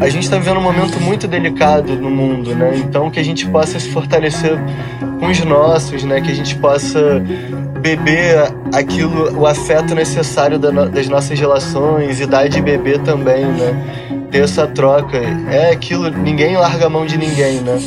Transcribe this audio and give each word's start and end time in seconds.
A 0.00 0.08
gente 0.08 0.24
está 0.24 0.36
vivendo 0.36 0.58
um 0.58 0.62
momento 0.62 1.00
muito 1.00 1.28
delicado 1.28 1.94
no 1.94 2.10
mundo, 2.10 2.54
né? 2.56 2.72
Então 2.76 3.08
que 3.08 3.20
a 3.20 3.22
gente 3.22 3.46
possa 3.46 3.78
se 3.78 3.88
fortalecer 3.90 4.58
com 5.20 5.26
os 5.26 5.44
nossos, 5.44 6.02
né? 6.02 6.20
Que 6.20 6.32
a 6.32 6.34
gente 6.34 6.56
possa 6.56 7.22
beber 7.80 8.52
aquilo, 8.72 9.38
o 9.38 9.46
afeto 9.46 9.94
necessário 9.94 10.58
das 10.58 11.08
nossas 11.08 11.38
relações 11.38 12.20
e 12.20 12.26
dar 12.26 12.48
de 12.48 12.60
beber 12.60 12.98
também, 13.00 13.44
né? 13.44 14.28
Ter 14.30 14.42
essa 14.42 14.66
troca. 14.66 15.18
É 15.50 15.70
aquilo, 15.70 16.10
ninguém 16.10 16.56
larga 16.56 16.86
a 16.86 16.90
mão 16.90 17.06
de 17.06 17.16
ninguém, 17.16 17.60
né? 17.60 17.78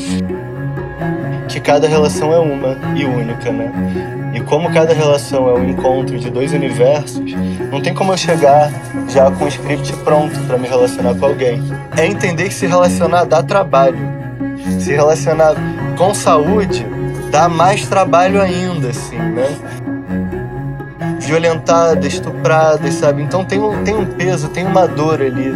Que 1.49 1.59
cada 1.59 1.85
relação 1.85 2.31
é 2.31 2.39
uma 2.39 2.77
e 2.95 3.03
única, 3.03 3.51
né? 3.51 4.24
E 4.35 4.41
como 4.41 4.69
cada 4.69 4.93
relação 4.93 5.47
é 5.49 5.53
um 5.53 5.69
encontro 5.69 6.19
de 6.19 6.29
dois 6.29 6.51
universos, 6.51 7.23
não 7.71 7.81
tem 7.81 7.93
como 7.93 8.11
eu 8.11 8.17
chegar 8.17 8.69
já 9.07 9.31
com 9.31 9.45
o 9.45 9.47
script 9.47 9.93
pronto 10.03 10.37
para 10.41 10.57
me 10.57 10.67
relacionar 10.67 11.15
com 11.15 11.25
alguém. 11.25 11.63
É 11.95 12.05
entender 12.05 12.49
que 12.49 12.53
se 12.53 12.67
relacionar 12.67 13.23
dá 13.23 13.41
trabalho. 13.41 13.97
Se 14.77 14.91
relacionar 14.91 15.55
com 15.97 16.13
saúde 16.13 16.85
dá 17.31 17.47
mais 17.47 17.87
trabalho 17.87 18.41
ainda, 18.41 18.89
assim, 18.89 19.17
né? 19.17 19.47
Violentada, 21.21 22.05
estuprada, 22.05 22.91
sabe? 22.91 23.21
Então 23.21 23.45
tem 23.45 23.59
um, 23.59 23.85
tem 23.85 23.95
um 23.95 24.05
peso, 24.05 24.49
tem 24.49 24.65
uma 24.65 24.85
dor 24.85 25.21
ali. 25.21 25.53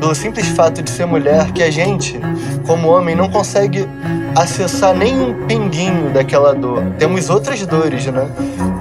Pelo 0.00 0.14
simples 0.14 0.48
fato 0.48 0.82
de 0.82 0.88
ser 0.88 1.04
mulher, 1.04 1.52
que 1.52 1.62
a 1.62 1.70
gente, 1.70 2.18
como 2.66 2.88
homem, 2.88 3.14
não 3.14 3.28
consegue 3.28 3.86
acessar 4.34 4.96
nem 4.96 5.14
um 5.14 5.46
pinguinho 5.46 6.10
daquela 6.10 6.54
dor. 6.54 6.82
Temos 6.98 7.28
outras 7.28 7.64
dores, 7.66 8.06
né? 8.06 8.26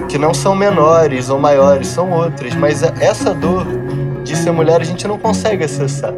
Que 0.07 0.17
não 0.17 0.33
são 0.33 0.55
menores 0.55 1.29
ou 1.29 1.37
maiores, 1.37 1.89
são 1.89 2.09
outras. 2.11 2.55
Mas 2.55 2.81
essa 2.81 3.33
dor 3.33 3.67
de 4.23 4.33
ser 4.33 4.51
mulher 4.51 4.79
a 4.79 4.85
gente 4.85 5.05
não 5.09 5.19
consegue 5.19 5.65
acessar. 5.65 6.13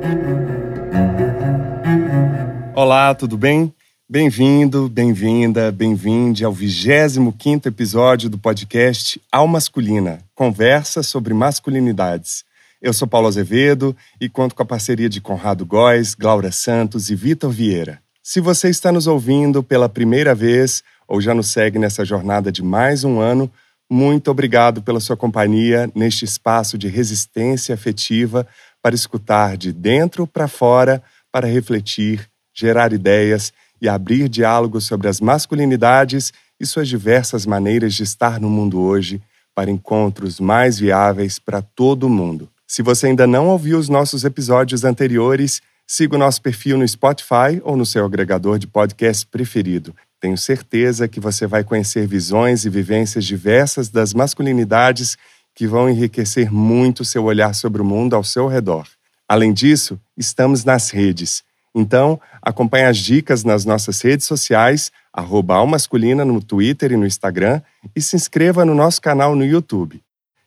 Olá, 2.75 3.15
tudo 3.15 3.35
bem? 3.35 3.73
Bem-vindo, 4.07 4.87
bem-vinda, 4.87 5.71
bem-vinde 5.71 6.45
ao 6.45 6.51
25 6.51 7.67
episódio 7.67 8.29
do 8.29 8.37
podcast 8.37 9.19
Al 9.31 9.47
Masculina, 9.47 10.19
conversa 10.35 11.01
sobre 11.01 11.33
masculinidades. 11.33 12.50
Eu 12.81 12.93
sou 12.93 13.07
Paulo 13.07 13.27
Azevedo 13.27 13.95
e 14.19 14.27
conto 14.27 14.55
com 14.55 14.63
a 14.63 14.65
parceria 14.65 15.07
de 15.07 15.21
Conrado 15.21 15.63
Góes, 15.63 16.15
Glaura 16.15 16.51
Santos 16.51 17.11
e 17.11 17.15
Vitor 17.15 17.51
Vieira. 17.51 18.01
Se 18.23 18.41
você 18.41 18.69
está 18.69 18.91
nos 18.91 19.05
ouvindo 19.05 19.61
pela 19.61 19.87
primeira 19.87 20.33
vez 20.33 20.81
ou 21.07 21.21
já 21.21 21.31
nos 21.35 21.49
segue 21.49 21.77
nessa 21.77 22.03
jornada 22.03 22.51
de 22.51 22.63
mais 22.63 23.03
um 23.03 23.19
ano, 23.19 23.51
muito 23.87 24.31
obrigado 24.31 24.81
pela 24.81 24.99
sua 24.99 25.15
companhia 25.15 25.91
neste 25.93 26.25
espaço 26.25 26.75
de 26.75 26.87
resistência 26.87 27.75
afetiva 27.75 28.47
para 28.81 28.95
escutar 28.95 29.57
de 29.57 29.71
dentro 29.71 30.25
para 30.25 30.47
fora, 30.47 31.03
para 31.31 31.45
refletir, 31.45 32.27
gerar 32.51 32.93
ideias 32.93 33.53
e 33.79 33.87
abrir 33.87 34.27
diálogos 34.27 34.85
sobre 34.85 35.07
as 35.07 35.21
masculinidades 35.21 36.33
e 36.59 36.65
suas 36.65 36.87
diversas 36.87 37.45
maneiras 37.45 37.93
de 37.93 38.01
estar 38.01 38.39
no 38.39 38.49
mundo 38.49 38.81
hoje 38.81 39.21
para 39.53 39.69
encontros 39.69 40.39
mais 40.39 40.79
viáveis 40.79 41.37
para 41.37 41.61
todo 41.61 42.09
mundo. 42.09 42.50
Se 42.73 42.81
você 42.81 43.07
ainda 43.07 43.27
não 43.27 43.49
ouviu 43.49 43.77
os 43.77 43.89
nossos 43.89 44.23
episódios 44.23 44.85
anteriores, 44.85 45.61
Siga 45.93 46.15
o 46.15 46.17
nosso 46.17 46.41
perfil 46.41 46.77
no 46.77 46.87
Spotify 46.87 47.59
ou 47.65 47.75
no 47.75 47.85
seu 47.85 48.05
agregador 48.05 48.57
de 48.57 48.65
podcast 48.65 49.27
preferido. 49.27 49.93
Tenho 50.21 50.37
certeza 50.37 51.05
que 51.05 51.19
você 51.19 51.45
vai 51.45 51.65
conhecer 51.65 52.07
visões 52.07 52.63
e 52.63 52.69
vivências 52.69 53.25
diversas 53.25 53.89
das 53.89 54.13
masculinidades 54.13 55.17
que 55.53 55.67
vão 55.67 55.89
enriquecer 55.89 56.49
muito 56.49 57.03
seu 57.03 57.25
olhar 57.25 57.53
sobre 57.53 57.81
o 57.81 57.83
mundo 57.83 58.15
ao 58.15 58.23
seu 58.23 58.47
redor. 58.47 58.87
Além 59.27 59.51
disso, 59.51 59.99
estamos 60.17 60.63
nas 60.63 60.91
redes. 60.91 61.43
Então, 61.75 62.17
acompanhe 62.41 62.85
as 62.85 62.97
dicas 62.97 63.43
nas 63.43 63.65
nossas 63.65 63.99
redes 63.99 64.25
sociais, 64.25 64.93
arroba 65.11 65.55
Almasculina 65.55 66.23
no 66.23 66.41
Twitter 66.41 66.93
e 66.93 66.95
no 66.95 67.05
Instagram, 67.05 67.61
e 67.93 68.01
se 68.01 68.15
inscreva 68.15 68.63
no 68.63 68.73
nosso 68.73 69.01
canal 69.01 69.35
no 69.35 69.43
YouTube. 69.43 70.01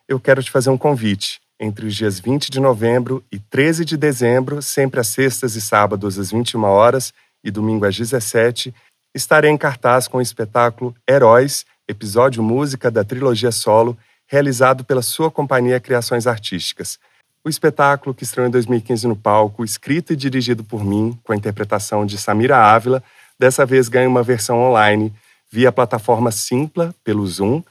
Eu 0.09 0.19
quero 0.19 0.43
te 0.43 0.51
fazer 0.51 0.71
um 0.71 0.79
convite 0.79 1.44
entre 1.59 1.87
os 1.87 1.95
dias 1.95 2.19
20 2.19 2.51
de 2.51 2.61
novembro 2.61 3.23
e 3.31 3.39
13 3.39 3.85
de 3.85 3.97
dezembro, 3.97 4.61
sempre 4.61 5.01
às 5.01 5.09
sextas 5.09 5.57
e 5.57 5.61
sábados 5.61 6.19
às 6.19 6.31
21 6.31 6.63
horas 6.65 7.13
e 7.43 7.51
domingo 7.51 7.87
às 7.87 7.97
17, 7.97 8.75
estarei 9.15 9.51
em 9.51 9.57
cartaz 9.57 10.09
com 10.09 10.19
o 10.19 10.23
espetáculo 10.23 10.95
Heróis, 11.09 11.65
episódio 11.89 12.43
música 12.43 12.91
da 12.91 13.05
trilogia 13.05 13.53
solo, 13.53 13.97
realizado 14.27 14.85
pela 14.85 15.03
sua 15.03 15.31
companhia 15.31 15.79
Criações 15.79 16.27
Artísticas. 16.27 16.99
O 17.45 17.49
espetáculo, 17.49 18.15
que 18.15 18.25
estreou 18.25 18.49
em 18.49 18.51
2015 18.51 19.07
no 19.07 19.15
palco, 19.15 19.65
escrito 19.65 20.13
e 20.13 20.17
dirigido 20.17 20.65
por 20.65 20.83
mim, 20.83 21.19
com 21.23 21.33
a 21.33 21.37
interpretação 21.37 22.07
de 22.07 22.17
Samira 22.17 22.57
Ávila, 22.57 23.03
dessa 23.39 23.67
vez 23.67 23.89
ganha 23.89 24.09
uma 24.09 24.23
versão 24.23 24.59
online 24.59 25.13
via 25.53 25.71
plataforma 25.71 26.33
Simpla, 26.33 26.95
pelo 27.05 27.27
Zoom, 27.27 27.63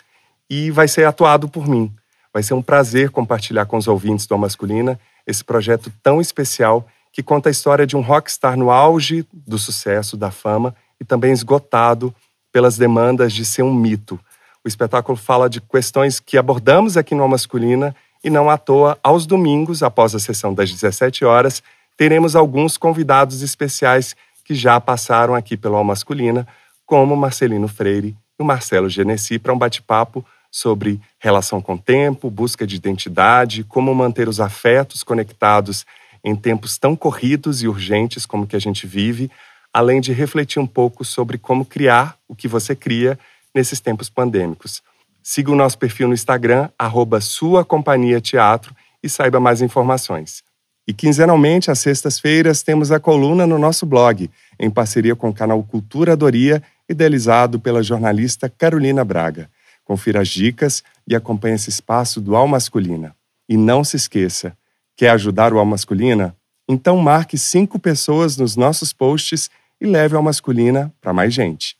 e 0.49 0.71
vai 0.71 0.87
ser 0.87 1.05
atuado 1.05 1.49
por 1.49 1.67
mim. 1.67 1.91
Vai 2.33 2.41
ser 2.41 2.55
um 2.55 2.61
prazer 2.61 3.11
compartilhar 3.11 3.65
com 3.67 3.77
os 3.77 3.87
ouvintes 3.87 4.25
do 4.25 4.37
Masculina 4.37 4.99
esse 5.25 5.43
projeto 5.43 5.93
tão 6.01 6.19
especial 6.19 6.87
que 7.11 7.21
conta 7.21 7.47
a 7.47 7.51
história 7.51 7.85
de 7.85 7.95
um 7.95 8.01
rockstar 8.01 8.57
no 8.57 8.71
auge 8.71 9.25
do 9.31 9.59
sucesso, 9.59 10.17
da 10.17 10.31
fama 10.31 10.75
e 10.99 11.05
também 11.05 11.31
esgotado 11.31 12.13
pelas 12.51 12.75
demandas 12.75 13.31
de 13.31 13.45
ser 13.45 13.61
um 13.61 13.73
mito. 13.73 14.19
O 14.65 14.67
espetáculo 14.67 15.15
fala 15.15 15.47
de 15.47 15.61
questões 15.61 16.19
que 16.19 16.37
abordamos 16.37 16.97
aqui 16.97 17.13
no 17.13 17.27
Masculina 17.27 17.95
e 18.23 18.29
não 18.29 18.49
à 18.49 18.57
toa, 18.57 18.97
aos 19.03 19.27
domingos, 19.27 19.83
após 19.83 20.15
a 20.15 20.19
sessão 20.19 20.53
das 20.53 20.71
17 20.71 21.25
horas, 21.25 21.61
teremos 21.95 22.35
alguns 22.35 22.77
convidados 22.77 23.41
especiais 23.41 24.15
que 24.43 24.55
já 24.55 24.79
passaram 24.79 25.35
aqui 25.35 25.55
pelo 25.55 25.83
Masculina, 25.83 26.47
como 26.85 27.15
Marcelino 27.15 27.67
Freire 27.67 28.15
e 28.39 28.41
o 28.41 28.45
Marcelo 28.45 28.89
Genesi, 28.89 29.37
para 29.37 29.53
um 29.53 29.57
bate-papo 29.57 30.25
sobre 30.53 31.01
relação 31.17 31.59
com 31.59 31.73
o 31.73 31.79
tempo, 31.79 32.29
busca 32.29 32.67
de 32.67 32.75
identidade, 32.75 33.63
como 33.63 33.93
manter 33.95 34.29
os 34.29 34.39
afetos 34.39 35.01
conectados 35.01 35.83
em 36.23 36.35
tempos 36.35 36.77
tão 36.77 36.95
corridos 36.95 37.63
e 37.63 37.67
urgentes 37.67 38.23
como 38.23 38.45
que 38.45 38.55
a 38.55 38.59
gente 38.59 38.85
vive, 38.85 39.31
além 39.73 39.99
de 39.99 40.13
refletir 40.13 40.61
um 40.61 40.67
pouco 40.67 41.03
sobre 41.03 41.39
como 41.39 41.65
criar 41.65 42.15
o 42.27 42.35
que 42.35 42.47
você 42.47 42.75
cria 42.75 43.17
nesses 43.53 43.79
tempos 43.79 44.11
pandêmicos. 44.11 44.83
Siga 45.23 45.51
o 45.51 45.55
nosso 45.55 45.75
perfil 45.75 46.07
no 46.07 46.13
Instagram, 46.13 46.69
arroba 46.77 47.19
Sua 47.19 47.65
Companhia 47.65 48.21
Teatro, 48.21 48.75
e 49.01 49.09
saiba 49.09 49.39
mais 49.39 49.59
informações. 49.59 50.43
E 50.87 50.93
quinzenalmente, 50.93 51.71
às 51.71 51.79
sextas-feiras, 51.79 52.61
temos 52.61 52.91
a 52.91 52.99
coluna 52.99 53.47
no 53.47 53.57
nosso 53.57 53.87
blog, 53.87 54.29
em 54.59 54.69
parceria 54.69 55.15
com 55.15 55.29
o 55.29 55.33
canal 55.33 55.63
Cultura 55.63 56.15
Doria, 56.15 56.61
idealizado 56.87 57.59
pela 57.59 57.81
jornalista 57.81 58.47
Carolina 58.47 59.03
Braga. 59.03 59.49
Confira 59.83 60.21
as 60.21 60.27
dicas 60.27 60.83
e 61.07 61.15
acompanhe 61.15 61.55
esse 61.55 61.69
espaço 61.69 62.21
do 62.21 62.35
Al 62.35 62.47
Masculina. 62.47 63.15
E 63.47 63.57
não 63.57 63.83
se 63.83 63.97
esqueça, 63.97 64.57
quer 64.95 65.09
ajudar 65.09 65.53
o 65.53 65.59
Al 65.59 65.65
Masculina? 65.65 66.35
Então 66.67 66.97
marque 66.97 67.37
cinco 67.37 67.77
pessoas 67.77 68.37
nos 68.37 68.55
nossos 68.55 68.93
posts 68.93 69.49
e 69.79 69.85
leve 69.85 70.15
Al 70.15 70.23
Masculina 70.23 70.93
para 71.01 71.13
mais 71.13 71.33
gente. 71.33 71.75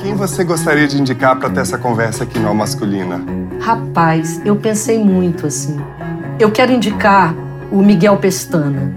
Quem 0.00 0.14
você 0.14 0.44
gostaria 0.44 0.86
de 0.86 1.00
indicar 1.00 1.38
para 1.38 1.48
ter 1.48 1.60
essa 1.60 1.78
conversa 1.78 2.24
aqui 2.24 2.38
no 2.38 2.48
Al 2.48 2.54
Masculina? 2.54 3.24
Rapaz, 3.60 4.44
eu 4.44 4.56
pensei 4.56 5.02
muito 5.02 5.46
assim. 5.46 5.76
Eu 6.38 6.52
quero 6.52 6.72
indicar 6.72 7.34
o 7.72 7.80
Miguel 7.82 8.18
Pestana. 8.18 8.92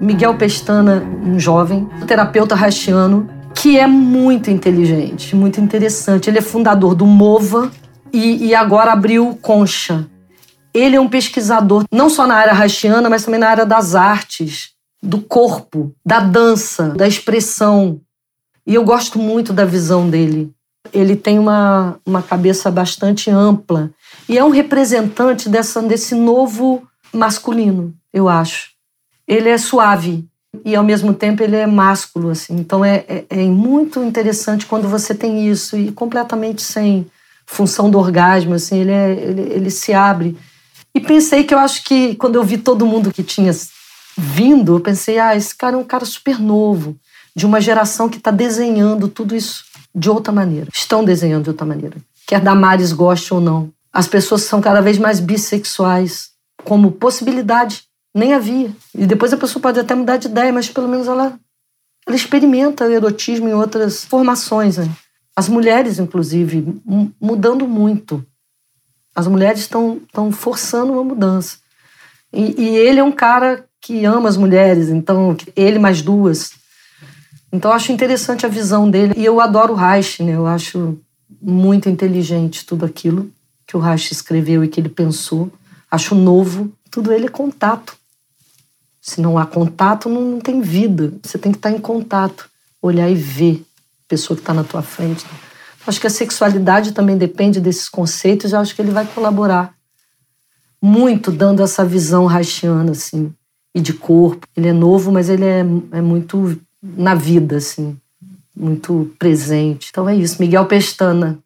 Miguel 0.00 0.34
Pestana, 0.36 1.02
um 1.22 1.38
jovem, 1.38 1.88
terapeuta 2.06 2.54
rachiano, 2.54 3.28
que 3.60 3.78
é 3.78 3.86
muito 3.86 4.50
inteligente, 4.50 5.36
muito 5.36 5.60
interessante. 5.60 6.30
Ele 6.30 6.38
é 6.38 6.42
fundador 6.42 6.94
do 6.94 7.04
MOVA 7.04 7.70
e, 8.10 8.46
e 8.46 8.54
agora 8.54 8.92
abriu 8.92 9.38
Concha. 9.42 10.08
Ele 10.72 10.96
é 10.96 11.00
um 11.00 11.10
pesquisador 11.10 11.84
não 11.92 12.08
só 12.08 12.26
na 12.26 12.36
área 12.36 12.54
haitiana, 12.54 13.10
mas 13.10 13.22
também 13.22 13.38
na 13.38 13.50
área 13.50 13.66
das 13.66 13.94
artes, 13.94 14.70
do 15.02 15.20
corpo, 15.20 15.94
da 16.02 16.20
dança, 16.20 16.88
da 16.88 17.06
expressão. 17.06 18.00
E 18.66 18.74
eu 18.74 18.82
gosto 18.82 19.18
muito 19.18 19.52
da 19.52 19.66
visão 19.66 20.08
dele. 20.08 20.50
Ele 20.90 21.14
tem 21.14 21.38
uma, 21.38 21.98
uma 22.06 22.22
cabeça 22.22 22.70
bastante 22.70 23.30
ampla 23.30 23.90
e 24.26 24.38
é 24.38 24.44
um 24.44 24.48
representante 24.48 25.50
dessa, 25.50 25.82
desse 25.82 26.14
novo 26.14 26.82
masculino, 27.12 27.92
eu 28.10 28.26
acho. 28.26 28.70
Ele 29.28 29.50
é 29.50 29.58
suave, 29.58 30.29
e 30.64 30.74
ao 30.74 30.84
mesmo 30.84 31.14
tempo 31.14 31.42
ele 31.42 31.56
é 31.56 31.66
másculo, 31.66 32.30
assim. 32.30 32.56
Então 32.56 32.84
é, 32.84 33.04
é, 33.08 33.24
é, 33.28 33.36
muito 33.44 34.02
interessante 34.02 34.66
quando 34.66 34.88
você 34.88 35.14
tem 35.14 35.48
isso 35.48 35.76
e 35.76 35.92
completamente 35.92 36.62
sem 36.62 37.06
função 37.46 37.90
do 37.90 37.98
orgasmo, 37.98 38.54
assim, 38.54 38.80
ele, 38.80 38.92
é, 38.92 39.10
ele, 39.10 39.40
ele 39.40 39.70
se 39.70 39.92
abre. 39.92 40.36
E 40.94 41.00
pensei 41.00 41.44
que 41.44 41.54
eu 41.54 41.58
acho 41.58 41.84
que 41.84 42.14
quando 42.16 42.36
eu 42.36 42.44
vi 42.44 42.58
todo 42.58 42.86
mundo 42.86 43.12
que 43.12 43.22
tinha 43.22 43.52
vindo, 44.16 44.76
eu 44.76 44.80
pensei, 44.80 45.18
ah, 45.18 45.36
esse 45.36 45.54
cara 45.54 45.76
é 45.76 45.78
um 45.78 45.84
cara 45.84 46.04
super 46.04 46.38
novo, 46.38 46.96
de 47.34 47.46
uma 47.46 47.60
geração 47.60 48.08
que 48.08 48.18
está 48.18 48.30
desenhando 48.30 49.08
tudo 49.08 49.34
isso 49.34 49.64
de 49.94 50.10
outra 50.10 50.32
maneira. 50.32 50.68
Estão 50.72 51.04
desenhando 51.04 51.44
de 51.44 51.50
outra 51.50 51.66
maneira. 51.66 51.96
Quer 52.26 52.40
Damares 52.40 52.92
goste 52.92 53.32
ou 53.32 53.40
não. 53.40 53.70
As 53.92 54.06
pessoas 54.06 54.42
são 54.42 54.60
cada 54.60 54.80
vez 54.80 54.98
mais 54.98 55.20
bissexuais 55.20 56.30
como 56.64 56.92
possibilidade 56.92 57.84
Nem 58.14 58.34
havia. 58.34 58.74
E 58.94 59.06
depois 59.06 59.32
a 59.32 59.36
pessoa 59.36 59.62
pode 59.62 59.78
até 59.78 59.94
mudar 59.94 60.16
de 60.16 60.28
ideia, 60.28 60.52
mas 60.52 60.68
pelo 60.68 60.88
menos 60.88 61.06
ela, 61.06 61.38
ela 62.06 62.16
experimenta 62.16 62.84
o 62.84 62.90
erotismo 62.90 63.48
em 63.48 63.54
outras 63.54 64.04
formações. 64.04 64.78
Né? 64.78 64.88
As 65.36 65.48
mulheres, 65.48 65.98
inclusive, 65.98 66.80
mudando 67.20 67.66
muito. 67.66 68.24
As 69.14 69.26
mulheres 69.26 69.60
estão 69.60 70.00
forçando 70.32 70.92
uma 70.92 71.04
mudança. 71.04 71.58
E, 72.32 72.62
e, 72.62 72.68
ele 72.76 73.00
é 73.00 73.04
um 73.04 73.12
cara 73.12 73.64
que 73.80 74.04
ama 74.04 74.28
as 74.28 74.36
mulheres, 74.36 74.88
então, 74.88 75.36
ele 75.56 75.78
mais 75.78 76.02
duas. 76.02 76.52
Então, 77.52 77.70
eu 77.70 77.74
acho 77.74 77.90
interessante 77.90 78.46
a 78.46 78.48
visão 78.48 78.88
dele. 78.88 79.14
E 79.16 79.24
eu 79.24 79.40
adoro 79.40 79.72
o 79.72 79.76
Reich, 79.76 80.22
né? 80.22 80.36
Eu 80.36 80.46
acho 80.46 80.98
muito 81.40 81.88
inteligente 81.88 82.64
tudo 82.64 82.84
aquilo 82.84 83.30
que 83.66 83.76
o 83.76 83.80
Reich 83.80 84.12
escreveu 84.12 84.62
e 84.62 84.68
que 84.68 84.80
ele 84.80 84.88
pensou. 84.88 85.50
Acho 85.90 86.14
novo. 86.14 86.72
Tudo 86.90 87.12
ele 87.12 87.26
é 87.26 87.30
contato. 87.30 87.96
Se 89.00 89.20
não 89.20 89.38
há 89.38 89.46
contato, 89.46 90.08
não 90.08 90.40
tem 90.40 90.60
vida. 90.60 91.12
Você 91.22 91.38
tem 91.38 91.52
que 91.52 91.58
estar 91.58 91.70
em 91.70 91.78
contato, 91.78 92.48
olhar 92.82 93.08
e 93.08 93.14
ver 93.14 93.64
a 94.04 94.08
pessoa 94.08 94.36
que 94.36 94.42
está 94.42 94.52
na 94.52 94.64
tua 94.64 94.82
frente. 94.82 95.24
Acho 95.86 96.00
que 96.00 96.06
a 96.06 96.10
sexualidade 96.10 96.92
também 96.92 97.16
depende 97.16 97.60
desses 97.60 97.88
conceitos. 97.88 98.52
Eu 98.52 98.60
acho 98.60 98.74
que 98.74 98.82
ele 98.82 98.90
vai 98.90 99.06
colaborar 99.06 99.74
muito 100.82 101.30
dando 101.30 101.62
essa 101.62 101.84
visão 101.84 102.28
haitiana, 102.28 102.92
assim, 102.92 103.32
e 103.74 103.80
de 103.80 103.92
corpo. 103.92 104.46
Ele 104.56 104.68
é 104.68 104.72
novo, 104.72 105.10
mas 105.12 105.28
ele 105.28 105.44
é, 105.44 105.60
é 105.92 106.00
muito 106.00 106.58
na 106.82 107.14
vida, 107.14 107.56
assim, 107.56 107.96
muito 108.54 109.10
presente. 109.18 109.88
Então 109.90 110.08
é 110.08 110.14
isso. 110.14 110.40
Miguel 110.40 110.66
Pestana. 110.66 111.38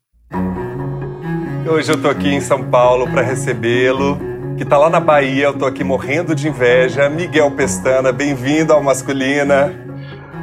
Hoje 1.67 1.91
eu 1.91 2.01
tô 2.01 2.09
aqui 2.09 2.29
em 2.29 2.41
São 2.41 2.69
Paulo 2.69 3.11
para 3.11 3.23
recebê-lo, 3.23 4.19
que 4.57 4.65
tá 4.65 4.79
lá 4.79 4.89
na 4.89 5.01
Bahia. 5.01 5.47
Eu 5.47 5.59
tô 5.59 5.67
aqui 5.67 5.83
morrendo 5.83 6.35
de 6.35 6.49
inveja. 6.49 7.09
Miguel 7.11 7.51
Pestana, 7.51 8.13
bem-vindo 8.13 8.73
ao 8.73 8.81
Masculina. 8.81 9.75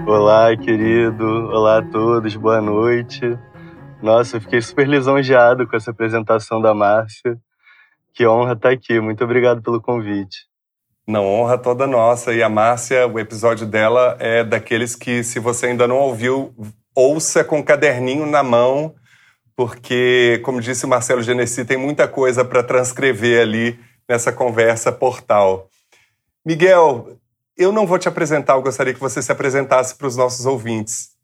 Olá, 0.05 0.55
querido. 0.57 1.25
Olá 1.25 1.77
a 1.77 1.81
todos. 1.81 2.35
Boa 2.35 2.59
noite. 2.59 3.21
Nossa, 4.01 4.35
eu 4.35 4.41
fiquei 4.41 4.61
super 4.61 4.85
lisonjeado 4.85 5.65
com 5.65 5.77
essa 5.77 5.91
apresentação 5.91 6.61
da 6.61 6.73
Márcia. 6.73 7.37
Que 8.13 8.27
honra 8.27 8.51
estar 8.51 8.71
aqui. 8.71 8.99
Muito 8.99 9.23
obrigado 9.23 9.61
pelo 9.61 9.81
convite. 9.81 10.39
Não, 11.07 11.25
honra 11.25 11.57
toda 11.57 11.87
nossa. 11.87 12.33
E 12.33 12.43
a 12.43 12.49
Márcia, 12.49 13.07
o 13.07 13.17
episódio 13.17 13.65
dela 13.65 14.17
é 14.19 14.43
daqueles 14.43 14.93
que, 14.93 15.23
se 15.23 15.39
você 15.39 15.67
ainda 15.67 15.87
não 15.87 15.97
ouviu, 15.97 16.53
ouça 16.93 17.45
com 17.45 17.59
o 17.59 17.63
caderninho 17.63 18.25
na 18.25 18.43
mão, 18.43 18.93
porque, 19.55 20.41
como 20.43 20.59
disse 20.59 20.85
o 20.85 20.89
Marcelo 20.89 21.23
Genesi, 21.23 21.63
tem 21.63 21.77
muita 21.77 22.09
coisa 22.09 22.43
para 22.43 22.61
transcrever 22.61 23.41
ali 23.41 23.79
nessa 24.11 24.33
conversa 24.33 24.91
portal. 24.91 25.69
Miguel, 26.45 27.17
eu 27.55 27.71
não 27.71 27.87
vou 27.87 27.97
te 27.97 28.09
apresentar, 28.09 28.55
eu 28.55 28.61
gostaria 28.61 28.93
que 28.93 28.99
você 28.99 29.21
se 29.21 29.31
apresentasse 29.31 29.97
para 29.97 30.05
os 30.05 30.17
nossos 30.17 30.45
ouvintes. 30.45 31.15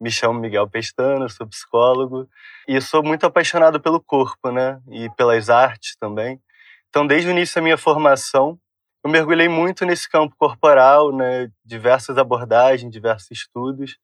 Me 0.00 0.12
chamo 0.12 0.38
Miguel 0.38 0.68
Pestana, 0.70 1.28
sou 1.28 1.44
psicólogo 1.48 2.28
e 2.68 2.80
sou 2.80 3.02
muito 3.02 3.26
apaixonado 3.26 3.80
pelo 3.80 4.00
corpo, 4.00 4.52
né? 4.52 4.80
E 4.92 5.10
pelas 5.16 5.50
artes 5.50 5.96
também. 5.98 6.40
Então, 6.88 7.04
desde 7.04 7.28
o 7.28 7.32
início 7.32 7.56
da 7.56 7.62
minha 7.62 7.76
formação, 7.76 8.56
eu 9.02 9.10
mergulhei 9.10 9.48
muito 9.48 9.84
nesse 9.84 10.08
campo 10.08 10.36
corporal, 10.38 11.10
né? 11.12 11.50
Diversas 11.64 12.16
abordagens, 12.16 12.92
diversos 12.92 13.30
estudos. 13.32 13.96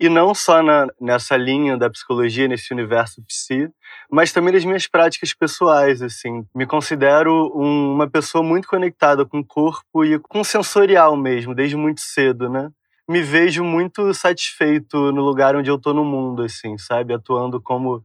E 0.00 0.08
não 0.08 0.34
só 0.34 0.64
na, 0.64 0.88
nessa 1.00 1.36
linha 1.36 1.76
da 1.76 1.88
psicologia, 1.88 2.48
nesse 2.48 2.74
universo 2.74 3.22
psi, 3.24 3.70
mas 4.10 4.32
também 4.32 4.52
nas 4.52 4.64
minhas 4.64 4.86
práticas 4.86 5.34
pessoais, 5.34 6.02
assim. 6.02 6.44
Me 6.54 6.66
considero 6.66 7.52
um, 7.54 7.94
uma 7.94 8.08
pessoa 8.08 8.42
muito 8.42 8.68
conectada 8.68 9.24
com 9.24 9.40
o 9.40 9.44
corpo 9.44 10.04
e 10.04 10.18
com 10.18 10.40
o 10.40 10.44
sensorial 10.44 11.16
mesmo, 11.16 11.54
desde 11.54 11.76
muito 11.76 12.00
cedo, 12.00 12.48
né? 12.48 12.70
me 13.08 13.22
vejo 13.22 13.62
muito 13.62 14.12
satisfeito 14.12 15.12
no 15.12 15.22
lugar 15.22 15.54
onde 15.54 15.70
eu 15.70 15.78
tô 15.78 15.94
no 15.94 16.04
mundo, 16.04 16.42
assim, 16.42 16.76
sabe? 16.76 17.14
Atuando 17.14 17.60
como 17.60 18.02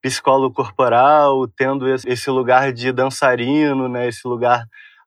psicólogo 0.00 0.54
corporal, 0.54 1.48
tendo 1.48 1.88
esse 1.88 2.30
lugar 2.30 2.72
de 2.72 2.92
dançarino, 2.92 3.88
né? 3.88 4.06
Esse 4.08 4.26
lugar 4.28 4.64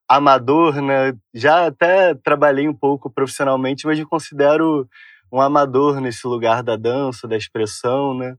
amador, 0.07 0.81
né? 0.81 1.13
Já 1.33 1.67
até 1.67 2.13
trabalhei 2.15 2.67
um 2.67 2.73
pouco 2.73 3.09
profissionalmente, 3.09 3.85
mas 3.85 3.97
me 3.97 4.05
considero 4.05 4.87
um 5.31 5.41
amador 5.41 6.01
nesse 6.01 6.27
lugar 6.27 6.61
da 6.61 6.75
dança, 6.75 7.27
da 7.27 7.37
expressão, 7.37 8.13
né? 8.17 8.35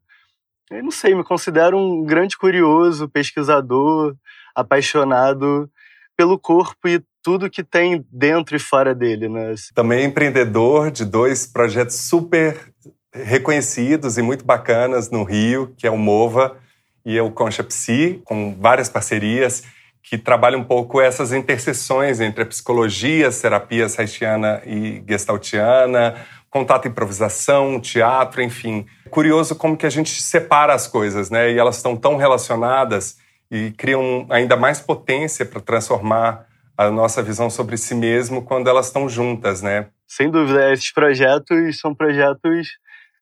Eu 0.71 0.83
não 0.83 0.91
sei, 0.91 1.15
me 1.15 1.25
considero 1.25 1.79
um 1.79 2.05
grande 2.05 2.37
curioso, 2.37 3.09
pesquisador, 3.09 4.15
apaixonado 4.55 5.71
pelo 6.17 6.39
corpo 6.39 6.89
e 6.89 7.03
tudo 7.23 7.51
que 7.51 7.63
tem 7.63 8.05
dentro 8.11 8.57
e 8.57 8.59
fora 8.59 8.95
dele, 8.95 9.29
né? 9.29 9.55
Também 9.75 10.05
empreendedor 10.05 10.91
de 10.91 11.05
dois 11.05 11.47
projetos 11.47 11.97
super 11.97 12.73
reconhecidos 13.13 14.19
e 14.19 14.23
muito 14.23 14.45
bacanas 14.45 15.11
no 15.11 15.25
Rio, 15.25 15.75
que 15.77 15.87
é 15.87 15.91
o 15.91 15.97
Mova 15.97 16.57
e 17.05 17.19
o 17.21 17.31
Concha 17.31 17.65
Psi, 17.65 18.21
com 18.25 18.55
várias 18.61 18.89
parcerias 18.89 19.65
que 20.03 20.17
trabalham 20.17 20.61
um 20.61 20.65
pouco 20.65 21.01
essas 21.01 21.33
interseções 21.33 22.21
entre 22.21 22.43
a 22.43 22.47
psicologia, 22.47 23.29
as 23.29 23.41
terapias 23.41 23.99
haitiana 23.99 24.63
e 24.65 25.03
gestaltiana, 25.07 26.15
contato 26.51 26.89
improvisação, 26.89 27.81
teatro, 27.81 28.43
enfim. 28.43 28.87
Curioso 29.11 29.55
como 29.55 29.77
que 29.77 29.87
a 29.87 29.91
gente 29.91 30.11
separa 30.23 30.75
as 30.75 30.87
coisas, 30.87 31.31
né? 31.31 31.53
E 31.53 31.59
elas 31.59 31.77
estão 31.77 31.97
tão 31.97 32.17
relacionadas 32.17 33.19
e 33.51 33.71
criam 33.73 34.27
ainda 34.31 34.57
mais 34.57 34.81
potência 34.81 35.45
para 35.45 35.61
transformar 35.61 36.47
a 36.77 36.91
nossa 36.91 37.23
visão 37.23 37.51
sobre 37.51 37.77
si 37.77 37.95
mesmo 37.95 38.43
quando 38.43 38.69
elas 38.69 38.87
estão 38.87 39.09
juntas, 39.09 39.63
né? 39.63 39.89
Sem 40.07 40.31
dúvida, 40.31 40.73
esses 40.73 40.93
projetos 40.93 41.81
são 41.81 41.95
projetos, 41.95 42.69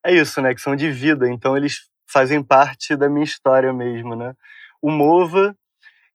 é 0.05 0.15
isso, 0.15 0.41
né, 0.43 0.55
que 0.55 0.61
são 0.61 0.77
de 0.77 0.91
vida, 0.91 1.29
então 1.29 1.57
eles 1.57 1.79
fazem 2.07 2.43
parte 2.43 2.95
da 2.95 3.09
minha 3.09 3.25
história 3.25 3.73
mesmo, 3.73 4.15
né? 4.15 4.35
O 4.81 4.91
Mova, 4.91 5.57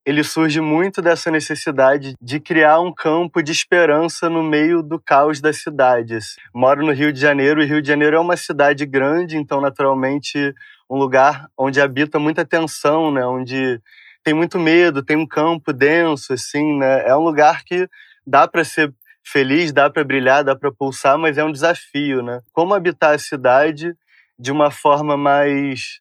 ele 0.05 0.23
surge 0.23 0.59
muito 0.59 1.01
dessa 1.01 1.29
necessidade 1.29 2.15
de 2.21 2.39
criar 2.39 2.79
um 2.79 2.93
campo 2.93 3.41
de 3.41 3.51
esperança 3.51 4.29
no 4.29 4.41
meio 4.41 4.81
do 4.81 4.99
caos 4.99 5.39
das 5.39 5.57
cidades. 5.61 6.35
Moro 6.53 6.85
no 6.85 6.91
Rio 6.91 7.13
de 7.13 7.19
Janeiro 7.19 7.61
e 7.61 7.65
Rio 7.65 7.81
de 7.81 7.87
Janeiro 7.87 8.17
é 8.17 8.19
uma 8.19 8.35
cidade 8.35 8.85
grande, 8.85 9.37
então 9.37 9.61
naturalmente 9.61 10.53
um 10.89 10.97
lugar 10.97 11.47
onde 11.57 11.79
habita 11.79 12.19
muita 12.19 12.43
tensão, 12.43 13.11
né, 13.11 13.25
onde 13.25 13.79
tem 14.23 14.33
muito 14.33 14.59
medo, 14.59 15.03
tem 15.03 15.17
um 15.17 15.27
campo 15.27 15.73
denso, 15.73 16.33
assim, 16.33 16.77
né? 16.77 17.07
É 17.07 17.15
um 17.15 17.21
lugar 17.21 17.63
que 17.63 17.87
dá 18.25 18.47
para 18.47 18.63
ser 18.63 18.93
feliz, 19.23 19.71
dá 19.71 19.89
para 19.89 20.03
brilhar, 20.03 20.43
dá 20.43 20.55
para 20.55 20.71
pulsar, 20.71 21.17
mas 21.17 21.37
é 21.37 21.43
um 21.43 21.51
desafio, 21.51 22.21
né? 22.21 22.39
Como 22.51 22.73
habitar 22.73 23.15
a 23.15 23.19
cidade 23.19 23.95
de 24.37 24.51
uma 24.51 24.69
forma 24.71 25.17
mais 25.17 25.99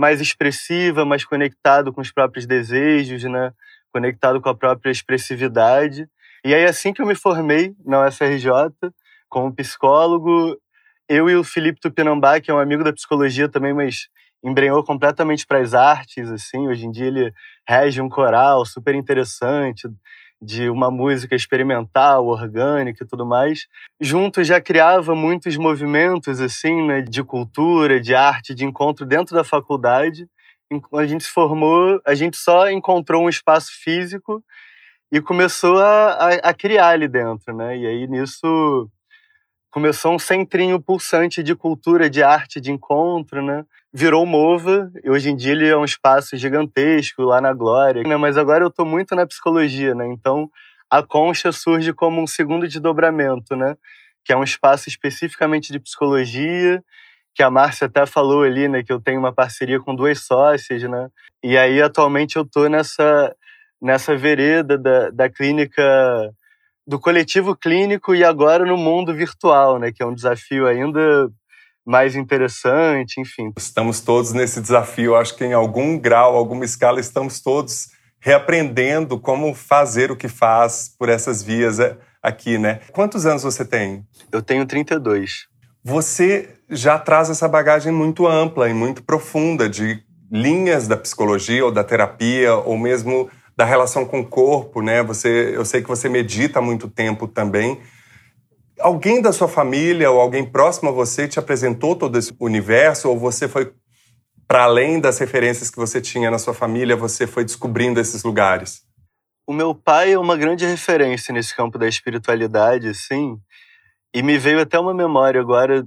mais 0.00 0.18
expressiva, 0.18 1.04
mais 1.04 1.26
conectado 1.26 1.92
com 1.92 2.00
os 2.00 2.10
próprios 2.10 2.46
desejos, 2.46 3.22
né? 3.24 3.52
Conectado 3.92 4.40
com 4.40 4.48
a 4.48 4.54
própria 4.54 4.90
expressividade. 4.90 6.08
E 6.42 6.54
aí 6.54 6.64
assim 6.64 6.90
que 6.90 7.02
eu 7.02 7.06
me 7.06 7.14
formei 7.14 7.74
na 7.84 8.06
UFRJ 8.06 8.72
como 9.28 9.54
psicólogo, 9.54 10.56
eu 11.06 11.28
e 11.28 11.36
o 11.36 11.44
Felipe 11.44 11.80
Tupinambá, 11.80 12.40
que 12.40 12.50
é 12.50 12.54
um 12.54 12.58
amigo 12.58 12.82
da 12.82 12.94
psicologia 12.94 13.46
também, 13.46 13.74
mas 13.74 14.08
embrenhou 14.42 14.82
completamente 14.82 15.46
para 15.46 15.58
as 15.58 15.74
artes, 15.74 16.30
assim. 16.30 16.66
Hoje 16.66 16.86
em 16.86 16.90
dia 16.90 17.06
ele 17.06 17.32
rege 17.68 18.00
um 18.00 18.08
coral 18.08 18.64
super 18.64 18.94
interessante 18.94 19.86
de 20.42 20.70
uma 20.70 20.90
música 20.90 21.34
experimental, 21.34 22.26
orgânica 22.26 23.04
e 23.04 23.06
tudo 23.06 23.26
mais. 23.26 23.66
Juntos 24.00 24.46
já 24.46 24.60
criava 24.60 25.14
muitos 25.14 25.56
movimentos 25.56 26.40
assim, 26.40 26.86
né, 26.86 27.02
de 27.02 27.22
cultura, 27.22 28.00
de 28.00 28.14
arte, 28.14 28.54
de 28.54 28.64
encontro 28.64 29.04
dentro 29.04 29.34
da 29.34 29.44
faculdade. 29.44 30.26
A 30.94 31.06
gente 31.06 31.24
se 31.24 31.30
formou, 31.30 32.00
a 32.06 32.14
gente 32.14 32.36
só 32.36 32.70
encontrou 32.70 33.24
um 33.24 33.28
espaço 33.28 33.70
físico 33.82 34.42
e 35.12 35.20
começou 35.20 35.78
a, 35.78 36.12
a, 36.12 36.34
a 36.50 36.54
criar 36.54 36.90
ali 36.90 37.08
dentro, 37.08 37.54
né? 37.54 37.76
E 37.76 37.86
aí 37.86 38.06
nisso 38.06 38.88
começou 39.70 40.14
um 40.14 40.18
centrinho 40.18 40.80
pulsante 40.80 41.42
de 41.42 41.54
cultura, 41.54 42.10
de 42.10 42.22
arte, 42.22 42.60
de 42.60 42.72
encontro, 42.72 43.42
né? 43.42 43.64
virou 43.92 44.24
Mova, 44.24 44.90
e 45.02 45.10
hoje 45.10 45.30
em 45.30 45.36
dia 45.36 45.52
ele 45.52 45.68
é 45.68 45.76
um 45.76 45.84
espaço 45.84 46.36
gigantesco 46.36 47.22
lá 47.22 47.40
na 47.40 47.52
Glória, 47.52 48.02
né? 48.02 48.16
mas 48.16 48.36
agora 48.36 48.62
eu 48.62 48.68
estou 48.68 48.86
muito 48.86 49.14
na 49.16 49.26
psicologia, 49.26 49.94
né? 49.94 50.06
Então 50.06 50.48
a 50.88 51.02
Concha 51.02 51.50
surge 51.52 51.92
como 51.92 52.22
um 52.22 52.26
segundo 52.26 52.66
desdobramento, 52.66 53.56
né? 53.56 53.76
Que 54.24 54.32
é 54.32 54.36
um 54.36 54.44
espaço 54.44 54.88
especificamente 54.88 55.72
de 55.72 55.80
psicologia, 55.80 56.82
que 57.34 57.42
a 57.42 57.50
Márcia 57.50 57.86
até 57.86 58.06
falou 58.06 58.42
ali, 58.42 58.68
né? 58.68 58.82
Que 58.82 58.92
eu 58.92 59.00
tenho 59.00 59.18
uma 59.18 59.32
parceria 59.32 59.80
com 59.80 59.94
duas 59.94 60.20
sócias, 60.20 60.82
né? 60.82 61.08
E 61.42 61.56
aí 61.56 61.82
atualmente 61.82 62.36
eu 62.36 62.42
estou 62.42 62.68
nessa 62.68 63.34
nessa 63.80 64.14
vereda 64.16 64.76
da, 64.76 65.10
da 65.10 65.30
clínica 65.30 65.82
do 66.90 66.98
coletivo 66.98 67.54
clínico 67.54 68.16
e 68.16 68.24
agora 68.24 68.66
no 68.66 68.76
mundo 68.76 69.14
virtual, 69.14 69.78
né? 69.78 69.92
Que 69.92 70.02
é 70.02 70.06
um 70.06 70.12
desafio 70.12 70.66
ainda 70.66 71.30
mais 71.86 72.16
interessante, 72.16 73.20
enfim. 73.20 73.52
Estamos 73.56 74.00
todos 74.00 74.32
nesse 74.32 74.60
desafio, 74.60 75.14
acho 75.14 75.36
que 75.36 75.44
em 75.44 75.52
algum 75.52 75.96
grau, 75.96 76.34
alguma 76.34 76.64
escala, 76.64 76.98
estamos 76.98 77.40
todos 77.40 77.90
reaprendendo 78.18 79.20
como 79.20 79.54
fazer 79.54 80.10
o 80.10 80.16
que 80.16 80.26
faz 80.26 80.92
por 80.98 81.08
essas 81.08 81.44
vias 81.44 81.78
é, 81.78 81.96
aqui, 82.20 82.58
né? 82.58 82.80
Quantos 82.90 83.24
anos 83.24 83.44
você 83.44 83.64
tem? 83.64 84.04
Eu 84.32 84.42
tenho 84.42 84.66
32. 84.66 85.46
Você 85.84 86.56
já 86.68 86.98
traz 86.98 87.30
essa 87.30 87.46
bagagem 87.46 87.92
muito 87.92 88.26
ampla 88.26 88.68
e 88.68 88.74
muito 88.74 89.04
profunda 89.04 89.68
de 89.68 90.02
linhas 90.30 90.88
da 90.88 90.96
psicologia 90.96 91.64
ou 91.64 91.70
da 91.70 91.84
terapia 91.84 92.56
ou 92.56 92.76
mesmo 92.76 93.30
da 93.60 93.66
relação 93.66 94.06
com 94.06 94.20
o 94.20 94.26
corpo, 94.26 94.80
né? 94.80 95.02
Você, 95.02 95.54
eu 95.54 95.66
sei 95.66 95.82
que 95.82 95.88
você 95.88 96.08
medita 96.08 96.60
há 96.60 96.62
muito 96.62 96.88
tempo 96.88 97.28
também. 97.28 97.78
Alguém 98.78 99.20
da 99.20 99.34
sua 99.34 99.48
família 99.48 100.10
ou 100.10 100.18
alguém 100.18 100.46
próximo 100.46 100.88
a 100.88 100.92
você 100.92 101.28
te 101.28 101.38
apresentou 101.38 101.94
todo 101.94 102.16
esse 102.16 102.34
universo 102.40 103.10
ou 103.10 103.18
você 103.18 103.46
foi 103.46 103.70
para 104.48 104.64
além 104.64 104.98
das 104.98 105.18
referências 105.18 105.68
que 105.68 105.76
você 105.76 106.00
tinha 106.00 106.30
na 106.30 106.38
sua 106.38 106.54
família, 106.54 106.96
você 106.96 107.26
foi 107.26 107.44
descobrindo 107.44 108.00
esses 108.00 108.24
lugares? 108.24 108.82
O 109.46 109.52
meu 109.52 109.74
pai 109.74 110.14
é 110.14 110.18
uma 110.18 110.38
grande 110.38 110.64
referência 110.64 111.30
nesse 111.30 111.54
campo 111.54 111.76
da 111.76 111.86
espiritualidade, 111.86 112.94
sim. 112.94 113.36
E 114.14 114.22
me 114.22 114.38
veio 114.38 114.58
até 114.62 114.80
uma 114.80 114.94
memória 114.94 115.38
agora, 115.38 115.86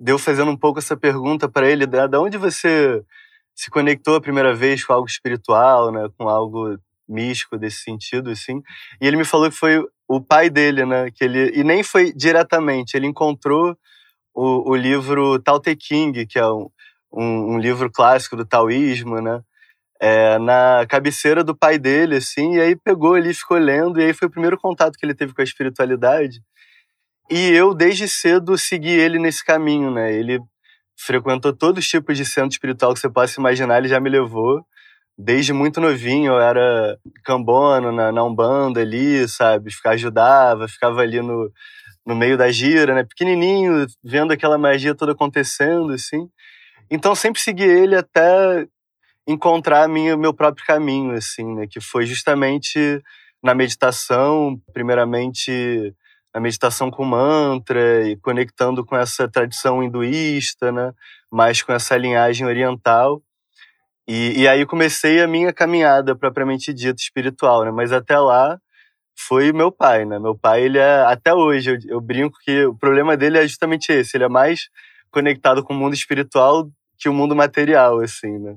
deu 0.00 0.18
fazendo 0.18 0.50
um 0.50 0.56
pouco 0.56 0.80
essa 0.80 0.96
pergunta 0.96 1.48
para 1.48 1.70
ele, 1.70 1.86
da, 1.86 2.08
da 2.08 2.20
onde 2.20 2.36
você 2.36 3.00
se 3.54 3.70
conectou 3.70 4.16
a 4.16 4.20
primeira 4.20 4.52
vez 4.52 4.84
com 4.84 4.92
algo 4.92 5.06
espiritual, 5.06 5.92
né, 5.92 6.08
com 6.18 6.28
algo 6.28 6.76
místico 7.08 7.58
desse 7.58 7.78
sentido, 7.82 8.30
assim. 8.30 8.62
E 9.00 9.06
ele 9.06 9.16
me 9.16 9.24
falou 9.24 9.50
que 9.50 9.56
foi 9.56 9.84
o 10.08 10.20
pai 10.20 10.50
dele, 10.50 10.84
né, 10.84 11.10
que 11.10 11.24
ele 11.24 11.50
e 11.54 11.64
nem 11.64 11.82
foi 11.82 12.12
diretamente, 12.12 12.96
ele 12.96 13.06
encontrou 13.06 13.76
o, 14.34 14.72
o 14.72 14.76
livro 14.76 15.38
Tao 15.40 15.60
Te 15.60 15.74
King, 15.76 16.26
que 16.26 16.38
é 16.38 16.46
um, 16.46 16.68
um, 17.12 17.54
um 17.54 17.58
livro 17.58 17.90
clássico 17.90 18.36
do 18.36 18.44
taoísmo, 18.44 19.20
né, 19.20 19.40
é, 20.00 20.38
na 20.38 20.84
cabeceira 20.88 21.42
do 21.42 21.56
pai 21.56 21.78
dele, 21.78 22.16
assim, 22.16 22.56
e 22.56 22.60
aí 22.60 22.76
pegou 22.76 23.14
ali, 23.14 23.32
ficou 23.32 23.56
lendo, 23.56 24.00
e 24.00 24.04
aí 24.04 24.12
foi 24.12 24.28
o 24.28 24.30
primeiro 24.30 24.58
contato 24.58 24.96
que 24.98 25.06
ele 25.06 25.14
teve 25.14 25.32
com 25.32 25.40
a 25.40 25.44
espiritualidade. 25.44 26.42
E 27.30 27.50
eu, 27.52 27.74
desde 27.74 28.06
cedo, 28.06 28.58
segui 28.58 28.90
ele 28.90 29.18
nesse 29.18 29.42
caminho, 29.42 29.90
né? 29.90 30.12
Ele 30.12 30.40
frequentou 30.96 31.54
todos 31.54 31.84
os 31.84 31.90
tipos 31.90 32.16
de 32.16 32.24
centro 32.24 32.50
espiritual 32.50 32.92
que 32.92 33.00
você 33.00 33.08
possa 33.08 33.40
imaginar, 33.40 33.78
ele 33.78 33.88
já 33.88 33.98
me 33.98 34.10
levou. 34.10 34.64
Desde 35.16 35.52
muito 35.52 35.80
novinho, 35.80 36.32
eu 36.32 36.40
era 36.40 36.98
cambono 37.24 37.92
na, 37.92 38.10
na 38.10 38.24
Umbanda 38.24 38.80
ali, 38.80 39.28
sabe? 39.28 39.70
Ficava, 39.70 39.94
ajudava, 39.94 40.68
ficava 40.68 41.00
ali 41.00 41.22
no, 41.22 41.50
no 42.04 42.16
meio 42.16 42.36
da 42.36 42.50
gira, 42.50 42.94
né? 42.94 43.04
Pequenininho, 43.04 43.86
vendo 44.02 44.32
aquela 44.32 44.58
magia 44.58 44.94
toda 44.94 45.12
acontecendo, 45.12 45.92
assim. 45.92 46.28
Então, 46.90 47.14
sempre 47.14 47.40
segui 47.40 47.62
ele 47.62 47.96
até 47.96 48.66
encontrar 49.26 49.88
minha, 49.88 50.16
meu 50.16 50.34
próprio 50.34 50.66
caminho, 50.66 51.12
assim, 51.14 51.54
né? 51.54 51.66
Que 51.70 51.80
foi 51.80 52.06
justamente 52.06 53.00
na 53.42 53.54
meditação, 53.54 54.60
primeiramente 54.72 55.94
a 56.32 56.40
meditação 56.40 56.90
com 56.90 57.04
mantra 57.04 58.08
e 58.08 58.16
conectando 58.16 58.84
com 58.84 58.96
essa 58.96 59.28
tradição 59.28 59.82
hinduísta, 59.82 60.72
né? 60.72 60.92
Mais 61.30 61.62
com 61.62 61.72
essa 61.72 61.96
linhagem 61.96 62.46
oriental. 62.46 63.22
E, 64.06 64.42
e 64.42 64.48
aí 64.48 64.66
comecei 64.66 65.22
a 65.22 65.26
minha 65.26 65.52
caminhada 65.52 66.14
propriamente 66.14 66.72
dita 66.72 67.00
espiritual, 67.00 67.64
né? 67.64 67.70
Mas 67.70 67.92
até 67.92 68.18
lá 68.18 68.58
foi 69.16 69.52
meu 69.52 69.72
pai, 69.72 70.04
né? 70.04 70.18
Meu 70.18 70.36
pai, 70.36 70.62
ele 70.64 70.78
é 70.78 71.04
até 71.06 71.32
hoje 71.32 71.70
eu, 71.70 71.78
eu 71.96 72.00
brinco 72.00 72.38
que 72.44 72.66
o 72.66 72.74
problema 72.74 73.16
dele 73.16 73.38
é 73.38 73.46
justamente 73.46 73.90
esse. 73.92 74.16
Ele 74.16 74.24
é 74.24 74.28
mais 74.28 74.68
conectado 75.10 75.62
com 75.62 75.72
o 75.72 75.76
mundo 75.76 75.94
espiritual 75.94 76.68
que 76.98 77.08
o 77.08 77.14
mundo 77.14 77.34
material, 77.34 78.00
assim, 78.00 78.38
né? 78.38 78.56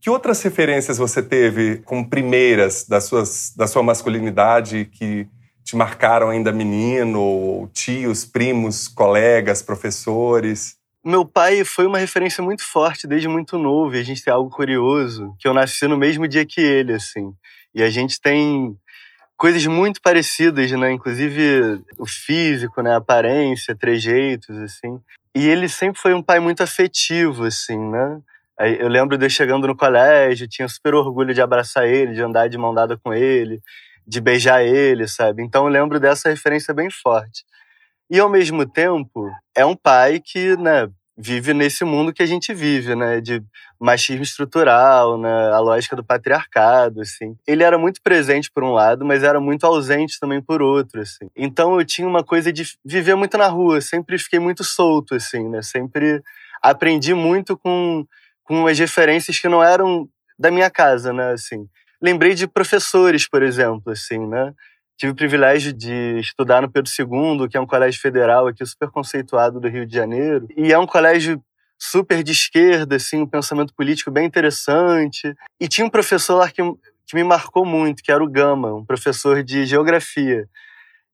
Que 0.00 0.10
outras 0.10 0.42
referências 0.42 0.98
você 0.98 1.22
teve 1.22 1.78
como 1.78 2.08
primeiras 2.08 2.86
das 2.86 3.04
suas, 3.04 3.52
da 3.56 3.66
sua 3.66 3.82
masculinidade 3.82 4.84
que 4.84 5.26
te 5.64 5.74
marcaram 5.74 6.28
ainda 6.28 6.52
menino, 6.52 7.68
tios, 7.72 8.24
primos, 8.24 8.86
colegas, 8.86 9.62
professores? 9.62 10.76
Meu 11.04 11.24
pai 11.26 11.64
foi 11.64 11.86
uma 11.86 11.98
referência 11.98 12.42
muito 12.42 12.62
forte 12.62 13.06
desde 13.06 13.28
muito 13.28 13.58
novo, 13.58 13.94
e 13.94 14.00
a 14.00 14.02
gente 14.02 14.22
tem 14.24 14.32
algo 14.32 14.50
curioso, 14.50 15.34
que 15.38 15.46
eu 15.46 15.52
nasci 15.52 15.86
no 15.86 15.98
mesmo 15.98 16.26
dia 16.26 16.46
que 16.46 16.60
ele, 16.60 16.94
assim. 16.94 17.32
E 17.74 17.82
a 17.82 17.90
gente 17.90 18.20
tem 18.20 18.74
coisas 19.36 19.66
muito 19.66 20.00
parecidas, 20.00 20.70
né? 20.72 20.92
Inclusive 20.92 21.82
o 21.98 22.06
físico, 22.06 22.80
né? 22.82 22.94
A 22.94 22.96
aparência, 22.96 23.76
trejeitos, 23.76 24.56
assim. 24.58 24.98
E 25.34 25.46
ele 25.46 25.68
sempre 25.68 26.00
foi 26.00 26.14
um 26.14 26.22
pai 26.22 26.40
muito 26.40 26.62
afetivo, 26.62 27.44
assim, 27.44 27.78
né? 27.78 28.20
Eu 28.78 28.88
lembro 28.88 29.18
de 29.18 29.26
eu 29.26 29.30
chegando 29.30 29.66
no 29.66 29.76
colégio, 29.76 30.48
tinha 30.48 30.68
super 30.68 30.94
orgulho 30.94 31.34
de 31.34 31.42
abraçar 31.42 31.86
ele, 31.86 32.14
de 32.14 32.22
andar 32.22 32.48
de 32.48 32.56
mão 32.56 32.72
dada 32.72 32.96
com 32.96 33.12
ele 33.12 33.60
de 34.06 34.20
beijar 34.20 34.62
ele, 34.62 35.08
sabe? 35.08 35.42
Então 35.42 35.64
eu 35.64 35.70
lembro 35.70 35.98
dessa 35.98 36.28
referência 36.28 36.74
bem 36.74 36.90
forte. 36.90 37.44
E 38.14 38.20
ao 38.20 38.28
mesmo 38.28 38.64
tempo, 38.64 39.28
é 39.56 39.66
um 39.66 39.74
pai 39.74 40.20
que, 40.24 40.56
né, 40.56 40.88
vive 41.18 41.52
nesse 41.52 41.84
mundo 41.84 42.12
que 42.12 42.22
a 42.22 42.26
gente 42.26 42.54
vive, 42.54 42.94
né, 42.94 43.20
de 43.20 43.42
machismo 43.76 44.22
estrutural, 44.22 45.18
né, 45.18 45.50
a 45.52 45.58
lógica 45.58 45.96
do 45.96 46.04
patriarcado, 46.04 47.00
assim. 47.00 47.34
Ele 47.44 47.64
era 47.64 47.76
muito 47.76 48.00
presente 48.00 48.52
por 48.54 48.62
um 48.62 48.70
lado, 48.70 49.04
mas 49.04 49.24
era 49.24 49.40
muito 49.40 49.66
ausente 49.66 50.20
também 50.20 50.40
por 50.40 50.62
outro, 50.62 51.00
assim. 51.00 51.28
Então 51.34 51.76
eu 51.80 51.84
tinha 51.84 52.06
uma 52.06 52.22
coisa 52.22 52.52
de 52.52 52.62
viver 52.84 53.16
muito 53.16 53.36
na 53.36 53.48
rua, 53.48 53.80
sempre 53.80 54.16
fiquei 54.16 54.38
muito 54.38 54.62
solto, 54.62 55.16
assim, 55.16 55.48
né, 55.48 55.60
sempre 55.60 56.22
aprendi 56.62 57.14
muito 57.14 57.58
com 57.58 58.06
com 58.44 58.66
as 58.68 58.78
referências 58.78 59.40
que 59.40 59.48
não 59.48 59.60
eram 59.64 60.08
da 60.38 60.52
minha 60.52 60.70
casa, 60.70 61.12
né, 61.12 61.32
assim 61.32 61.66
lembrei 62.04 62.34
de 62.34 62.46
professores, 62.46 63.26
por 63.26 63.42
exemplo, 63.42 63.90
assim, 63.90 64.18
né? 64.26 64.52
Tive 64.96 65.12
o 65.12 65.16
privilégio 65.16 65.72
de 65.72 66.18
estudar 66.20 66.62
no 66.62 66.70
Pedro 66.70 66.90
II, 66.90 67.48
que 67.48 67.56
é 67.56 67.60
um 67.60 67.66
colégio 67.66 68.00
federal 68.00 68.46
aqui 68.46 68.64
super 68.64 68.88
conceituado 68.90 69.60
do 69.60 69.68
Rio 69.68 69.84
de 69.86 69.94
Janeiro, 69.94 70.46
e 70.56 70.72
é 70.72 70.78
um 70.78 70.86
colégio 70.86 71.42
super 71.78 72.22
de 72.22 72.32
esquerda, 72.32 72.96
assim, 72.96 73.22
um 73.22 73.26
pensamento 73.26 73.74
político 73.74 74.10
bem 74.10 74.26
interessante. 74.26 75.34
E 75.60 75.68
tinha 75.68 75.86
um 75.86 75.90
professor 75.90 76.36
lá 76.36 76.48
que, 76.48 76.62
que 77.06 77.14
me 77.14 77.24
marcou 77.24 77.64
muito, 77.64 78.02
que 78.02 78.12
era 78.12 78.22
o 78.22 78.30
Gama, 78.30 78.74
um 78.74 78.84
professor 78.84 79.42
de 79.42 79.66
geografia. 79.66 80.48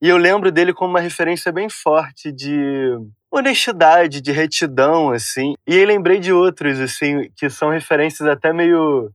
E 0.02 0.08
eu 0.08 0.16
lembro 0.16 0.50
dele 0.50 0.72
como 0.72 0.90
uma 0.90 1.00
referência 1.00 1.52
bem 1.52 1.68
forte 1.68 2.32
de 2.32 2.96
honestidade, 3.30 4.20
de 4.20 4.32
retidão, 4.32 5.10
assim. 5.10 5.54
E 5.66 5.74
aí 5.74 5.84
lembrei 5.84 6.18
de 6.18 6.32
outros, 6.32 6.80
assim, 6.80 7.30
que 7.36 7.48
são 7.50 7.70
referências 7.70 8.28
até 8.28 8.52
meio 8.52 9.10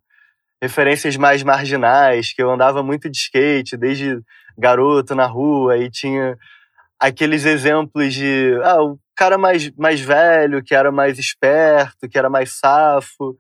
referências 0.66 1.16
mais 1.16 1.44
marginais, 1.44 2.34
que 2.34 2.42
eu 2.42 2.50
andava 2.50 2.82
muito 2.82 3.10
de 3.10 3.18
skate 3.18 3.78
desde 3.78 4.20
garoto 4.58 5.14
na 5.14 5.28
rua 5.28 5.78
e 5.78 5.92
tinha 5.92 6.36
aqueles 7.00 7.46
exemplos 7.46 8.14
de 8.14 8.58
ah, 8.64 8.82
o 8.82 9.00
cara 9.16 9.38
mais, 9.38 9.70
mais 9.78 10.00
velho, 10.00 10.64
que 10.64 10.74
era 10.74 10.92
mais 10.92 11.20
esperto, 11.20 12.10
que 12.10 12.18
era 12.18 12.30
mais 12.30 12.58
safo. 12.58 13.38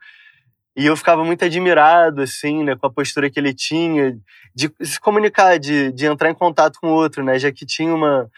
E 0.77 0.85
eu 0.85 0.95
ficava 0.95 1.23
muito 1.23 1.43
admirado, 1.43 2.21
assim, 2.21 2.63
né, 2.63 2.75
com 2.75 2.85
a 2.85 2.91
postura 2.91 3.29
que 3.29 3.39
ele 3.39 3.53
tinha 3.53 4.15
de 4.53 4.71
se 4.81 4.99
comunicar, 4.99 5.57
de, 5.57 5.91
de 5.91 6.05
entrar 6.05 6.29
em 6.29 6.35
contato 6.35 6.79
com 6.79 6.89
o 6.89 6.93
outro, 6.93 7.23
né, 7.23 7.39
já 7.39 7.51
que 7.51 7.65
tinha 7.65 7.93
uma, 7.93 8.29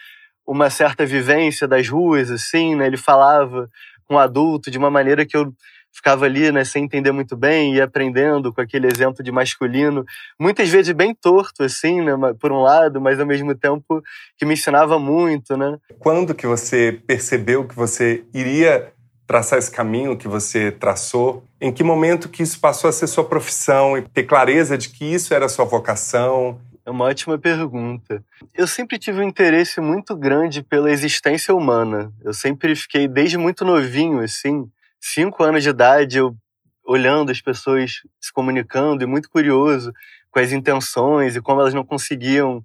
uma 0.46 0.70
certa 0.70 1.04
vivência 1.04 1.68
das 1.68 1.88
ruas, 1.88 2.30
assim, 2.30 2.74
né, 2.74 2.86
ele 2.86 2.96
falava 2.96 3.68
com 4.06 4.18
adulto 4.18 4.70
de 4.70 4.78
uma 4.78 4.90
maneira 4.90 5.26
que 5.26 5.36
eu 5.36 5.52
ficava 5.98 6.24
ali, 6.24 6.50
né, 6.52 6.64
sem 6.64 6.84
entender 6.84 7.12
muito 7.12 7.36
bem 7.36 7.74
e 7.74 7.80
aprendendo 7.80 8.52
com 8.52 8.60
aquele 8.60 8.86
exemplo 8.86 9.22
de 9.22 9.32
masculino, 9.32 10.04
muitas 10.38 10.68
vezes 10.68 10.92
bem 10.92 11.12
torto, 11.12 11.64
assim, 11.64 12.00
né, 12.00 12.12
por 12.40 12.52
um 12.52 12.62
lado, 12.62 13.00
mas 13.00 13.18
ao 13.18 13.26
mesmo 13.26 13.54
tempo 13.54 14.02
que 14.36 14.46
me 14.46 14.54
ensinava 14.54 14.98
muito, 14.98 15.56
né. 15.56 15.76
Quando 15.98 16.34
que 16.34 16.46
você 16.46 17.00
percebeu 17.06 17.66
que 17.66 17.74
você 17.74 18.24
iria 18.32 18.92
traçar 19.26 19.58
esse 19.58 19.70
caminho 19.70 20.16
que 20.16 20.26
você 20.26 20.70
traçou? 20.70 21.44
Em 21.60 21.70
que 21.70 21.82
momento 21.82 22.30
que 22.30 22.42
isso 22.42 22.58
passou 22.58 22.88
a 22.88 22.92
ser 22.92 23.06
sua 23.06 23.24
profissão 23.24 23.98
e 23.98 24.02
ter 24.02 24.22
clareza 24.22 24.78
de 24.78 24.88
que 24.88 25.04
isso 25.04 25.34
era 25.34 25.48
sua 25.50 25.66
vocação? 25.66 26.58
É 26.86 26.90
uma 26.90 27.04
ótima 27.04 27.36
pergunta. 27.36 28.24
Eu 28.54 28.66
sempre 28.66 28.98
tive 28.98 29.20
um 29.20 29.28
interesse 29.28 29.78
muito 29.78 30.16
grande 30.16 30.62
pela 30.62 30.90
existência 30.90 31.54
humana. 31.54 32.10
Eu 32.24 32.32
sempre 32.32 32.74
fiquei, 32.74 33.06
desde 33.06 33.36
muito 33.36 33.64
novinho, 33.66 34.20
assim, 34.20 34.66
cinco 35.00 35.42
anos 35.42 35.62
de 35.62 35.70
idade, 35.70 36.18
eu 36.18 36.36
olhando 36.84 37.30
as 37.30 37.40
pessoas 37.40 38.00
se 38.20 38.32
comunicando 38.32 39.04
e 39.04 39.06
muito 39.06 39.28
curioso 39.28 39.92
com 40.30 40.38
as 40.40 40.52
intenções 40.52 41.36
e 41.36 41.40
como 41.40 41.60
elas 41.60 41.74
não 41.74 41.84
conseguiam 41.84 42.64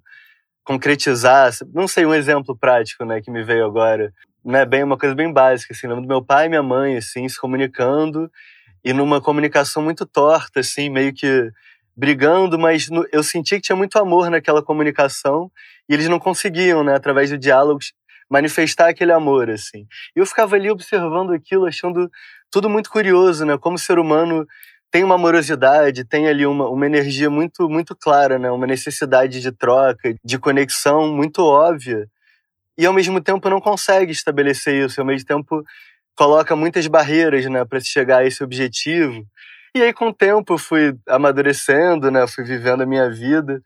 concretizar. 0.64 1.52
Não 1.72 1.86
sei, 1.86 2.06
um 2.06 2.14
exemplo 2.14 2.56
prático, 2.56 3.04
né, 3.04 3.20
que 3.20 3.30
me 3.30 3.44
veio 3.44 3.66
agora. 3.66 4.12
Né, 4.42 4.64
bem 4.64 4.82
uma 4.82 4.98
coisa 4.98 5.14
bem 5.14 5.32
básica, 5.32 5.72
assim, 5.72 5.86
lembro 5.86 6.02
do 6.02 6.08
meu 6.08 6.22
pai 6.22 6.46
e 6.46 6.48
minha 6.48 6.62
mãe, 6.62 6.96
assim, 6.96 7.28
se 7.28 7.38
comunicando 7.38 8.30
e 8.84 8.92
numa 8.92 9.20
comunicação 9.20 9.82
muito 9.82 10.04
torta, 10.04 10.60
assim, 10.60 10.90
meio 10.90 11.14
que 11.14 11.50
brigando, 11.96 12.58
mas 12.58 12.88
no, 12.90 13.06
eu 13.12 13.22
senti 13.22 13.56
que 13.56 13.62
tinha 13.62 13.76
muito 13.76 13.98
amor 13.98 14.28
naquela 14.28 14.62
comunicação 14.62 15.50
e 15.88 15.94
eles 15.94 16.08
não 16.08 16.18
conseguiam, 16.18 16.84
né, 16.84 16.94
através 16.94 17.30
do 17.30 17.38
diálogo, 17.38 17.80
manifestar 18.30 18.88
aquele 18.88 19.12
amor, 19.12 19.50
assim. 19.50 19.86
E 20.16 20.20
eu 20.20 20.26
ficava 20.26 20.56
ali 20.56 20.70
observando 20.70 21.32
aquilo, 21.32 21.66
achando 21.66 22.10
tudo 22.50 22.68
muito 22.68 22.90
curioso, 22.90 23.44
né? 23.44 23.58
Como 23.58 23.76
o 23.76 23.78
ser 23.78 23.98
humano 23.98 24.46
tem 24.90 25.02
uma 25.02 25.16
amorosidade, 25.16 26.04
tem 26.04 26.28
ali 26.28 26.46
uma, 26.46 26.68
uma 26.68 26.86
energia 26.86 27.28
muito 27.28 27.68
muito 27.68 27.96
clara, 27.96 28.38
né? 28.38 28.50
Uma 28.50 28.66
necessidade 28.66 29.40
de 29.40 29.50
troca, 29.52 30.14
de 30.24 30.38
conexão 30.38 31.12
muito 31.12 31.42
óbvia. 31.42 32.08
E 32.78 32.86
ao 32.86 32.92
mesmo 32.92 33.20
tempo 33.20 33.48
não 33.48 33.60
consegue 33.60 34.12
estabelecer 34.12 34.84
isso, 34.84 35.00
ao 35.00 35.06
mesmo 35.06 35.26
tempo 35.26 35.64
coloca 36.16 36.54
muitas 36.56 36.86
barreiras, 36.86 37.44
né, 37.46 37.64
para 37.64 37.80
se 37.80 37.88
chegar 37.88 38.18
a 38.18 38.26
esse 38.26 38.42
objetivo. 38.42 39.24
E 39.74 39.82
aí 39.82 39.92
com 39.92 40.08
o 40.08 40.14
tempo 40.14 40.54
eu 40.54 40.58
fui 40.58 40.96
amadurecendo, 41.08 42.10
né, 42.10 42.26
fui 42.26 42.44
vivendo 42.44 42.82
a 42.82 42.86
minha 42.86 43.10
vida 43.10 43.60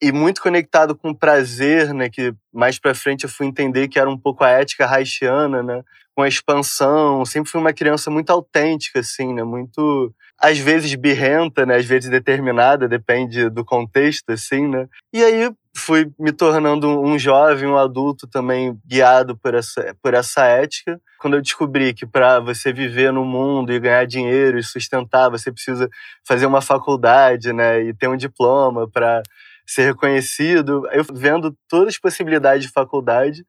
e 0.00 0.12
muito 0.12 0.42
conectado 0.42 0.94
com 0.94 1.10
o 1.10 1.16
prazer, 1.16 1.92
né, 1.94 2.08
que 2.10 2.34
mais 2.52 2.78
para 2.78 2.94
frente 2.94 3.24
eu 3.24 3.30
fui 3.30 3.46
entender 3.46 3.88
que 3.88 3.98
era 3.98 4.10
um 4.10 4.18
pouco 4.18 4.44
a 4.44 4.50
ética 4.50 4.86
haitiana, 4.86 5.62
né, 5.62 5.82
com 6.14 6.22
a 6.22 6.28
expansão, 6.28 7.24
sempre 7.24 7.50
fui 7.50 7.60
uma 7.60 7.72
criança 7.72 8.10
muito 8.10 8.30
autêntica 8.30 9.00
assim, 9.00 9.32
né, 9.34 9.42
muito 9.42 10.12
às 10.38 10.58
vezes 10.58 10.94
birrenta, 10.94 11.64
né, 11.64 11.76
às 11.76 11.86
vezes 11.86 12.10
determinada, 12.10 12.86
depende 12.88 13.48
do 13.48 13.64
contexto 13.64 14.30
assim, 14.30 14.66
né. 14.68 14.86
E 15.12 15.22
aí 15.24 15.50
fui 15.74 16.10
me 16.18 16.32
tornando 16.32 16.88
um 17.00 17.18
jovem, 17.18 17.68
um 17.68 17.76
adulto 17.76 18.26
também 18.26 18.78
guiado 18.86 19.36
por 19.36 19.54
essa 19.54 19.94
por 20.02 20.14
essa 20.14 20.44
ética. 20.46 20.98
Quando 21.18 21.34
eu 21.36 21.42
descobri 21.42 21.92
que 21.92 22.06
para 22.06 22.40
você 22.40 22.72
viver 22.72 23.12
no 23.12 23.24
mundo 23.24 23.72
e 23.72 23.80
ganhar 23.80 24.06
dinheiro 24.06 24.58
e 24.58 24.62
sustentar, 24.62 25.30
você 25.30 25.52
precisa 25.52 25.88
fazer 26.26 26.46
uma 26.46 26.60
faculdade, 26.62 27.52
né, 27.52 27.82
e 27.82 27.94
ter 27.94 28.08
um 28.08 28.16
diploma 28.16 28.88
para 28.90 29.22
ser 29.66 29.86
reconhecido. 29.86 30.88
Eu 30.92 31.04
vendo 31.12 31.56
todas 31.68 31.88
as 31.88 31.98
possibilidades 31.98 32.66
de 32.66 32.72
faculdade. 32.72 33.44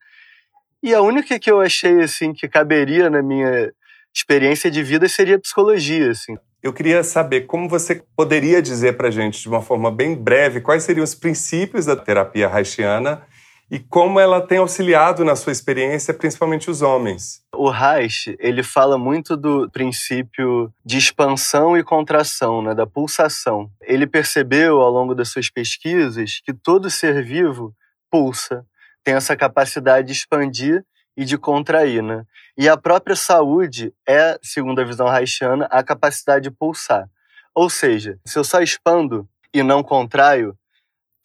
E 0.81 0.93
a 0.93 1.01
única 1.01 1.39
que 1.39 1.49
eu 1.49 1.59
achei 1.59 2.01
assim 2.01 2.33
que 2.33 2.47
caberia 2.47 3.09
na 3.09 3.21
minha 3.21 3.71
experiência 4.13 4.69
de 4.69 4.81
vida 4.83 5.07
seria 5.07 5.39
psicologia, 5.39 6.11
assim. 6.11 6.35
Eu 6.61 6.73
queria 6.73 7.03
saber 7.03 7.41
como 7.41 7.69
você 7.69 8.03
poderia 8.15 8.61
dizer 8.61 8.97
para 8.97 9.11
gente, 9.11 9.41
de 9.41 9.47
uma 9.47 9.61
forma 9.61 9.91
bem 9.91 10.15
breve, 10.15 10.59
quais 10.59 10.83
seriam 10.83 11.03
os 11.03 11.13
princípios 11.13 11.85
da 11.85 11.95
terapia 11.95 12.49
haitiana 12.49 13.21
e 13.69 13.79
como 13.79 14.19
ela 14.19 14.45
tem 14.45 14.59
auxiliado 14.59 15.25
na 15.25 15.35
sua 15.35 15.51
experiência, 15.51 16.13
principalmente 16.13 16.69
os 16.69 16.81
homens. 16.81 17.41
O 17.53 17.69
Reich, 17.69 18.35
ele 18.39 18.63
fala 18.63 18.97
muito 18.97 19.35
do 19.35 19.69
princípio 19.69 20.71
de 20.85 20.97
expansão 20.97 21.77
e 21.77 21.83
contração, 21.83 22.61
né, 22.61 22.73
da 22.73 22.87
pulsação. 22.87 23.69
Ele 23.81 24.07
percebeu 24.07 24.79
ao 24.79 24.89
longo 24.89 25.13
das 25.13 25.29
suas 25.29 25.49
pesquisas 25.49 26.39
que 26.43 26.53
todo 26.53 26.89
ser 26.89 27.23
vivo 27.23 27.75
pulsa, 28.09 28.65
tem 29.03 29.15
essa 29.15 29.35
capacidade 29.35 30.07
de 30.07 30.13
expandir 30.13 30.83
e 31.15 31.25
de 31.25 31.37
contrair, 31.37 32.03
né? 32.03 32.23
E 32.57 32.69
a 32.69 32.77
própria 32.77 33.15
saúde 33.15 33.93
é, 34.07 34.37
segundo 34.41 34.79
a 34.79 34.83
visão 34.83 35.07
haitiana, 35.07 35.65
a 35.71 35.83
capacidade 35.83 36.43
de 36.43 36.51
pulsar. 36.51 37.09
Ou 37.55 37.69
seja, 37.69 38.19
se 38.25 38.37
eu 38.37 38.43
só 38.43 38.61
expando 38.61 39.27
e 39.53 39.63
não 39.63 39.81
contraio, 39.81 40.55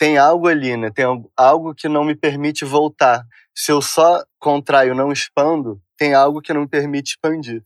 tem 0.02 0.18
algo 0.18 0.48
ali, 0.48 0.76
né? 0.76 0.90
Tem 0.90 1.04
algo 1.36 1.72
que 1.72 1.88
não 1.88 2.02
me 2.02 2.16
permite 2.16 2.64
voltar. 2.64 3.24
Se 3.54 3.70
eu 3.70 3.80
só 3.80 4.20
contraio, 4.36 4.96
não 4.96 5.12
expando, 5.12 5.80
tem 5.96 6.12
algo 6.12 6.42
que 6.42 6.52
não 6.52 6.62
me 6.62 6.68
permite 6.68 7.10
expandir. 7.10 7.62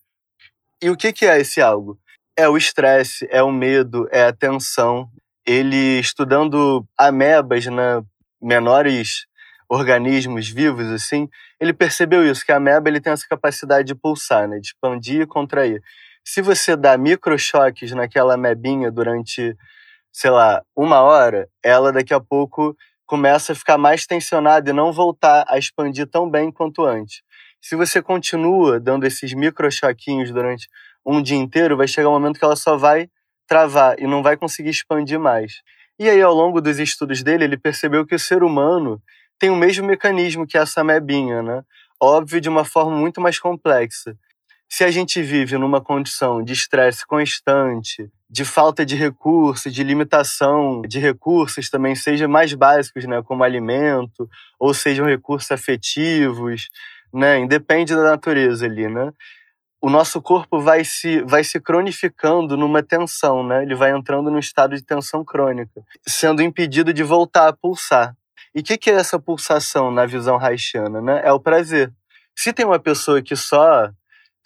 E 0.83 0.91
o 0.91 0.97
que, 0.99 1.15
que 1.15 1.25
é 1.25 1.41
esse 1.41 1.63
algo? 1.63 1.99
É 2.37 2.47
o 2.47 2.59
estresse, 2.59 3.27
é 3.31 3.43
o 3.43 3.51
medo, 3.51 4.07
é 4.13 4.25
a 4.25 4.35
tensão. 4.35 5.09
Ele, 5.47 5.99
estudando 5.99 6.87
amebas, 6.99 7.65
né, 7.65 8.03
menores 8.39 9.25
organismos 9.67 10.47
vivos, 10.47 10.91
assim, 10.93 11.31
ele 11.59 11.73
percebeu 11.73 12.31
isso, 12.31 12.45
que 12.45 12.53
a 12.53 12.57
ameba 12.57 12.91
ele 12.91 13.01
tem 13.01 13.15
essa 13.15 13.27
capacidade 13.27 13.89
de 13.89 13.95
pulsar, 13.95 14.47
né, 14.47 14.59
de 14.59 14.67
expandir 14.67 15.23
e 15.23 15.27
contrair. 15.27 15.83
Se 16.23 16.43
você 16.43 16.77
dá 16.77 16.99
microchoques 16.99 17.93
naquela 17.93 18.35
amebinha 18.35 18.91
durante 18.91 19.57
sei 20.17 20.31
lá, 20.31 20.63
uma 20.75 21.03
hora, 21.03 21.47
ela 21.63 21.93
daqui 21.93 22.15
a 22.15 22.19
pouco 22.19 22.75
começa 23.05 23.53
a 23.53 23.55
ficar 23.55 23.77
mais 23.77 24.07
tensionada 24.07 24.71
e 24.71 24.73
não 24.73 24.91
voltar 24.91 25.45
a 25.47 25.59
expandir 25.59 26.07
tão 26.07 26.31
bem 26.31 26.51
quanto 26.51 26.87
antes. 26.87 27.21
Se 27.61 27.77
você 27.77 28.01
continua 28.01 28.81
dando 28.81 29.05
esses 29.07 29.35
microchoquinhos 29.35 30.31
durante 30.31 30.69
um 31.05 31.21
dia 31.21 31.37
inteiro, 31.37 31.77
vai 31.77 31.87
chegar 31.87 32.09
um 32.09 32.13
momento 32.13 32.39
que 32.39 32.45
ela 32.47 32.57
só 32.57 32.79
vai 32.79 33.11
travar 33.47 34.01
e 34.01 34.07
não 34.07 34.23
vai 34.23 34.39
conseguir 34.39 34.71
expandir 34.71 35.21
mais. 35.21 35.61
E 35.99 36.09
aí, 36.09 36.23
ao 36.23 36.33
longo 36.33 36.63
dos 36.63 36.79
estudos 36.79 37.23
dele, 37.23 37.45
ele 37.45 37.59
percebeu 37.59 38.07
que 38.07 38.15
o 38.15 38.19
ser 38.19 38.43
humano 38.43 38.99
tem 39.39 39.51
o 39.51 39.57
mesmo 39.57 39.87
mecanismo 39.87 40.47
que 40.47 40.57
essa 40.57 40.83
mebinha, 40.83 41.43
né? 41.43 41.63
Óbvio, 42.01 42.41
de 42.41 42.49
uma 42.49 42.65
forma 42.65 42.97
muito 42.97 43.21
mais 43.21 43.39
complexa. 43.39 44.17
Se 44.67 44.83
a 44.83 44.91
gente 44.91 45.21
vive 45.21 45.59
numa 45.59 45.83
condição 45.83 46.43
de 46.43 46.55
estresse 46.55 47.07
constante, 47.07 48.11
de 48.29 48.45
falta 48.45 48.85
de 48.85 48.97
recursos, 48.97 49.73
de 49.73 49.83
limitação 49.85 50.83
de 50.83 50.99
recursos 50.99 51.71
também, 51.71 51.95
seja 51.95 52.27
mais 52.27 52.53
básicos, 52.55 53.05
né, 53.05 53.23
como 53.23 53.45
alimento, 53.45 54.29
ou 54.59 54.75
sejam 54.75 55.07
recursos 55.07 55.51
afetivos, 55.51 56.69
né, 57.13 57.39
independe 57.39 57.95
da 57.95 58.03
natureza 58.03 58.67
ali, 58.67 58.89
né? 58.89 59.13
O 59.81 59.91
nosso 59.91 60.21
corpo 60.21 60.59
vai 60.59 60.85
se, 60.85 61.23
vai 61.23 61.45
se 61.45 61.61
cronificando 61.61 62.57
numa 62.57 62.83
tensão, 62.83 63.47
né? 63.47 63.63
Ele 63.63 63.75
vai 63.75 63.91
entrando 63.93 64.31
num 64.31 64.39
estado 64.39 64.75
de 64.75 64.83
tensão 64.83 65.25
crônica, 65.25 65.83
sendo 66.07 66.43
impedido 66.43 66.93
de 66.93 67.03
voltar 67.03 67.47
a 67.47 67.53
pulsar. 67.53 68.17
E 68.55 68.61
o 68.61 68.63
que, 68.65 68.79
que 68.79 68.91
é 68.91 68.95
essa 68.95 69.19
pulsação 69.19 69.91
na 69.91 70.07
visão 70.07 70.39
haitiana, 70.43 71.01
né? 71.01 71.21
É 71.23 71.31
o 71.31 71.39
prazer. 71.39 71.93
Se 72.35 72.53
tem 72.53 72.65
uma 72.65 72.79
pessoa 72.79 73.23
que 73.23 73.37
só 73.37 73.91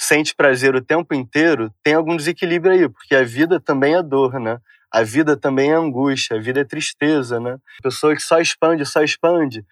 sente 0.02 0.34
prazer 0.34 0.74
o 0.74 0.80
tempo 0.80 1.12
inteiro, 1.14 1.70
tem 1.82 1.92
algum 1.92 2.16
desequilíbrio 2.16 2.72
aí, 2.72 2.88
porque 2.88 3.14
a 3.14 3.22
vida 3.22 3.60
também 3.60 3.94
é 3.94 4.02
dor, 4.02 4.40
né? 4.40 4.58
A 4.90 5.02
vida 5.02 5.36
também 5.36 5.72
é 5.72 5.74
angústia, 5.74 6.38
a 6.38 6.40
vida 6.40 6.60
é 6.60 6.64
tristeza, 6.64 7.38
né? 7.38 7.58
Pessoa 7.82 8.16
que 8.16 8.22
só 8.22 8.40
expande, 8.40 8.86
só 8.86 9.02
expande, 9.02 9.62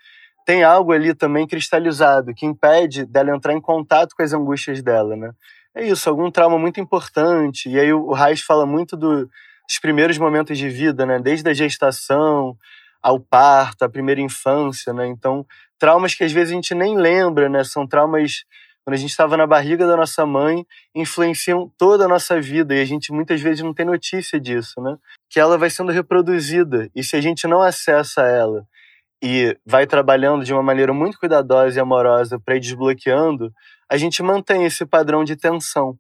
tem 0.45 0.63
algo 0.63 0.93
ali 0.93 1.15
também 1.15 1.47
cristalizado 1.47 2.35
que 2.35 2.45
impede 2.45 3.07
dela 3.07 3.35
entrar 3.35 3.55
em 3.55 3.61
contato 3.61 4.15
com 4.15 4.23
as 4.23 4.35
angústias 4.35 4.83
dela, 4.83 5.17
né? 5.17 5.31
É 5.75 5.87
isso, 5.87 6.11
algum 6.11 6.31
trauma 6.31 6.59
muito 6.59 6.79
importante. 6.79 7.71
E 7.71 7.81
aí 7.81 7.91
o 7.91 8.13
Reis 8.13 8.43
fala 8.43 8.67
muito 8.67 8.99
do, 8.99 9.25
dos 9.25 9.79
primeiros 9.81 10.19
momentos 10.19 10.59
de 10.59 10.69
vida, 10.69 11.07
né? 11.07 11.19
Desde 11.19 11.49
a 11.49 11.55
gestação 11.55 12.55
ao 13.03 13.19
parto, 13.19 13.83
a 13.83 13.89
primeira 13.89 14.21
infância, 14.21 14.93
né? 14.93 15.07
Então, 15.07 15.47
traumas 15.79 16.15
que 16.15 16.23
às 16.23 16.33
vezes 16.33 16.53
a 16.53 16.55
gente 16.55 16.75
nem 16.75 16.99
lembra, 16.99 17.49
né? 17.49 17.65
São 17.65 17.87
traumas 17.87 18.45
quando 18.89 18.95
a 18.95 19.01
gente 19.01 19.11
estava 19.11 19.37
na 19.37 19.47
barriga 19.47 19.87
da 19.87 19.95
nossa 19.95 20.25
mãe, 20.25 20.67
influenciam 20.95 21.71
toda 21.77 22.07
a 22.07 22.09
nossa 22.09 22.41
vida 22.41 22.75
e 22.75 22.81
a 22.81 22.87
gente 22.87 23.13
muitas 23.13 23.39
vezes 23.39 23.63
não 23.63 23.75
tem 23.75 23.85
notícia 23.85 24.41
disso, 24.41 24.81
né? 24.81 24.97
Que 25.29 25.39
ela 25.39 25.59
vai 25.59 25.69
sendo 25.69 25.93
reproduzida 25.93 26.89
e 26.97 27.05
se 27.05 27.15
a 27.15 27.21
gente 27.21 27.47
não 27.47 27.61
acessa 27.61 28.23
ela 28.23 28.65
e 29.23 29.55
vai 29.67 29.87
trabalhando 29.87 30.43
de 30.43 30.55
uma 30.55 30.63
maneira 30.63 30.91
muito 30.95 31.19
cuidadosa 31.19 31.79
e 31.79 31.83
amorosa 31.83 32.41
para 32.41 32.57
ir 32.57 32.61
desbloqueando, 32.61 33.53
a 33.91 33.99
gente 33.99 34.23
mantém 34.23 34.65
esse 34.65 34.87
padrão 34.87 35.23
de 35.23 35.37
tensão. 35.37 35.99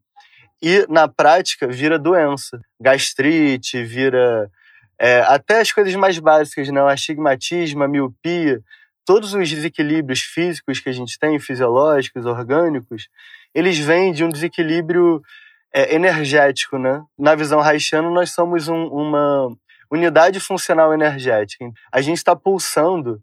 E 0.62 0.86
na 0.88 1.06
prática 1.06 1.68
vira 1.68 1.98
doença, 1.98 2.58
gastrite, 2.80 3.84
vira 3.84 4.50
é, 4.98 5.20
até 5.26 5.60
as 5.60 5.70
coisas 5.70 5.94
mais 5.94 6.18
básicas, 6.18 6.70
né? 6.70 6.82
o 6.82 6.88
astigmatismo, 6.88 7.84
a 7.84 7.88
miopia, 7.88 8.62
todos 9.08 9.32
os 9.32 9.48
desequilíbrios 9.48 10.20
físicos 10.20 10.80
que 10.80 10.90
a 10.90 10.92
gente 10.92 11.18
tem, 11.18 11.38
fisiológicos, 11.38 12.26
orgânicos, 12.26 13.08
eles 13.54 13.78
vêm 13.78 14.12
de 14.12 14.22
um 14.22 14.28
desequilíbrio 14.28 15.22
é, 15.72 15.94
energético, 15.94 16.76
né? 16.76 17.02
Na 17.18 17.34
visão 17.34 17.58
haitiana, 17.58 18.10
nós 18.10 18.32
somos 18.32 18.68
um, 18.68 18.84
uma 18.88 19.48
unidade 19.90 20.38
funcional 20.40 20.92
energética. 20.92 21.64
A 21.90 22.02
gente 22.02 22.18
está 22.18 22.36
pulsando 22.36 23.18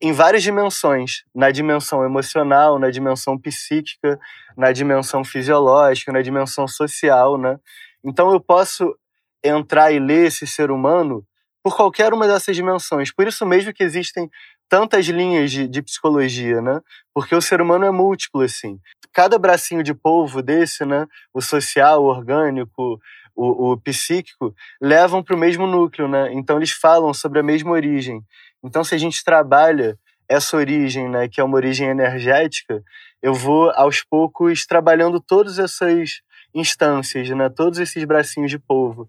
em 0.00 0.12
várias 0.12 0.44
dimensões, 0.44 1.24
na 1.34 1.50
dimensão 1.50 2.04
emocional, 2.04 2.78
na 2.78 2.88
dimensão 2.88 3.36
psíquica, 3.36 4.20
na 4.56 4.70
dimensão 4.70 5.24
fisiológica, 5.24 6.12
na 6.12 6.22
dimensão 6.22 6.68
social, 6.68 7.36
né? 7.36 7.58
Então 8.04 8.30
eu 8.30 8.38
posso 8.38 8.96
entrar 9.42 9.90
e 9.90 9.98
ler 9.98 10.28
esse 10.28 10.46
ser 10.46 10.70
humano 10.70 11.26
por 11.60 11.74
qualquer 11.74 12.12
uma 12.12 12.28
dessas 12.28 12.54
dimensões. 12.54 13.10
Por 13.10 13.26
isso 13.26 13.44
mesmo 13.44 13.72
que 13.72 13.82
existem 13.82 14.30
tantas 14.68 15.06
linhas 15.06 15.50
de, 15.50 15.68
de, 15.68 15.82
psicologia, 15.82 16.60
né? 16.60 16.80
Porque 17.12 17.34
o 17.34 17.40
ser 17.40 17.60
humano 17.60 17.84
é 17.84 17.90
múltiplo, 17.90 18.42
assim. 18.42 18.78
Cada 19.12 19.38
bracinho 19.38 19.82
de 19.82 19.94
polvo 19.94 20.42
desse, 20.42 20.84
né? 20.84 21.06
O 21.32 21.40
social, 21.40 22.02
o 22.02 22.06
orgânico, 22.06 23.00
o, 23.34 23.72
o 23.72 23.80
psíquico, 23.80 24.54
levam 24.80 25.22
para 25.22 25.34
o 25.34 25.38
mesmo 25.38 25.66
núcleo, 25.66 26.08
né? 26.08 26.32
Então 26.32 26.56
eles 26.56 26.70
falam 26.70 27.12
sobre 27.12 27.40
a 27.40 27.42
mesma 27.42 27.70
origem. 27.70 28.22
Então 28.62 28.82
se 28.82 28.94
a 28.94 28.98
gente 28.98 29.22
trabalha 29.24 29.98
essa 30.28 30.56
origem, 30.56 31.08
né? 31.08 31.28
Que 31.28 31.40
é 31.40 31.44
uma 31.44 31.56
origem 31.56 31.88
energética, 31.88 32.82
eu 33.22 33.34
vou 33.34 33.70
aos 33.70 34.02
poucos 34.02 34.66
trabalhando 34.66 35.20
todas 35.20 35.58
essas 35.58 36.20
instâncias, 36.54 37.28
né? 37.30 37.48
Todos 37.48 37.78
esses 37.78 38.04
bracinhos 38.04 38.50
de 38.50 38.58
polvo. 38.58 39.08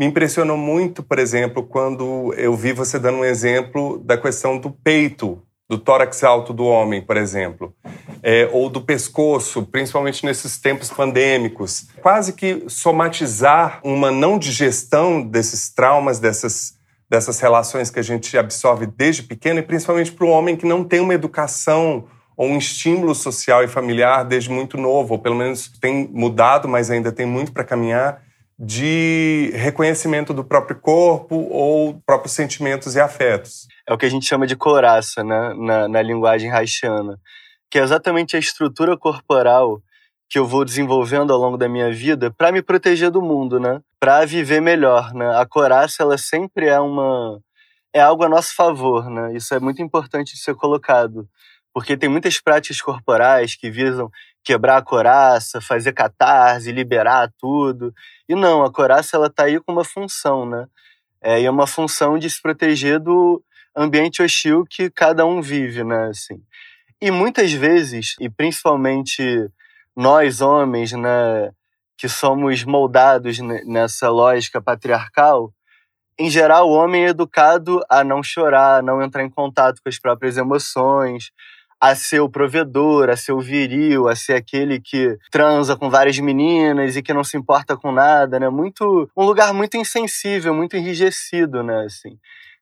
Me 0.00 0.06
impressionou 0.06 0.56
muito, 0.56 1.02
por 1.02 1.18
exemplo, 1.18 1.62
quando 1.62 2.32
eu 2.32 2.56
vi 2.56 2.72
você 2.72 2.98
dando 2.98 3.18
um 3.18 3.24
exemplo 3.24 3.98
da 3.98 4.16
questão 4.16 4.56
do 4.56 4.70
peito, 4.70 5.42
do 5.68 5.76
tórax 5.76 6.24
alto 6.24 6.54
do 6.54 6.64
homem, 6.64 7.02
por 7.02 7.18
exemplo. 7.18 7.74
é, 8.22 8.48
ou 8.52 8.68
do 8.68 8.80
pescoço, 8.80 9.62
principalmente 9.62 10.24
nesses 10.24 10.58
tempos 10.58 10.90
pandêmicos. 10.90 11.88
Quase 12.02 12.32
que 12.32 12.64
somatizar 12.68 13.80
uma 13.82 14.10
não 14.10 14.38
digestão 14.38 15.22
desses 15.22 15.70
traumas, 15.70 16.18
dessas, 16.18 16.74
dessas 17.08 17.40
relações 17.40 17.90
que 17.90 17.98
a 17.98 18.02
gente 18.02 18.36
absorve 18.36 18.86
desde 18.86 19.22
pequeno, 19.22 19.58
e 19.58 19.62
principalmente 19.62 20.12
para 20.12 20.26
o 20.26 20.30
homem 20.30 20.56
que 20.56 20.66
não 20.66 20.84
tem 20.84 21.00
uma 21.00 21.14
educação 21.14 22.04
ou 22.36 22.46
um 22.48 22.56
estímulo 22.56 23.14
social 23.14 23.62
e 23.62 23.68
familiar 23.68 24.24
desde 24.24 24.50
muito 24.50 24.78
novo, 24.78 25.14
ou 25.14 25.18
pelo 25.18 25.36
menos 25.36 25.70
tem 25.80 26.08
mudado, 26.12 26.68
mas 26.68 26.90
ainda 26.90 27.12
tem 27.12 27.26
muito 27.26 27.52
para 27.52 27.64
caminhar, 27.64 28.22
de 28.60 29.50
reconhecimento 29.54 30.34
do 30.34 30.44
próprio 30.44 30.78
corpo 30.78 31.34
ou 31.50 32.00
próprios 32.04 32.34
sentimentos 32.34 32.94
e 32.94 33.00
afetos. 33.00 33.66
É 33.88 33.94
o 33.94 33.98
que 33.98 34.04
a 34.04 34.10
gente 34.10 34.26
chama 34.26 34.46
de 34.46 34.54
coraça 34.54 35.24
né? 35.24 35.54
na, 35.56 35.88
na 35.88 36.02
linguagem 36.02 36.50
haitiana 36.52 37.18
que 37.70 37.78
é 37.78 37.82
exatamente 37.82 38.36
a 38.36 38.38
estrutura 38.38 38.98
corporal 38.98 39.80
que 40.28 40.38
eu 40.38 40.46
vou 40.46 40.64
desenvolvendo 40.64 41.32
ao 41.32 41.38
longo 41.38 41.56
da 41.56 41.68
minha 41.68 41.90
vida 41.90 42.30
para 42.30 42.52
me 42.52 42.62
proteger 42.62 43.10
do 43.10 43.22
mundo, 43.22 43.60
né? 43.60 43.80
Para 43.98 44.24
viver 44.24 44.60
melhor, 44.60 45.14
né? 45.14 45.36
A 45.36 45.46
coraça 45.46 46.02
ela 46.02 46.18
sempre 46.18 46.66
é 46.66 46.80
uma 46.80 47.40
é 47.92 48.00
algo 48.00 48.24
a 48.24 48.28
nosso 48.28 48.54
favor, 48.54 49.08
né? 49.08 49.34
Isso 49.34 49.54
é 49.54 49.60
muito 49.60 49.82
importante 49.82 50.34
de 50.34 50.40
ser 50.40 50.54
colocado, 50.54 51.28
porque 51.72 51.96
tem 51.96 52.08
muitas 52.08 52.40
práticas 52.40 52.80
corporais 52.80 53.56
que 53.56 53.70
visam 53.70 54.10
quebrar 54.44 54.78
a 54.78 54.82
coraça, 54.82 55.60
fazer 55.60 55.92
catarse, 55.92 56.72
liberar 56.72 57.30
tudo. 57.38 57.94
E 58.28 58.34
não, 58.34 58.62
a 58.64 58.72
coraça 58.72 59.16
ela 59.16 59.30
tá 59.30 59.44
aí 59.44 59.60
com 59.60 59.72
uma 59.72 59.84
função, 59.84 60.46
né? 60.48 60.66
É, 61.22 61.40
e 61.40 61.44
é 61.44 61.50
uma 61.50 61.66
função 61.66 62.18
de 62.18 62.28
se 62.30 62.40
proteger 62.40 62.98
do 62.98 63.42
ambiente 63.76 64.22
hostil 64.22 64.64
que 64.68 64.90
cada 64.90 65.26
um 65.26 65.42
vive, 65.42 65.84
né? 65.84 66.08
Assim. 66.08 66.42
E 67.00 67.10
muitas 67.10 67.52
vezes, 67.52 68.14
e 68.20 68.28
principalmente 68.28 69.48
nós 69.96 70.40
homens, 70.40 70.92
né, 70.92 71.50
que 71.96 72.08
somos 72.08 72.64
moldados 72.64 73.38
nessa 73.38 74.08
lógica 74.10 74.60
patriarcal, 74.60 75.52
em 76.18 76.28
geral, 76.30 76.68
o 76.68 76.72
homem 76.72 77.06
é 77.06 77.08
educado 77.08 77.80
a 77.88 78.04
não 78.04 78.22
chorar, 78.22 78.78
a 78.78 78.82
não 78.82 79.02
entrar 79.02 79.24
em 79.24 79.30
contato 79.30 79.80
com 79.82 79.88
as 79.88 79.98
próprias 79.98 80.36
emoções, 80.36 81.30
a 81.80 81.94
ser 81.94 82.20
o 82.20 82.28
provedor, 82.28 83.08
a 83.08 83.16
ser 83.16 83.32
o 83.32 83.40
viril, 83.40 84.08
a 84.08 84.14
ser 84.14 84.34
aquele 84.34 84.80
que 84.80 85.16
transa 85.30 85.76
com 85.76 85.88
várias 85.88 86.18
meninas 86.18 86.96
e 86.96 87.02
que 87.02 87.14
não 87.14 87.24
se 87.24 87.36
importa 87.36 87.76
com 87.76 87.90
nada, 87.90 88.38
né? 88.38 88.48
Muito 88.50 89.08
um 89.16 89.24
lugar 89.24 89.54
muito 89.54 89.76
insensível, 89.76 90.54
muito 90.54 90.76
enrijecido, 90.76 91.62
né, 91.62 91.84
assim 91.86 92.18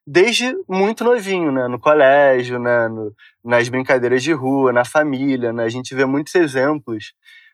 desde 0.09 0.55
muito 0.67 1.03
novinho, 1.03 1.51
né? 1.51 1.67
No 1.67 1.79
colégio, 1.79 2.57
né? 2.57 2.87
No, 2.87 3.13
nas 3.43 3.69
brincadeiras 3.69 4.23
de 4.23 4.33
rua, 4.33 4.73
na 4.73 4.83
família, 4.83 5.53
né? 5.53 5.63
A 5.63 5.69
gente 5.69 5.93
vê 5.93 6.03
muitos 6.03 6.33
exemplos 6.33 7.13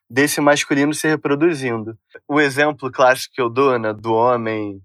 desse 0.10 0.39
masculino 0.39 0.93
se 0.93 1.08
reproduzindo. 1.08 1.97
O 2.28 2.39
exemplo 2.39 2.89
clássico 2.89 3.36
que 3.36 3.41
eu 3.41 3.49
dou, 3.49 3.78
né? 3.78 3.93
Do 3.93 4.13
homem 4.13 4.82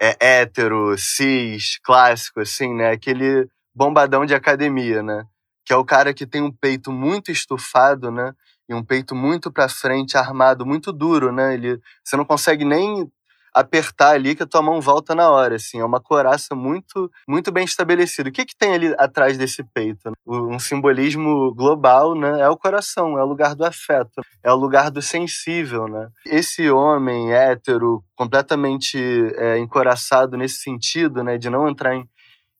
é, 0.00 0.16
hétero, 0.20 0.96
cis, 0.96 1.78
clássico, 1.82 2.40
assim, 2.40 2.72
né? 2.72 2.90
Aquele 2.92 3.48
bombadão 3.74 4.24
de 4.24 4.34
academia, 4.34 5.02
né? 5.02 5.24
Que 5.68 5.74
é 5.74 5.76
o 5.76 5.84
cara 5.84 6.14
que 6.14 6.26
tem 6.26 6.40
um 6.40 6.50
peito 6.50 6.90
muito 6.90 7.30
estufado, 7.30 8.10
né? 8.10 8.32
E 8.66 8.74
um 8.74 8.82
peito 8.82 9.14
muito 9.14 9.52
para 9.52 9.68
frente, 9.68 10.16
armado, 10.16 10.64
muito 10.64 10.90
duro, 10.90 11.30
né? 11.30 11.52
Ele, 11.52 11.78
você 12.02 12.16
não 12.16 12.24
consegue 12.24 12.64
nem 12.64 13.06
apertar 13.54 14.14
ali 14.14 14.34
que 14.34 14.42
a 14.42 14.46
tua 14.46 14.62
mão 14.62 14.80
volta 14.80 15.14
na 15.14 15.28
hora, 15.30 15.56
assim. 15.56 15.78
É 15.80 15.84
uma 15.84 16.00
coraça 16.00 16.54
muito, 16.54 17.10
muito 17.28 17.52
bem 17.52 17.64
estabelecida. 17.64 18.30
O 18.30 18.32
que 18.32 18.46
que 18.46 18.56
tem 18.56 18.72
ali 18.72 18.94
atrás 18.98 19.36
desse 19.36 19.62
peito? 19.62 20.10
Um 20.26 20.58
simbolismo 20.58 21.54
global, 21.54 22.14
né? 22.14 22.40
É 22.40 22.48
o 22.48 22.56
coração, 22.56 23.18
é 23.18 23.22
o 23.22 23.26
lugar 23.26 23.54
do 23.54 23.66
afeto, 23.66 24.22
é 24.42 24.50
o 24.50 24.56
lugar 24.56 24.90
do 24.90 25.02
sensível, 25.02 25.86
né? 25.86 26.08
Esse 26.24 26.70
homem 26.70 27.32
hétero, 27.32 28.02
completamente 28.16 28.98
é, 29.36 29.58
encoraçado 29.58 30.34
nesse 30.38 30.62
sentido, 30.62 31.22
né? 31.22 31.36
De 31.36 31.50
não 31.50 31.68
entrar 31.68 31.94
em, 31.94 32.08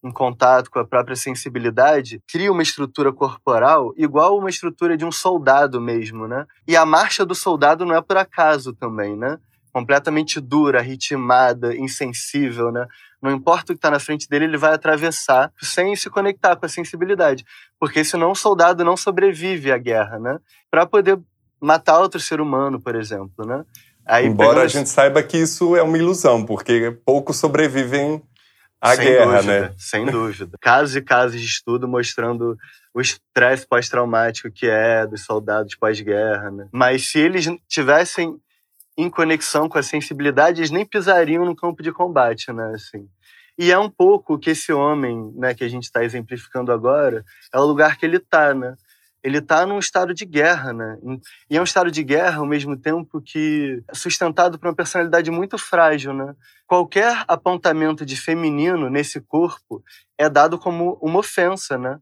em 0.05 0.13
contato 0.13 0.71
com 0.71 0.79
a 0.79 0.87
própria 0.87 1.17
sensibilidade, 1.17 2.23
cria 2.31 2.53
uma 2.53 2.63
estrutura 2.63 3.13
corporal 3.13 3.93
igual 3.97 4.39
uma 4.39 4.51
estrutura 4.51 4.97
de 4.97 5.05
um 5.05 5.11
soldado 5.11 5.81
mesmo, 5.81 6.29
né? 6.29 6.47
E 6.67 6.77
a 6.77 6.87
marcha 6.87 7.27
do 7.27 7.35
soldado 7.35 7.85
não 7.85 7.97
é 7.97 8.01
por 8.01 8.17
acaso 8.17 8.73
também, 8.73 9.17
né? 9.17 9.39
completamente 9.79 10.41
dura, 10.41 10.81
ritmada, 10.81 11.77
insensível, 11.77 12.73
né? 12.73 12.87
Não 13.23 13.31
importa 13.31 13.73
o 13.73 13.75
que 13.75 13.79
está 13.79 13.91
na 13.91 14.01
frente 14.01 14.29
dele, 14.29 14.45
ele 14.45 14.57
vai 14.57 14.73
atravessar 14.75 15.53
sem 15.61 15.95
se 15.95 16.11
conectar 16.11 16.57
com 16.57 16.67
a 16.67 16.69
sensibilidade, 16.69 17.45
porque 17.79 18.05
senão 18.05 18.33
o 18.33 18.35
soldado 18.35 18.85
não 18.85 18.97
sobrevive 18.97 19.71
à 19.71 19.79
guerra, 19.79 20.19
né? 20.19 20.39
Para 20.71 20.87
poder 20.87 21.19
matar 21.61 22.01
outro 22.01 22.21
ser 22.21 22.41
humano, 22.41 22.81
por 22.81 22.97
exemplo, 22.97 23.47
né? 23.47 23.65
Aí, 24.07 24.27
Embora 24.27 24.63
a 24.63 24.69
gente 24.69 24.89
saiba 24.89 25.23
que 25.23 25.37
isso 25.37 25.77
é 25.77 25.83
uma 25.83 25.99
ilusão, 25.99 26.45
porque 26.45 26.97
poucos 27.05 27.37
sobrevivem 27.37 28.23
à 28.81 28.95
sem 28.95 29.05
guerra, 29.05 29.25
dúvida, 29.25 29.61
né? 29.61 29.75
Sem 29.77 30.07
dúvida. 30.07 30.59
Casos 30.61 30.97
e 30.97 31.03
casos 31.03 31.41
de 31.41 31.47
estudo 31.47 31.89
mostrando 31.89 32.57
o 32.95 33.01
estresse 33.01 33.67
pós-traumático 33.67 34.51
que 34.51 34.67
é 34.69 35.07
dos 35.07 35.25
soldados 35.25 35.75
pós-guerra, 35.75 36.51
né? 36.51 36.69
Mas 36.73 37.11
se 37.11 37.19
eles 37.19 37.47
tivessem 37.69 38.37
em 38.97 39.09
conexão 39.09 39.69
com 39.69 39.79
a 39.79 39.83
sensibilidade, 39.83 40.61
eles 40.61 40.71
nem 40.71 40.85
pisariam 40.85 41.45
no 41.45 41.55
campo 41.55 41.83
de 41.83 41.93
combate, 41.93 42.53
né? 42.53 42.73
Assim. 42.75 43.09
E 43.57 43.73
é 43.73 43.79
um 43.79 43.91
pouco 43.91 44.39
que 44.39 44.51
esse 44.51 44.73
homem, 44.73 45.33
né, 45.37 45.53
que 45.53 45.65
a 45.65 45.69
gente 45.69 45.85
está 45.85 46.05
exemplificando 46.05 46.71
agora, 46.71 47.25
é 47.53 47.59
o 47.59 47.65
lugar 47.65 47.97
que 47.97 48.07
ele 48.07 48.19
está, 48.19 48.55
né? 48.55 48.75
Ele 49.23 49.39
está 49.39 49.67
num 49.67 49.79
estado 49.79 50.15
de 50.15 50.25
guerra, 50.25 50.73
né? 50.73 50.97
E 51.51 51.57
é 51.57 51.61
um 51.61 51.65
estado 51.65 51.91
de 51.91 52.03
guerra 52.03 52.39
ao 52.39 52.47
mesmo 52.47 52.77
tempo 52.77 53.21
que 53.21 53.83
é 53.89 53.95
sustentado 53.95 54.59
por 54.59 54.69
uma 54.69 54.75
personalidade 54.75 55.31
muito 55.31 55.59
frágil, 55.59 56.13
né? 56.13 56.35
Qualquer 56.67 57.25
apontamento 57.27 58.07
de 58.07 58.17
feminino 58.17 58.89
nesse 58.89 59.21
corpo 59.21 59.83
é 60.17 60.29
dado 60.29 60.59
como 60.59 60.99
uma 61.03 61.19
ofensa, 61.19 61.77
né? 61.77 61.99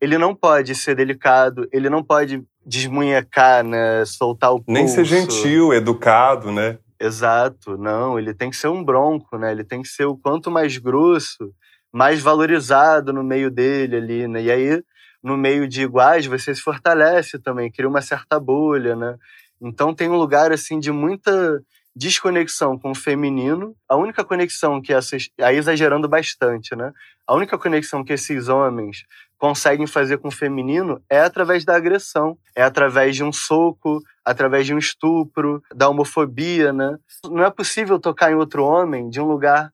Ele 0.00 0.16
não 0.16 0.34
pode 0.34 0.74
ser 0.74 0.94
delicado, 0.94 1.68
ele 1.72 1.90
não 1.90 2.02
pode 2.02 2.42
desmunhecar, 2.64 3.64
né? 3.64 4.04
Soltar 4.04 4.52
o 4.52 4.62
pulso. 4.62 4.72
Nem 4.72 4.86
ser 4.86 5.04
gentil, 5.04 5.72
educado, 5.72 6.52
né? 6.52 6.78
Exato, 7.00 7.76
não. 7.78 8.18
Ele 8.18 8.34
tem 8.34 8.50
que 8.50 8.56
ser 8.56 8.68
um 8.68 8.84
bronco, 8.84 9.38
né? 9.38 9.50
Ele 9.50 9.64
tem 9.64 9.82
que 9.82 9.88
ser 9.88 10.04
o 10.04 10.16
quanto 10.16 10.50
mais 10.50 10.76
grosso, 10.76 11.52
mais 11.92 12.20
valorizado 12.20 13.12
no 13.12 13.24
meio 13.24 13.50
dele 13.50 13.96
ali, 13.96 14.28
né? 14.28 14.42
E 14.42 14.50
aí, 14.50 14.82
no 15.22 15.36
meio 15.36 15.68
de 15.68 15.82
iguais, 15.82 16.26
você 16.26 16.54
se 16.54 16.60
fortalece 16.60 17.38
também, 17.38 17.70
cria 17.70 17.88
uma 17.88 18.02
certa 18.02 18.38
bolha, 18.40 18.96
né? 18.96 19.16
Então 19.60 19.94
tem 19.94 20.08
um 20.08 20.16
lugar, 20.16 20.52
assim, 20.52 20.78
de 20.78 20.90
muita 20.90 21.62
desconexão 21.94 22.78
com 22.78 22.92
o 22.92 22.94
feminino. 22.94 23.74
A 23.88 23.96
única 23.96 24.24
conexão 24.24 24.80
que 24.80 24.92
essas... 24.92 25.28
Aí 25.40 25.56
exagerando 25.56 26.08
bastante, 26.08 26.74
né? 26.74 26.92
A 27.26 27.34
única 27.34 27.58
conexão 27.58 28.02
que 28.02 28.12
esses 28.12 28.48
homens 28.48 29.04
conseguem 29.36 29.86
fazer 29.86 30.18
com 30.18 30.28
o 30.28 30.32
feminino 30.32 31.02
é 31.08 31.20
através 31.20 31.64
da 31.64 31.76
agressão, 31.76 32.36
é 32.54 32.62
através 32.62 33.16
de 33.16 33.24
um 33.24 33.32
soco, 33.32 34.02
através 34.24 34.66
de 34.66 34.74
um 34.74 34.78
estupro, 34.78 35.62
da 35.74 35.88
homofobia, 35.88 36.72
né? 36.72 36.96
Não 37.24 37.44
é 37.44 37.50
possível 37.50 37.98
tocar 37.98 38.30
em 38.30 38.34
outro 38.34 38.64
homem 38.64 39.08
de 39.10 39.20
um 39.20 39.26
lugar 39.26 39.72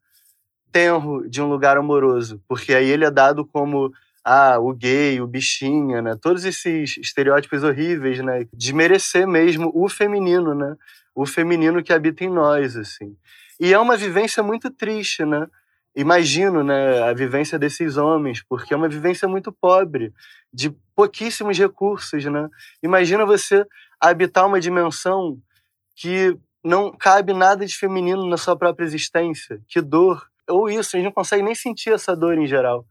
tenro, 0.71 1.29
de 1.29 1.41
um 1.41 1.49
lugar 1.49 1.77
amoroso, 1.77 2.41
porque 2.47 2.75
aí 2.75 2.89
ele 2.89 3.05
é 3.05 3.11
dado 3.11 3.47
como 3.47 3.91
ah, 4.29 4.59
o 4.59 4.73
gay, 4.75 5.21
o 5.21 5.27
bichinha, 5.27 6.03
né? 6.03 6.17
Todos 6.21 6.45
esses 6.45 6.97
estereótipos 6.97 7.62
horríveis, 7.62 8.19
né? 8.19 8.47
Desmerecer 8.53 9.27
mesmo 9.27 9.71
o 9.73 9.89
feminino, 9.89 10.53
né? 10.53 10.75
O 11.15 11.25
feminino 11.25 11.81
que 11.83 11.93
habita 11.93 12.25
em 12.25 12.31
nós, 12.31 12.77
assim. 12.77 13.17
E 13.61 13.73
é 13.73 13.79
uma 13.79 13.97
vivência 13.97 14.43
muito 14.43 14.69
triste, 14.69 15.25
né? 15.25 15.47
imagino 15.97 16.62
né, 16.62 17.03
a 17.03 17.15
vivência 17.15 17.59
desses 17.59 17.97
homens, 17.97 18.43
porque 18.47 18.75
é 18.75 18.77
uma 18.77 18.89
vivência 18.89 19.27
muito 19.27 19.51
pobre, 19.51 20.12
de 20.53 20.71
pouquíssimos 20.95 21.59
recursos. 21.59 22.23
Né? 22.27 22.49
Imagina 22.83 23.25
você 23.25 23.65
habitar 23.99 24.47
uma 24.47 24.61
dimensão 24.61 25.39
que 25.95 26.37
não 26.62 26.93
cabe 26.93 27.33
nada 27.33 27.65
de 27.65 27.75
feminino 27.75 28.27
na 28.27 28.37
sua 28.37 28.55
própria 28.55 28.85
existência. 28.85 29.59
Que 29.67 29.81
dor. 29.81 30.29
Ou 30.47 30.69
isso, 30.69 30.97
eles 30.97 31.05
não 31.05 31.12
conseguem 31.12 31.45
nem 31.45 31.55
sentir 31.55 31.91
essa 31.91 32.15
dor 32.15 32.37
em 32.37 32.47
geral. 32.47 32.85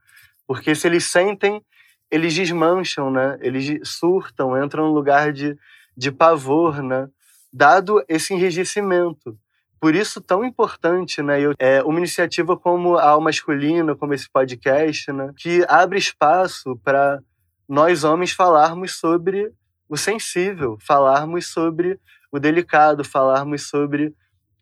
Porque 0.47 0.75
se 0.75 0.88
eles 0.88 1.05
sentem, 1.05 1.62
eles 2.10 2.34
desmancham, 2.34 3.10
né? 3.10 3.38
eles 3.41 3.79
surtam, 3.84 4.62
entram 4.63 4.86
num 4.86 4.93
lugar 4.93 5.34
de, 5.34 5.58
de 5.97 6.12
pavor, 6.12 6.81
né? 6.81 7.10
dado 7.55 8.03
esse 8.10 8.34
enrijecimento. 8.34 9.38
Por 9.79 9.95
isso, 9.95 10.19
tão 10.19 10.43
importante, 10.43 11.21
né? 11.21 11.39
Eu, 11.39 11.53
é, 11.60 11.81
uma 11.84 11.99
iniciativa 11.99 12.58
como 12.58 12.97
a 12.97 13.10
Alma 13.10 13.25
Masculina, 13.25 13.95
como 13.95 14.13
esse 14.13 14.29
podcast, 14.29 15.12
né? 15.12 15.31
Que 15.38 15.63
abre 15.67 15.99
espaço 15.99 16.75
para 16.84 17.19
nós 17.67 18.03
homens 18.03 18.31
falarmos 18.31 18.97
sobre 18.97 19.51
o 19.88 19.95
sensível, 19.95 20.77
falarmos 20.81 21.47
sobre 21.47 21.99
o 22.31 22.39
delicado, 22.39 23.03
falarmos 23.03 23.69
sobre 23.69 24.13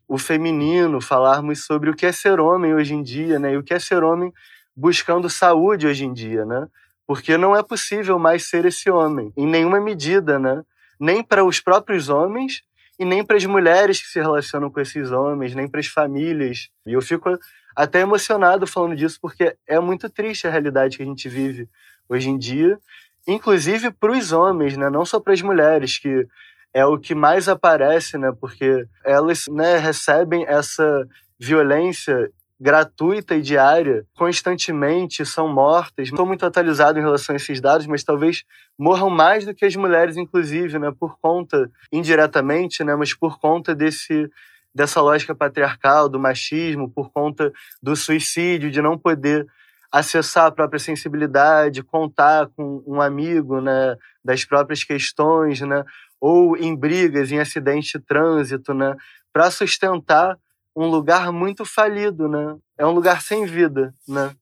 o 0.06 0.18
feminino, 0.18 1.00
falarmos 1.00 1.64
sobre 1.64 1.90
o 1.90 1.94
que 1.94 2.06
é 2.06 2.12
ser 2.12 2.38
homem 2.38 2.74
hoje 2.74 2.94
em 2.94 3.02
dia, 3.02 3.38
né? 3.38 3.54
E 3.54 3.56
o 3.56 3.62
que 3.62 3.74
é 3.74 3.78
ser 3.78 4.04
homem 4.04 4.32
buscando 4.76 5.30
saúde 5.30 5.86
hoje 5.86 6.04
em 6.04 6.12
dia, 6.12 6.44
né? 6.44 6.68
porque 7.06 7.36
não 7.36 7.54
é 7.54 7.62
possível 7.62 8.18
mais 8.18 8.48
ser 8.48 8.64
esse 8.64 8.90
homem, 8.90 9.32
em 9.36 9.46
nenhuma 9.46 9.80
medida, 9.80 10.38
né? 10.38 10.62
Nem 10.98 11.22
para 11.22 11.44
os 11.44 11.60
próprios 11.60 12.08
homens 12.08 12.62
e 12.98 13.04
nem 13.04 13.24
para 13.24 13.36
as 13.36 13.44
mulheres 13.44 14.00
que 14.00 14.08
se 14.08 14.20
relacionam 14.20 14.70
com 14.70 14.80
esses 14.80 15.10
homens, 15.10 15.54
nem 15.54 15.68
para 15.68 15.80
as 15.80 15.86
famílias. 15.86 16.68
E 16.86 16.92
eu 16.92 17.02
fico 17.02 17.36
até 17.76 18.00
emocionado 18.00 18.66
falando 18.66 18.96
disso, 18.96 19.18
porque 19.20 19.56
é 19.66 19.78
muito 19.80 20.08
triste 20.08 20.46
a 20.46 20.50
realidade 20.50 20.96
que 20.96 21.02
a 21.02 21.06
gente 21.06 21.28
vive 21.28 21.68
hoje 22.08 22.30
em 22.30 22.38
dia, 22.38 22.78
inclusive 23.26 23.90
para 23.90 24.12
os 24.12 24.32
homens, 24.32 24.76
né? 24.76 24.88
não 24.88 25.04
só 25.04 25.18
para 25.18 25.32
as 25.32 25.42
mulheres, 25.42 25.98
que 25.98 26.26
é 26.72 26.86
o 26.86 26.98
que 26.98 27.14
mais 27.14 27.48
aparece, 27.48 28.16
né? 28.16 28.32
porque 28.40 28.86
elas 29.04 29.46
né, 29.48 29.76
recebem 29.78 30.46
essa 30.46 31.06
violência 31.38 32.30
gratuita 32.60 33.34
e 33.34 33.42
diária, 33.42 34.04
constantemente 34.16 35.24
são 35.26 35.48
mortas. 35.52 36.08
Estou 36.08 36.24
muito 36.24 36.46
atualizado 36.46 36.98
em 36.98 37.02
relação 37.02 37.34
a 37.34 37.36
esses 37.36 37.60
dados, 37.60 37.86
mas 37.86 38.04
talvez 38.04 38.44
morram 38.78 39.10
mais 39.10 39.44
do 39.44 39.54
que 39.54 39.64
as 39.64 39.74
mulheres, 39.76 40.16
inclusive, 40.16 40.78
né, 40.78 40.92
por 40.98 41.18
conta, 41.20 41.70
indiretamente, 41.92 42.84
né, 42.84 42.94
mas 42.94 43.14
por 43.14 43.38
conta 43.38 43.74
desse 43.74 44.30
dessa 44.74 45.00
lógica 45.00 45.32
patriarcal, 45.36 46.08
do 46.08 46.18
machismo, 46.18 46.90
por 46.90 47.08
conta 47.12 47.52
do 47.80 47.94
suicídio, 47.94 48.72
de 48.72 48.82
não 48.82 48.98
poder 48.98 49.46
acessar 49.92 50.46
a 50.46 50.50
própria 50.50 50.80
sensibilidade, 50.80 51.84
contar 51.84 52.48
com 52.56 52.82
um 52.84 53.00
amigo, 53.00 53.60
né, 53.60 53.96
das 54.24 54.44
próprias 54.44 54.82
questões, 54.82 55.60
né, 55.60 55.84
ou 56.20 56.56
em 56.56 56.74
brigas, 56.74 57.30
em 57.30 57.38
acidentes 57.38 57.92
de 57.92 58.00
trânsito, 58.00 58.74
né, 58.74 58.96
para 59.32 59.48
sustentar 59.52 60.36
um 60.76 60.86
lugar 60.86 61.32
muito 61.32 61.64
falido, 61.64 62.28
né? 62.28 62.56
É 62.78 62.84
um 62.86 62.92
lugar 62.92 63.22
sem 63.22 63.46
vida, 63.46 63.92
né? 64.08 64.32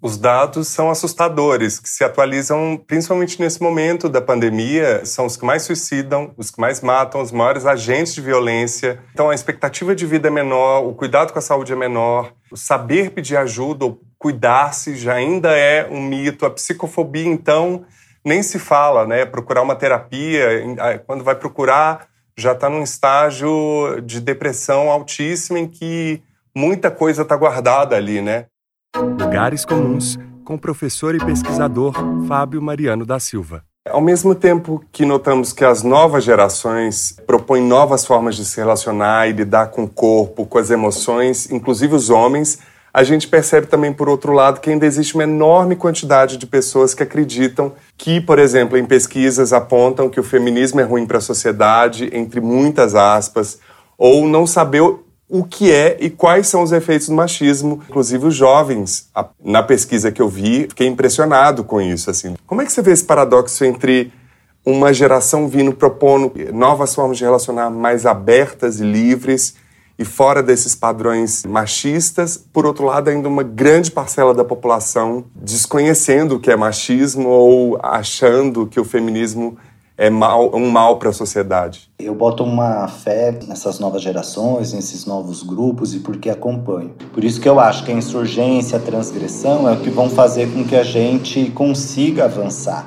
Os 0.00 0.18
dados 0.18 0.68
são 0.68 0.90
assustadores, 0.90 1.80
que 1.80 1.88
se 1.88 2.04
atualizam 2.04 2.80
principalmente 2.86 3.40
nesse 3.40 3.62
momento 3.62 4.08
da 4.08 4.20
pandemia, 4.20 5.04
são 5.06 5.24
os 5.24 5.36
que 5.36 5.44
mais 5.44 5.62
suicidam, 5.62 6.32
os 6.36 6.50
que 6.50 6.60
mais 6.60 6.80
matam, 6.82 7.20
os 7.20 7.32
maiores 7.32 7.64
agentes 7.64 8.14
de 8.14 8.20
violência. 8.20 9.02
Então 9.12 9.30
a 9.30 9.34
expectativa 9.34 9.96
de 9.96 10.06
vida 10.06 10.28
é 10.28 10.30
menor, 10.30 10.86
o 10.86 10.94
cuidado 10.94 11.32
com 11.32 11.38
a 11.38 11.42
saúde 11.42 11.72
é 11.72 11.76
menor, 11.76 12.32
o 12.52 12.56
saber 12.56 13.10
pedir 13.10 13.36
ajuda 13.36 13.86
ou 13.86 14.00
cuidar-se 14.18 14.94
já 14.96 15.14
ainda 15.14 15.50
é 15.56 15.88
um 15.90 16.02
mito. 16.02 16.44
A 16.44 16.50
psicofobia, 16.50 17.26
então, 17.26 17.84
nem 18.24 18.42
se 18.42 18.58
fala, 18.58 19.06
né? 19.06 19.24
Procurar 19.24 19.62
uma 19.62 19.74
terapia, 19.74 20.46
quando 21.06 21.24
vai 21.24 21.34
procurar, 21.34 22.06
já 22.38 22.52
está 22.52 22.68
num 22.68 22.82
estágio 22.82 24.00
de 24.04 24.20
depressão 24.20 24.90
altíssima 24.90 25.58
em 25.58 25.66
que 25.66 26.22
muita 26.54 26.90
coisa 26.90 27.22
está 27.22 27.34
guardada 27.34 27.96
ali, 27.96 28.20
né? 28.20 28.46
Lugares 28.94 29.64
Comuns, 29.64 30.18
com 30.44 30.54
o 30.54 30.58
professor 30.58 31.14
e 31.14 31.18
pesquisador 31.18 31.94
Fábio 32.28 32.60
Mariano 32.60 33.06
da 33.06 33.18
Silva. 33.18 33.64
Ao 33.88 34.00
mesmo 34.00 34.34
tempo 34.34 34.84
que 34.92 35.06
notamos 35.06 35.52
que 35.52 35.64
as 35.64 35.82
novas 35.82 36.24
gerações 36.24 37.16
propõem 37.26 37.62
novas 37.62 38.04
formas 38.04 38.36
de 38.36 38.44
se 38.44 38.56
relacionar 38.56 39.28
e 39.28 39.32
lidar 39.32 39.68
com 39.68 39.84
o 39.84 39.88
corpo, 39.88 40.44
com 40.44 40.58
as 40.58 40.70
emoções, 40.70 41.50
inclusive 41.50 41.94
os 41.94 42.10
homens, 42.10 42.58
a 42.96 43.02
gente 43.02 43.28
percebe 43.28 43.66
também, 43.66 43.92
por 43.92 44.08
outro 44.08 44.32
lado, 44.32 44.58
que 44.58 44.70
ainda 44.70 44.86
existe 44.86 45.14
uma 45.16 45.24
enorme 45.24 45.76
quantidade 45.76 46.38
de 46.38 46.46
pessoas 46.46 46.94
que 46.94 47.02
acreditam 47.02 47.74
que, 47.94 48.22
por 48.22 48.38
exemplo, 48.38 48.78
em 48.78 48.86
pesquisas 48.86 49.52
apontam 49.52 50.08
que 50.08 50.18
o 50.18 50.22
feminismo 50.22 50.80
é 50.80 50.82
ruim 50.82 51.04
para 51.04 51.18
a 51.18 51.20
sociedade, 51.20 52.08
entre 52.10 52.40
muitas 52.40 52.94
aspas, 52.94 53.58
ou 53.98 54.26
não 54.26 54.46
saber 54.46 54.80
o 54.80 55.44
que 55.44 55.70
é 55.70 55.98
e 56.00 56.08
quais 56.08 56.48
são 56.48 56.62
os 56.62 56.72
efeitos 56.72 57.10
do 57.10 57.14
machismo. 57.14 57.82
Inclusive 57.86 58.28
os 58.28 58.34
jovens, 58.34 59.10
na 59.44 59.62
pesquisa 59.62 60.10
que 60.10 60.22
eu 60.22 60.28
vi, 60.30 60.62
fiquei 60.66 60.86
impressionado 60.86 61.64
com 61.64 61.82
isso. 61.82 62.08
Assim. 62.08 62.34
Como 62.46 62.62
é 62.62 62.64
que 62.64 62.72
você 62.72 62.80
vê 62.80 62.92
esse 62.92 63.04
paradoxo 63.04 63.62
entre 63.62 64.10
uma 64.64 64.90
geração 64.94 65.48
vindo 65.48 65.74
propondo 65.74 66.32
novas 66.50 66.94
formas 66.94 67.18
de 67.18 67.24
relacionar 67.24 67.68
mais 67.68 68.06
abertas 68.06 68.80
e 68.80 68.84
livres 68.84 69.54
e 69.98 70.04
fora 70.04 70.42
desses 70.42 70.74
padrões 70.74 71.44
machistas, 71.44 72.36
por 72.52 72.66
outro 72.66 72.84
lado, 72.84 73.08
ainda 73.08 73.28
uma 73.28 73.42
grande 73.42 73.90
parcela 73.90 74.34
da 74.34 74.44
população 74.44 75.24
desconhecendo 75.34 76.36
o 76.36 76.40
que 76.40 76.50
é 76.50 76.56
machismo 76.56 77.28
ou 77.28 77.78
achando 77.82 78.66
que 78.66 78.78
o 78.78 78.84
feminismo 78.84 79.56
é 79.98 80.10
mal, 80.10 80.54
um 80.54 80.70
mal 80.70 80.98
para 80.98 81.08
a 81.08 81.12
sociedade. 81.12 81.90
Eu 81.98 82.14
boto 82.14 82.44
uma 82.44 82.86
fé 82.86 83.38
nessas 83.46 83.78
novas 83.78 84.02
gerações, 84.02 84.74
nesses 84.74 85.06
novos 85.06 85.42
grupos 85.42 85.94
e 85.94 86.00
porque 86.00 86.28
acompanho. 86.28 86.92
Por 87.14 87.24
isso 87.24 87.40
que 87.40 87.48
eu 87.48 87.58
acho 87.58 87.84
que 87.84 87.90
a 87.90 87.94
insurgência, 87.94 88.76
a 88.76 88.80
transgressão 88.80 89.66
é 89.66 89.72
o 89.72 89.80
que 89.80 89.88
vão 89.88 90.10
fazer 90.10 90.52
com 90.52 90.64
que 90.64 90.76
a 90.76 90.84
gente 90.84 91.50
consiga 91.52 92.26
avançar 92.26 92.86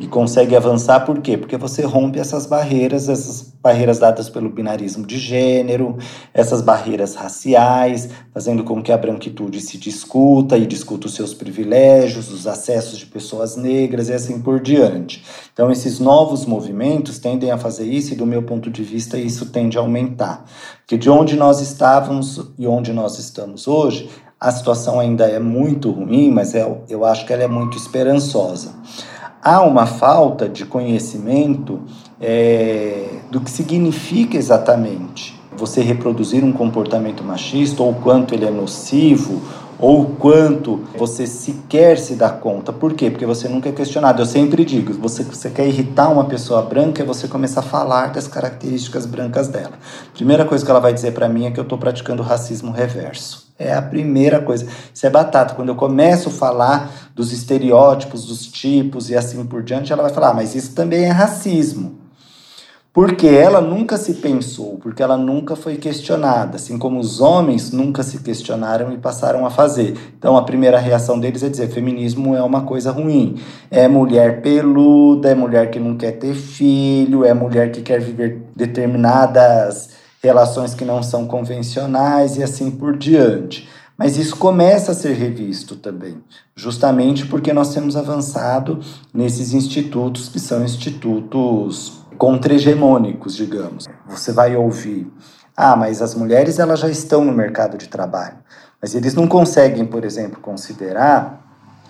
e 0.00 0.06
consegue 0.06 0.54
avançar 0.54 1.00
por 1.00 1.20
quê? 1.20 1.36
Porque 1.36 1.56
você 1.56 1.82
rompe 1.82 2.18
essas 2.18 2.46
barreiras, 2.46 3.08
essas 3.08 3.52
barreiras 3.60 3.98
dadas 3.98 4.28
pelo 4.28 4.48
binarismo 4.48 5.04
de 5.04 5.18
gênero, 5.18 5.96
essas 6.32 6.60
barreiras 6.60 7.14
raciais, 7.14 8.08
fazendo 8.32 8.62
com 8.62 8.82
que 8.82 8.92
a 8.92 8.96
branquitude 8.96 9.60
se 9.60 9.76
discuta 9.76 10.56
e 10.56 10.66
discuta 10.66 11.08
os 11.08 11.14
seus 11.14 11.34
privilégios, 11.34 12.30
os 12.30 12.46
acessos 12.46 12.98
de 12.98 13.06
pessoas 13.06 13.56
negras 13.56 14.08
e 14.08 14.12
assim 14.12 14.40
por 14.40 14.60
diante. 14.60 15.24
Então, 15.52 15.70
esses 15.70 15.98
novos 15.98 16.46
movimentos 16.46 17.18
tendem 17.18 17.50
a 17.50 17.58
fazer 17.58 17.86
isso 17.86 18.12
e, 18.12 18.16
do 18.16 18.26
meu 18.26 18.42
ponto 18.42 18.70
de 18.70 18.82
vista, 18.82 19.18
isso 19.18 19.46
tende 19.46 19.76
a 19.76 19.80
aumentar. 19.80 20.44
Porque 20.80 20.96
de 20.96 21.10
onde 21.10 21.36
nós 21.36 21.60
estávamos 21.60 22.40
e 22.56 22.66
onde 22.66 22.92
nós 22.92 23.18
estamos 23.18 23.66
hoje, 23.66 24.08
a 24.40 24.52
situação 24.52 25.00
ainda 25.00 25.26
é 25.26 25.40
muito 25.40 25.90
ruim, 25.90 26.30
mas 26.30 26.54
é, 26.54 26.64
eu 26.88 27.04
acho 27.04 27.26
que 27.26 27.32
ela 27.32 27.42
é 27.42 27.48
muito 27.48 27.76
esperançosa 27.76 28.72
há 29.42 29.60
uma 29.62 29.86
falta 29.86 30.48
de 30.48 30.64
conhecimento 30.64 31.80
é, 32.20 33.20
do 33.30 33.40
que 33.40 33.50
significa 33.50 34.36
exatamente 34.36 35.38
você 35.56 35.82
reproduzir 35.82 36.44
um 36.44 36.52
comportamento 36.52 37.24
machista 37.24 37.82
ou 37.82 37.94
quanto 37.94 38.34
ele 38.34 38.44
é 38.44 38.50
nocivo 38.50 39.42
ou 39.78 40.06
quanto 40.06 40.84
você 40.96 41.26
sequer 41.26 41.98
se 41.98 42.16
dá 42.16 42.30
conta. 42.30 42.72
Por 42.72 42.94
quê? 42.94 43.10
Porque 43.10 43.24
você 43.24 43.48
nunca 43.48 43.68
é 43.68 43.72
questionado. 43.72 44.20
Eu 44.20 44.26
sempre 44.26 44.64
digo, 44.64 44.92
você, 44.94 45.22
você 45.22 45.50
quer 45.50 45.68
irritar 45.68 46.10
uma 46.10 46.24
pessoa 46.24 46.62
branca, 46.62 47.02
é 47.02 47.06
você 47.06 47.28
começar 47.28 47.60
a 47.60 47.62
falar 47.62 48.08
das 48.08 48.26
características 48.26 49.06
brancas 49.06 49.46
dela. 49.46 49.74
Primeira 50.14 50.44
coisa 50.44 50.64
que 50.64 50.70
ela 50.70 50.80
vai 50.80 50.92
dizer 50.92 51.12
para 51.12 51.28
mim 51.28 51.46
é 51.46 51.50
que 51.50 51.60
eu 51.60 51.64
estou 51.64 51.78
praticando 51.78 52.22
racismo 52.22 52.72
reverso. 52.72 53.47
É 53.58 53.74
a 53.74 53.82
primeira 53.82 54.40
coisa. 54.40 54.68
Isso 54.94 55.04
é 55.04 55.10
batata. 55.10 55.54
Quando 55.54 55.70
eu 55.70 55.74
começo 55.74 56.28
a 56.28 56.32
falar 56.32 57.10
dos 57.14 57.32
estereótipos, 57.32 58.24
dos 58.24 58.46
tipos 58.46 59.10
e 59.10 59.16
assim 59.16 59.44
por 59.44 59.64
diante, 59.64 59.92
ela 59.92 60.02
vai 60.02 60.12
falar, 60.12 60.30
ah, 60.30 60.34
mas 60.34 60.54
isso 60.54 60.74
também 60.74 61.04
é 61.04 61.10
racismo. 61.10 61.98
Porque 62.92 63.26
ela 63.26 63.60
nunca 63.60 63.96
se 63.96 64.14
pensou, 64.14 64.78
porque 64.82 65.02
ela 65.02 65.16
nunca 65.16 65.54
foi 65.54 65.76
questionada, 65.76 66.56
assim 66.56 66.76
como 66.78 66.98
os 66.98 67.20
homens 67.20 67.70
nunca 67.70 68.02
se 68.02 68.18
questionaram 68.18 68.92
e 68.92 68.98
passaram 68.98 69.46
a 69.46 69.50
fazer. 69.50 69.96
Então 70.18 70.36
a 70.36 70.42
primeira 70.42 70.78
reação 70.78 71.20
deles 71.20 71.42
é 71.42 71.48
dizer: 71.48 71.68
feminismo 71.68 72.34
é 72.34 72.42
uma 72.42 72.62
coisa 72.62 72.90
ruim. 72.90 73.36
É 73.70 73.86
mulher 73.86 74.40
peluda, 74.42 75.30
é 75.30 75.34
mulher 75.34 75.70
que 75.70 75.78
não 75.78 75.96
quer 75.96 76.12
ter 76.12 76.34
filho, 76.34 77.24
é 77.24 77.32
mulher 77.32 77.70
que 77.70 77.82
quer 77.82 78.00
viver 78.00 78.42
determinadas 78.56 79.90
relações 80.22 80.74
que 80.74 80.84
não 80.84 81.02
são 81.02 81.26
convencionais 81.26 82.36
e 82.36 82.42
assim 82.42 82.70
por 82.70 82.96
diante. 82.96 83.68
Mas 83.96 84.16
isso 84.16 84.36
começa 84.36 84.92
a 84.92 84.94
ser 84.94 85.14
revisto 85.14 85.74
também, 85.74 86.22
justamente 86.54 87.26
porque 87.26 87.52
nós 87.52 87.74
temos 87.74 87.96
avançado 87.96 88.78
nesses 89.12 89.52
institutos 89.52 90.28
que 90.28 90.38
são 90.38 90.64
institutos 90.64 92.04
contra-hegemônicos, 92.16 93.34
digamos. 93.34 93.86
Você 94.08 94.30
vai 94.30 94.54
ouvir, 94.54 95.10
ah, 95.56 95.74
mas 95.74 96.00
as 96.00 96.14
mulheres 96.14 96.60
elas 96.60 96.78
já 96.78 96.88
estão 96.88 97.24
no 97.24 97.32
mercado 97.32 97.76
de 97.76 97.88
trabalho, 97.88 98.38
mas 98.80 98.94
eles 98.94 99.14
não 99.14 99.26
conseguem, 99.26 99.84
por 99.84 100.04
exemplo, 100.04 100.38
considerar 100.40 101.47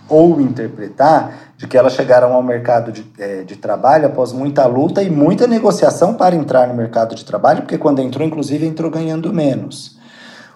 ou 0.09 0.41
interpretar 0.41 1.53
de 1.57 1.67
que 1.67 1.77
elas 1.77 1.93
chegaram 1.95 2.33
ao 2.33 2.43
mercado 2.43 2.91
de, 2.91 3.05
é, 3.19 3.43
de 3.43 3.57
trabalho 3.57 4.07
após 4.07 4.33
muita 4.33 4.65
luta 4.67 5.03
e 5.03 5.11
muita 5.11 5.47
negociação 5.47 6.15
para 6.15 6.35
entrar 6.35 6.69
no 6.69 6.75
mercado 6.75 7.15
de 7.15 7.25
trabalho, 7.25 7.63
porque 7.63 7.77
quando 7.77 8.01
entrou, 8.01 8.27
inclusive, 8.27 8.67
entrou 8.67 8.91
ganhando 8.91 9.33
menos. 9.33 9.99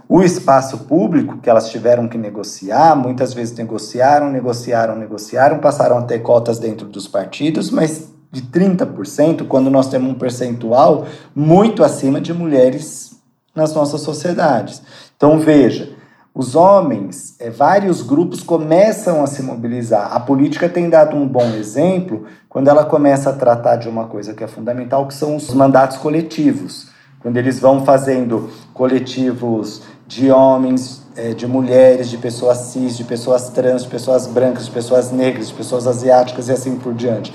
O 0.09 0.23
espaço 0.23 0.79
público 0.79 1.39
que 1.39 1.49
elas 1.49 1.71
tiveram 1.71 2.09
que 2.09 2.19
negociar, 2.19 2.95
muitas 2.95 3.33
vezes 3.33 3.57
negociaram, 3.57 4.31
negociaram, 4.31 4.97
negociaram, 4.97 5.59
passaram 5.59 5.99
a 5.99 6.03
ter 6.03 6.21
cotas 6.21 6.59
dentro 6.59 6.87
dos 6.87 7.09
partidos, 7.09 7.71
mas 7.71 8.13
de 8.31 8.43
30%, 8.43 9.47
quando 9.47 9.71
nós 9.71 9.89
temos 9.89 10.11
um 10.11 10.15
percentual 10.15 11.07
muito 11.35 11.85
acima 11.85 12.21
de 12.21 12.33
mulheres 12.33 13.13
nas 13.55 13.75
nossas 13.75 14.01
sociedades. 14.01 14.83
Então, 15.17 15.39
veja, 15.39 15.92
os 16.35 16.57
homens, 16.57 17.37
é, 17.39 17.51
vários 17.51 18.01
grupos 18.01 18.43
começam 18.43 19.23
a 19.23 19.27
se 19.27 19.43
mobilizar. 19.43 20.15
A 20.15 20.21
política 20.21 20.67
tem 20.67 20.89
dado 20.89 21.15
um 21.15 21.29
bom 21.29 21.45
exemplo 21.55 22.25
quando 22.49 22.69
ela 22.69 22.87
começa 22.87 23.29
a 23.29 23.35
tratar 23.35 23.77
de 23.77 23.87
uma 23.87 24.07
coisa 24.07 24.33
que 24.33 24.43
é 24.43 24.47
fundamental, 24.47 25.07
que 25.07 25.13
são 25.13 25.37
os 25.37 25.53
mandatos 25.53 25.99
coletivos. 25.99 26.89
Quando 27.21 27.37
eles 27.37 27.61
vão 27.61 27.85
fazendo 27.85 28.49
coletivos 28.73 29.83
de 30.07 30.31
homens, 30.31 31.03
é, 31.15 31.35
de 31.35 31.47
mulheres, 31.47 32.09
de 32.09 32.17
pessoas 32.17 32.59
cis, 32.59 32.97
de 32.97 33.05
pessoas 33.05 33.51
trans, 33.51 33.83
de 33.83 33.89
pessoas 33.89 34.27
brancas, 34.27 34.65
de 34.65 34.71
pessoas 34.71 35.13
negras, 35.13 35.49
de 35.49 35.55
pessoas 35.55 35.87
asiáticas 35.87 36.49
e 36.49 36.53
assim 36.53 36.77
por 36.77 36.95
diante. 36.95 37.33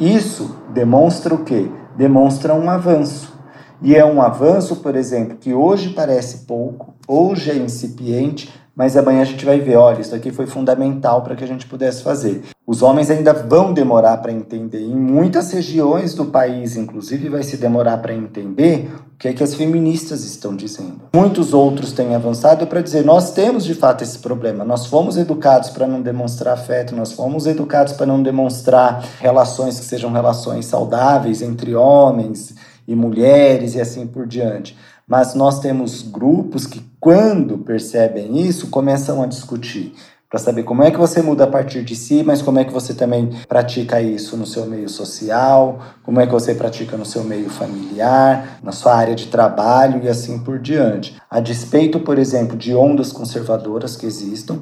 Isso 0.00 0.56
demonstra 0.70 1.32
o 1.32 1.44
quê? 1.44 1.70
Demonstra 1.96 2.52
um 2.52 2.68
avanço. 2.68 3.32
E 3.82 3.96
é 3.96 4.04
um 4.04 4.20
avanço, 4.20 4.76
por 4.76 4.94
exemplo, 4.94 5.36
que 5.40 5.54
hoje 5.54 5.90
parece 5.90 6.38
pouco, 6.46 6.94
hoje 7.08 7.50
é 7.50 7.56
incipiente, 7.56 8.52
mas 8.76 8.96
amanhã 8.96 9.22
a 9.22 9.24
gente 9.24 9.44
vai 9.44 9.58
ver, 9.58 9.76
olha, 9.76 10.00
isso 10.00 10.14
aqui 10.14 10.30
foi 10.30 10.46
fundamental 10.46 11.22
para 11.22 11.34
que 11.34 11.42
a 11.42 11.46
gente 11.46 11.66
pudesse 11.66 12.02
fazer. 12.02 12.42
Os 12.66 12.82
homens 12.82 13.10
ainda 13.10 13.32
vão 13.32 13.72
demorar 13.72 14.18
para 14.18 14.32
entender. 14.32 14.80
Em 14.80 14.94
muitas 14.94 15.50
regiões 15.50 16.14
do 16.14 16.26
país, 16.26 16.76
inclusive, 16.76 17.28
vai 17.28 17.42
se 17.42 17.56
demorar 17.56 17.98
para 17.98 18.14
entender 18.14 18.90
o 19.14 19.18
que 19.18 19.28
é 19.28 19.32
que 19.32 19.42
as 19.42 19.54
feministas 19.54 20.24
estão 20.24 20.54
dizendo. 20.54 21.00
Muitos 21.14 21.52
outros 21.52 21.92
têm 21.92 22.14
avançado 22.14 22.66
para 22.66 22.80
dizer, 22.80 23.04
nós 23.04 23.32
temos 23.32 23.64
de 23.64 23.74
fato 23.74 24.04
esse 24.04 24.18
problema. 24.18 24.64
Nós 24.64 24.86
fomos 24.86 25.16
educados 25.16 25.70
para 25.70 25.86
não 25.86 26.00
demonstrar 26.00 26.54
afeto, 26.54 26.94
nós 26.94 27.12
fomos 27.12 27.46
educados 27.46 27.94
para 27.94 28.06
não 28.06 28.22
demonstrar 28.22 29.04
relações 29.20 29.78
que 29.78 29.84
sejam 29.84 30.12
relações 30.12 30.66
saudáveis 30.66 31.42
entre 31.42 31.74
homens 31.74 32.54
e 32.90 32.96
mulheres 32.96 33.76
e 33.76 33.80
assim 33.80 34.04
por 34.06 34.26
diante. 34.26 34.76
Mas 35.06 35.34
nós 35.34 35.60
temos 35.60 36.02
grupos 36.02 36.66
que, 36.66 36.82
quando 36.98 37.58
percebem 37.58 38.40
isso, 38.40 38.68
começam 38.68 39.22
a 39.22 39.26
discutir 39.26 39.94
para 40.28 40.38
saber 40.38 40.62
como 40.62 40.82
é 40.84 40.92
que 40.92 40.96
você 40.96 41.20
muda 41.22 41.42
a 41.42 41.46
partir 41.48 41.82
de 41.82 41.96
si, 41.96 42.22
mas 42.22 42.40
como 42.40 42.60
é 42.60 42.64
que 42.64 42.72
você 42.72 42.94
também 42.94 43.30
pratica 43.48 44.00
isso 44.00 44.36
no 44.36 44.46
seu 44.46 44.64
meio 44.64 44.88
social, 44.88 45.80
como 46.04 46.20
é 46.20 46.26
que 46.26 46.32
você 46.32 46.54
pratica 46.54 46.96
no 46.96 47.04
seu 47.04 47.24
meio 47.24 47.50
familiar, 47.50 48.60
na 48.62 48.70
sua 48.70 48.94
área 48.94 49.14
de 49.16 49.26
trabalho 49.26 50.00
e 50.04 50.08
assim 50.08 50.38
por 50.38 50.60
diante. 50.60 51.20
A 51.28 51.40
despeito, 51.40 51.98
por 51.98 52.16
exemplo, 52.16 52.56
de 52.56 52.72
ondas 52.72 53.12
conservadoras 53.12 53.96
que 53.96 54.06
existam, 54.06 54.60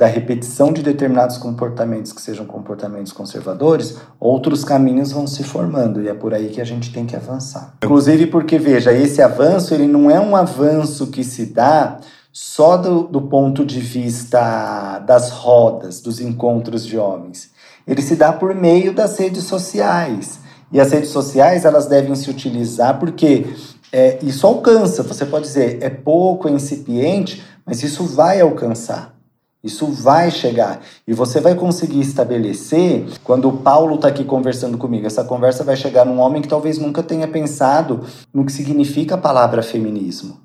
da 0.00 0.06
repetição 0.06 0.72
de 0.72 0.82
determinados 0.82 1.36
comportamentos 1.36 2.10
que 2.10 2.22
sejam 2.22 2.46
comportamentos 2.46 3.12
conservadores, 3.12 3.98
outros 4.18 4.64
caminhos 4.64 5.12
vão 5.12 5.26
se 5.26 5.44
formando 5.44 6.00
e 6.00 6.08
é 6.08 6.14
por 6.14 6.32
aí 6.32 6.48
que 6.48 6.58
a 6.58 6.64
gente 6.64 6.90
tem 6.90 7.04
que 7.04 7.14
avançar. 7.14 7.74
Inclusive 7.84 8.28
porque, 8.28 8.58
veja, 8.58 8.94
esse 8.94 9.20
avanço 9.20 9.74
ele 9.74 9.86
não 9.86 10.10
é 10.10 10.18
um 10.18 10.34
avanço 10.34 11.08
que 11.08 11.22
se 11.22 11.44
dá 11.44 11.98
só 12.32 12.78
do, 12.78 13.02
do 13.02 13.20
ponto 13.20 13.62
de 13.62 13.78
vista 13.78 15.00
das 15.00 15.28
rodas, 15.28 16.00
dos 16.00 16.18
encontros 16.18 16.86
de 16.86 16.96
homens. 16.96 17.50
Ele 17.86 18.00
se 18.00 18.16
dá 18.16 18.32
por 18.32 18.54
meio 18.54 18.94
das 18.94 19.18
redes 19.18 19.44
sociais. 19.44 20.40
E 20.72 20.80
as 20.80 20.92
redes 20.92 21.10
sociais 21.10 21.66
elas 21.66 21.84
devem 21.84 22.14
se 22.14 22.30
utilizar 22.30 22.98
porque 22.98 23.44
é, 23.92 24.18
isso 24.22 24.46
alcança. 24.46 25.02
Você 25.02 25.26
pode 25.26 25.44
dizer 25.44 25.76
é 25.82 25.90
pouco, 25.90 26.48
é 26.48 26.52
incipiente, 26.52 27.44
mas 27.66 27.82
isso 27.82 28.04
vai 28.04 28.40
alcançar. 28.40 29.19
Isso 29.62 29.86
vai 29.86 30.30
chegar 30.30 30.80
e 31.06 31.12
você 31.12 31.38
vai 31.38 31.54
conseguir 31.54 32.00
estabelecer. 32.00 33.06
Quando 33.22 33.48
o 33.48 33.58
Paulo 33.58 33.96
está 33.96 34.08
aqui 34.08 34.24
conversando 34.24 34.78
comigo, 34.78 35.06
essa 35.06 35.22
conversa 35.22 35.62
vai 35.62 35.76
chegar 35.76 36.06
num 36.06 36.18
homem 36.18 36.40
que 36.40 36.48
talvez 36.48 36.78
nunca 36.78 37.02
tenha 37.02 37.28
pensado 37.28 38.00
no 38.32 38.44
que 38.44 38.52
significa 38.52 39.16
a 39.16 39.18
palavra 39.18 39.62
feminismo. 39.62 40.38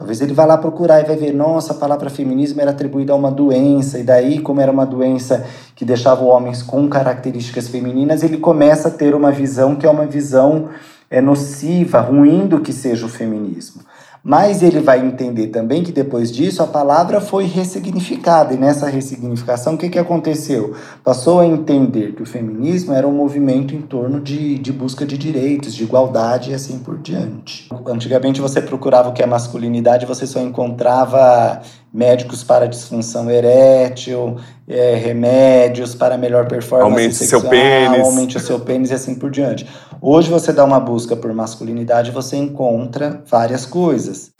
Talvez 0.00 0.22
ele 0.22 0.32
vá 0.32 0.46
lá 0.46 0.56
procurar 0.56 1.00
e 1.00 1.04
vai 1.04 1.14
ver, 1.14 1.34
nossa, 1.34 1.74
a 1.74 1.76
palavra 1.76 2.08
feminismo 2.08 2.58
era 2.58 2.70
atribuída 2.70 3.12
a 3.12 3.16
uma 3.16 3.30
doença, 3.30 3.98
e 3.98 4.02
daí, 4.02 4.40
como 4.40 4.58
era 4.58 4.72
uma 4.72 4.86
doença 4.86 5.44
que 5.76 5.84
deixava 5.84 6.24
homens 6.24 6.62
com 6.62 6.88
características 6.88 7.68
femininas, 7.68 8.22
ele 8.22 8.38
começa 8.38 8.88
a 8.88 8.90
ter 8.90 9.14
uma 9.14 9.30
visão 9.30 9.76
que 9.76 9.84
é 9.84 9.90
uma 9.90 10.06
visão 10.06 10.70
é, 11.10 11.20
nociva, 11.20 12.00
ruim 12.00 12.46
do 12.46 12.60
que 12.60 12.72
seja 12.72 13.04
o 13.04 13.10
feminismo. 13.10 13.82
Mas 14.22 14.62
ele 14.62 14.80
vai 14.80 15.04
entender 15.04 15.46
também 15.48 15.82
que 15.82 15.92
depois 15.92 16.30
disso 16.30 16.62
a 16.62 16.66
palavra 16.66 17.20
foi 17.20 17.44
ressignificada. 17.44 18.52
E 18.52 18.56
nessa 18.56 18.86
ressignificação, 18.86 19.74
o 19.74 19.78
que, 19.78 19.88
que 19.88 19.98
aconteceu? 19.98 20.74
Passou 21.02 21.40
a 21.40 21.46
entender 21.46 22.14
que 22.14 22.22
o 22.22 22.26
feminismo 22.26 22.92
era 22.92 23.08
um 23.08 23.12
movimento 23.12 23.74
em 23.74 23.80
torno 23.80 24.20
de, 24.20 24.58
de 24.58 24.72
busca 24.72 25.06
de 25.06 25.16
direitos, 25.16 25.74
de 25.74 25.84
igualdade 25.84 26.50
e 26.50 26.54
assim 26.54 26.78
por 26.78 26.98
diante. 26.98 27.68
Antigamente 27.86 28.40
você 28.40 28.60
procurava 28.60 29.08
o 29.08 29.12
que 29.12 29.22
é 29.22 29.26
masculinidade, 29.26 30.04
você 30.04 30.26
só 30.26 30.40
encontrava 30.40 31.62
médicos 31.92 32.44
para 32.44 32.68
disfunção 32.68 33.28
erétil, 33.30 34.36
é, 34.68 34.94
remédios 34.94 35.94
para 35.94 36.16
melhor 36.16 36.46
performance 36.46 36.92
aumente 36.92 37.14
sexual, 37.16 37.40
seu 37.40 37.50
pênis. 37.50 38.00
aumente 38.00 38.36
o 38.36 38.40
seu 38.40 38.60
pênis 38.60 38.90
e 38.90 38.94
assim 38.94 39.14
por 39.16 39.30
diante. 39.30 39.66
Hoje 40.02 40.30
você 40.30 40.50
dá 40.50 40.64
uma 40.64 40.80
busca 40.80 41.14
por 41.14 41.30
masculinidade, 41.34 42.10
você 42.10 42.34
encontra 42.34 43.22
várias 43.26 43.66
coisas. 43.66 44.30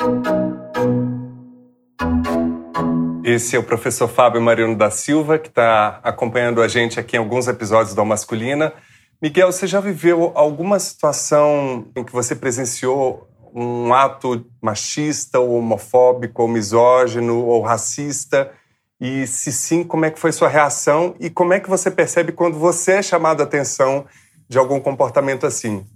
Esse 3.22 3.56
é 3.56 3.58
o 3.58 3.62
professor 3.62 4.08
Fábio 4.08 4.40
Mariano 4.40 4.74
da 4.74 4.90
Silva, 4.90 5.38
que 5.38 5.48
está 5.48 6.00
acompanhando 6.02 6.62
a 6.62 6.68
gente 6.68 6.98
aqui 6.98 7.16
em 7.16 7.18
alguns 7.18 7.46
episódios 7.46 7.94
do 7.94 8.02
Masculina. 8.06 8.72
Miguel, 9.20 9.52
você 9.52 9.66
já 9.66 9.80
viveu 9.80 10.32
alguma 10.34 10.78
situação 10.78 11.88
em 11.94 12.02
que 12.02 12.12
você 12.12 12.34
presenciou 12.34 13.28
um 13.54 13.92
ato 13.92 14.46
machista, 14.62 15.40
ou 15.40 15.58
homofóbico, 15.58 16.40
ou 16.40 16.48
misógino, 16.48 17.44
ou 17.44 17.60
racista? 17.60 18.50
E 18.98 19.26
se 19.26 19.52
sim, 19.52 19.84
como 19.84 20.06
é 20.06 20.10
que 20.10 20.18
foi 20.18 20.32
sua 20.32 20.48
reação? 20.48 21.14
E 21.20 21.28
como 21.28 21.52
é 21.52 21.60
que 21.60 21.68
você 21.68 21.90
percebe 21.90 22.32
quando 22.32 22.58
você 22.58 22.92
é 22.92 23.02
chamado 23.02 23.42
a 23.42 23.44
atenção 23.44 24.06
de 24.50 24.58
algum 24.58 24.80
comportamento 24.80 25.46
assim? 25.46 25.86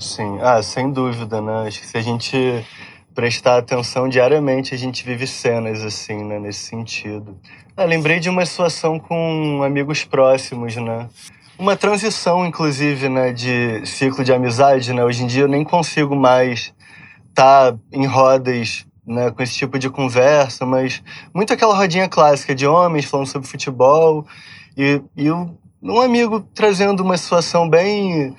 Sim, 0.00 0.38
ah, 0.42 0.60
sem 0.60 0.90
dúvida, 0.90 1.40
né? 1.40 1.68
Acho 1.68 1.80
que 1.80 1.86
se 1.86 1.96
a 1.96 2.02
gente 2.02 2.36
prestar 3.14 3.58
atenção 3.58 4.08
diariamente, 4.08 4.74
a 4.74 4.76
gente 4.76 5.04
vive 5.04 5.24
cenas 5.24 5.84
assim, 5.84 6.24
né? 6.24 6.40
Nesse 6.40 6.64
sentido. 6.66 7.38
Ah, 7.76 7.84
lembrei 7.84 8.18
de 8.18 8.28
uma 8.28 8.44
situação 8.44 8.98
com 8.98 9.62
amigos 9.62 10.04
próximos, 10.04 10.74
né? 10.74 11.08
Uma 11.56 11.76
transição, 11.76 12.44
inclusive, 12.44 13.08
né? 13.08 13.32
De 13.32 13.86
ciclo 13.86 14.24
de 14.24 14.32
amizade, 14.32 14.92
né? 14.92 15.04
Hoje 15.04 15.22
em 15.22 15.28
dia 15.28 15.42
eu 15.42 15.48
nem 15.48 15.62
consigo 15.62 16.16
mais 16.16 16.74
estar 17.30 17.72
tá 17.72 17.78
em 17.92 18.04
rodas 18.04 18.84
né, 19.06 19.30
com 19.30 19.40
esse 19.40 19.54
tipo 19.54 19.78
de 19.78 19.88
conversa, 19.88 20.66
mas 20.66 21.00
muito 21.32 21.52
aquela 21.52 21.76
rodinha 21.76 22.08
clássica 22.08 22.52
de 22.52 22.66
homens 22.66 23.04
falando 23.04 23.28
sobre 23.28 23.46
futebol 23.46 24.26
e, 24.76 25.00
e 25.16 25.30
um 25.92 26.00
amigo 26.00 26.40
trazendo 26.54 27.02
uma 27.02 27.16
situação 27.16 27.68
bem 27.68 28.34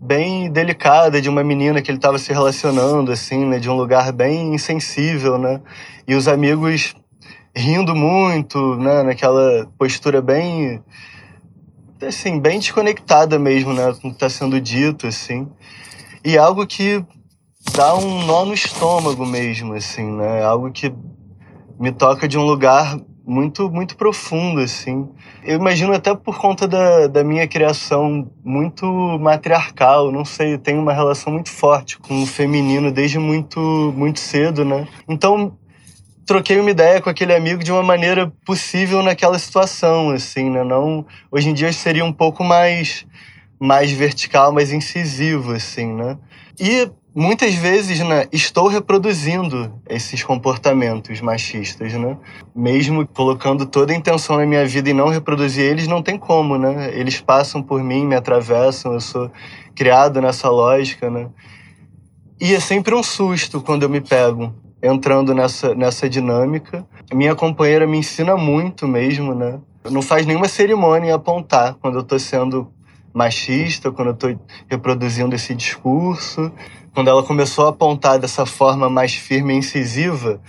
bem 0.00 0.50
delicada 0.50 1.20
de 1.20 1.28
uma 1.28 1.42
menina 1.42 1.82
que 1.82 1.90
ele 1.90 1.98
estava 1.98 2.18
se 2.18 2.32
relacionando 2.32 3.10
assim, 3.10 3.44
né, 3.44 3.58
de 3.58 3.68
um 3.68 3.74
lugar 3.74 4.12
bem 4.12 4.54
insensível, 4.54 5.36
né? 5.36 5.60
E 6.06 6.14
os 6.14 6.28
amigos 6.28 6.94
rindo 7.54 7.96
muito, 7.96 8.76
né, 8.76 9.02
naquela 9.02 9.66
postura 9.76 10.22
bem 10.22 10.80
assim, 12.00 12.38
bem 12.38 12.60
desconectada 12.60 13.40
mesmo, 13.40 13.72
né, 13.72 13.92
com 14.00 14.08
o 14.08 14.10
que 14.10 14.16
está 14.16 14.30
sendo 14.30 14.60
dito 14.60 15.08
assim. 15.08 15.48
E 16.24 16.38
algo 16.38 16.64
que 16.64 17.04
dá 17.74 17.94
um 17.96 18.24
nó 18.24 18.44
no 18.44 18.54
estômago 18.54 19.26
mesmo, 19.26 19.74
assim, 19.74 20.04
né? 20.04 20.42
Algo 20.44 20.70
que 20.70 20.92
me 21.78 21.92
toca 21.92 22.26
de 22.26 22.38
um 22.38 22.42
lugar 22.44 22.98
muito 23.28 23.70
muito 23.70 23.94
profundo, 23.94 24.60
assim. 24.60 25.06
Eu 25.44 25.58
imagino 25.58 25.92
até 25.92 26.14
por 26.14 26.38
conta 26.38 26.66
da, 26.66 27.06
da 27.06 27.22
minha 27.22 27.46
criação 27.46 28.26
muito 28.42 28.86
matriarcal, 29.20 30.10
não 30.10 30.24
sei, 30.24 30.54
eu 30.54 30.58
tenho 30.58 30.80
uma 30.80 30.94
relação 30.94 31.32
muito 31.32 31.50
forte 31.50 31.98
com 31.98 32.22
o 32.22 32.26
feminino 32.26 32.90
desde 32.90 33.18
muito 33.18 33.60
muito 33.94 34.18
cedo, 34.18 34.64
né? 34.64 34.88
Então 35.06 35.56
troquei 36.24 36.58
uma 36.58 36.70
ideia 36.70 37.02
com 37.02 37.10
aquele 37.10 37.34
amigo 37.34 37.62
de 37.62 37.70
uma 37.70 37.82
maneira 37.82 38.32
possível 38.46 39.02
naquela 39.02 39.38
situação, 39.38 40.10
assim, 40.10 40.48
né? 40.48 40.64
Não, 40.64 41.04
hoje 41.30 41.50
em 41.50 41.54
dia 41.54 41.70
seria 41.72 42.04
um 42.04 42.12
pouco 42.12 42.42
mais 42.42 43.06
mais 43.60 43.90
vertical, 43.90 44.52
mais 44.52 44.72
incisivo, 44.72 45.52
assim, 45.52 45.92
né? 45.92 46.16
E 46.58 46.90
muitas 47.18 47.52
vezes, 47.52 47.98
né, 47.98 48.28
estou 48.30 48.68
reproduzindo 48.68 49.72
esses 49.88 50.22
comportamentos 50.22 51.20
machistas, 51.20 51.92
né? 51.94 52.16
Mesmo 52.54 53.04
colocando 53.08 53.66
toda 53.66 53.92
a 53.92 53.96
intenção 53.96 54.36
na 54.36 54.46
minha 54.46 54.64
vida 54.64 54.88
e 54.88 54.92
não 54.92 55.08
reproduzir 55.08 55.64
eles, 55.64 55.88
não 55.88 56.00
tem 56.00 56.16
como, 56.16 56.56
né? 56.56 56.96
Eles 56.96 57.20
passam 57.20 57.60
por 57.60 57.82
mim, 57.82 58.06
me 58.06 58.14
atravessam, 58.14 58.92
eu 58.92 59.00
sou 59.00 59.32
criado 59.74 60.20
nessa 60.20 60.48
lógica, 60.48 61.10
né? 61.10 61.28
E 62.40 62.54
é 62.54 62.60
sempre 62.60 62.94
um 62.94 63.02
susto 63.02 63.60
quando 63.60 63.82
eu 63.82 63.88
me 63.88 64.00
pego 64.00 64.54
entrando 64.80 65.34
nessa, 65.34 65.74
nessa 65.74 66.08
dinâmica. 66.08 66.86
Minha 67.12 67.34
companheira 67.34 67.84
me 67.84 67.98
ensina 67.98 68.36
muito 68.36 68.86
mesmo, 68.86 69.34
né? 69.34 69.58
Não 69.90 70.02
faz 70.02 70.24
nenhuma 70.24 70.46
cerimônia 70.46 71.16
apontar 71.16 71.74
quando 71.80 71.96
eu 71.96 72.02
estou 72.02 72.18
sendo 72.20 72.72
machista, 73.12 73.90
quando 73.90 74.08
eu 74.08 74.14
estou 74.14 74.40
reproduzindo 74.68 75.34
esse 75.34 75.52
discurso 75.52 76.52
quando 76.98 77.06
ela 77.06 77.22
começou 77.22 77.66
a 77.66 77.68
apontar 77.68 78.18
dessa 78.18 78.44
forma 78.44 78.90
mais 78.90 79.14
firme 79.14 79.54
e 79.54 79.58
incisiva, 79.58 80.40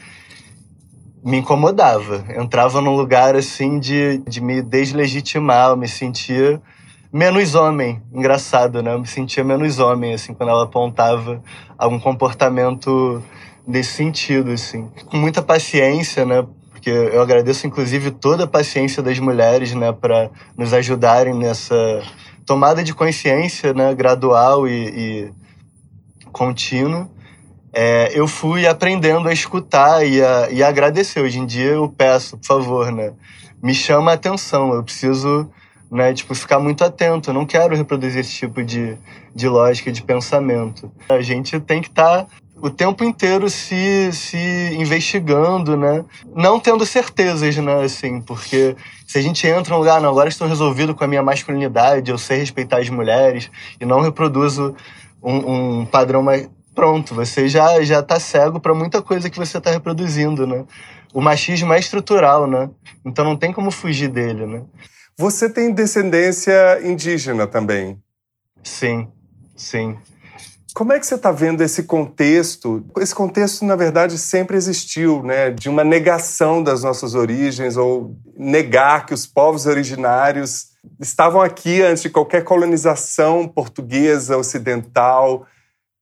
me 1.24 1.38
incomodava. 1.38 2.26
Entrava 2.36 2.82
num 2.82 2.96
lugar 2.96 3.36
assim 3.36 3.80
de, 3.80 4.18
de 4.28 4.42
me 4.42 4.60
deslegitimar, 4.60 5.70
eu 5.70 5.78
me 5.78 5.88
sentia 5.88 6.60
menos 7.14 7.54
homem. 7.54 8.02
Engraçado, 8.12 8.82
né? 8.82 8.96
Eu 8.96 9.00
me 9.00 9.06
sentia 9.06 9.44
menos 9.44 9.78
homem, 9.78 10.16
assim, 10.16 10.34
quando 10.34 10.50
ela 10.50 10.64
apontava 10.64 11.40
algum 11.78 12.00
comportamento 12.00 13.22
nesse 13.68 13.94
sentido, 13.94 14.50
assim. 14.50 14.90
Com 15.06 15.18
muita 15.18 15.44
paciência, 15.44 16.26
né? 16.26 16.44
Porque 16.72 16.90
eu 16.90 17.22
agradeço, 17.22 17.68
inclusive, 17.68 18.10
toda 18.10 18.46
a 18.46 18.48
paciência 18.48 19.04
das 19.04 19.20
mulheres, 19.20 19.76
né? 19.76 19.92
Para 19.92 20.32
nos 20.58 20.74
ajudarem 20.74 21.36
nessa 21.36 22.02
tomada 22.44 22.84
de 22.84 22.92
consciência, 22.92 23.72
né? 23.72 23.94
Gradual 23.94 24.68
e, 24.68 24.72
e 24.72 25.32
contínua. 26.32 27.10
É, 27.72 28.12
eu 28.14 28.28
fui 28.28 28.66
aprendendo 28.66 29.28
a 29.28 29.34
escutar 29.34 30.06
e 30.06 30.22
a, 30.22 30.50
e 30.50 30.64
agradecer. 30.64 31.22
Hoje 31.22 31.40
em 31.40 31.46
dia 31.46 31.72
eu 31.72 31.90
peço, 31.90 32.38
por 32.38 32.46
favor, 32.46 32.92
né? 32.92 33.14
Me 33.62 33.74
chama 33.74 34.12
a 34.12 34.16
atenção. 34.16 34.74
Eu 34.74 34.84
preciso 34.84 35.50
né? 35.92 36.14
Tipo, 36.14 36.36
ficar 36.36 36.60
muito 36.60 36.84
atento. 36.84 37.30
Eu 37.30 37.34
não 37.34 37.46
quero 37.46 37.76
reproduzir 37.76 38.20
esse 38.22 38.34
tipo 38.34 38.64
de, 38.64 38.98
de 39.34 39.48
lógica, 39.48 39.92
de 39.92 40.02
pensamento. 40.02 40.92
A 41.10 41.22
gente 41.22 41.60
tem 41.60 41.82
que 41.82 41.88
estar 41.90 42.24
tá 42.24 42.28
o 42.62 42.70
tempo 42.70 43.06
inteiro 43.06 43.50
se, 43.50 44.12
se 44.12 44.38
investigando, 44.78 45.78
né? 45.78 46.04
Não 46.36 46.60
tendo 46.60 46.86
certezas, 46.86 47.56
né? 47.58 47.84
Assim, 47.84 48.22
porque 48.22 48.76
se 49.08 49.18
a 49.18 49.22
gente 49.22 49.48
entra 49.48 49.74
num 49.74 49.80
lugar, 49.80 50.02
não, 50.02 50.10
agora 50.10 50.30
estou 50.30 50.48
resolvido 50.48 50.94
com 50.94 51.04
a 51.04 51.08
minha 51.08 51.24
masculinidade, 51.24 52.12
eu 52.12 52.18
sei 52.18 52.40
respeitar 52.40 52.80
as 52.80 52.90
mulheres 52.90 53.50
e 53.80 53.86
não 53.86 54.02
reproduzo 54.02 54.76
um, 55.22 55.80
um 55.82 55.86
padrão 55.86 56.22
mais. 56.22 56.50
Pronto, 56.74 57.14
você 57.14 57.48
já 57.48 57.82
já 57.84 58.00
está 58.00 58.20
cego 58.20 58.60
para 58.60 58.74
muita 58.74 59.02
coisa 59.02 59.30
que 59.30 59.38
você 59.38 59.58
está 59.58 59.72
reproduzindo, 59.72 60.48
né? 60.48 60.66
O 61.14 61.20
machismo 61.22 61.74
é 61.74 61.80
estrutural, 61.80 62.48
né? 62.48 62.70
Então 63.04 63.26
não 63.26 63.36
tem 63.36 63.52
como 63.52 63.72
fugir 63.72 64.10
dele, 64.10 64.46
né? 64.46 64.64
Você 65.18 65.50
tem 65.50 65.74
descendência 65.74 66.80
indígena 66.82 67.46
também? 67.46 68.02
Sim, 68.64 69.08
sim. 69.56 69.98
Como 70.74 70.94
é 70.94 71.00
que 71.00 71.06
você 71.06 71.16
está 71.16 71.32
vendo 71.32 71.62
esse 71.62 71.84
contexto? 71.84 72.86
Esse 72.98 73.14
contexto, 73.14 73.66
na 73.66 73.76
verdade, 73.76 74.18
sempre 74.18 74.56
existiu, 74.56 75.24
né? 75.24 75.50
De 75.50 75.68
uma 75.68 75.84
negação 75.84 76.64
das 76.64 76.84
nossas 76.84 77.16
origens 77.16 77.76
ou 77.76 78.16
negar 78.38 79.06
que 79.06 79.14
os 79.14 79.26
povos 79.26 79.66
originários 79.66 80.69
estavam 81.00 81.42
aqui 81.42 81.82
antes 81.82 82.04
de 82.04 82.10
qualquer 82.10 82.44
colonização 82.44 83.48
portuguesa, 83.48 84.38
ocidental. 84.38 85.46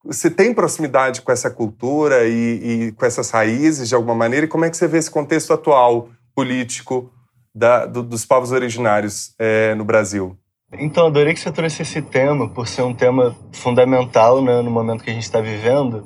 Você 0.06 0.30
tem 0.30 0.54
proximidade 0.54 1.22
com 1.22 1.32
essa 1.32 1.50
cultura 1.50 2.28
e, 2.28 2.88
e 2.88 2.92
com 2.94 3.06
essas 3.06 3.30
raízes 3.30 3.90
de 3.90 3.96
alguma 3.96 4.16
maneira? 4.16 4.46
E 4.46 4.50
como 4.50 4.66
é 4.66 4.70
que 4.70 4.78
você 4.78 4.88
vê 4.88 4.98
esse 4.98 5.12
contexto 5.12 5.54
atual 5.54 6.10
político 6.36 7.12
da, 7.54 7.86
do, 7.86 8.04
dos 8.04 8.26
povos 8.26 8.52
originários 8.52 9.34
é, 9.40 9.74
no 9.76 9.84
Brasil? 9.84 10.38
Então, 10.74 11.08
adorei 11.08 11.34
que 11.34 11.40
você 11.40 11.52
trouxe 11.52 11.82
esse 11.82 12.02
tema, 12.02 12.50
por 12.50 12.68
ser 12.68 12.82
um 12.82 12.94
tema 12.94 13.36
fundamental 13.54 14.42
né, 14.42 14.62
no 14.62 14.70
momento 14.70 15.04
que 15.04 15.10
a 15.10 15.14
gente 15.14 15.24
está 15.24 15.40
vivendo 15.40 16.06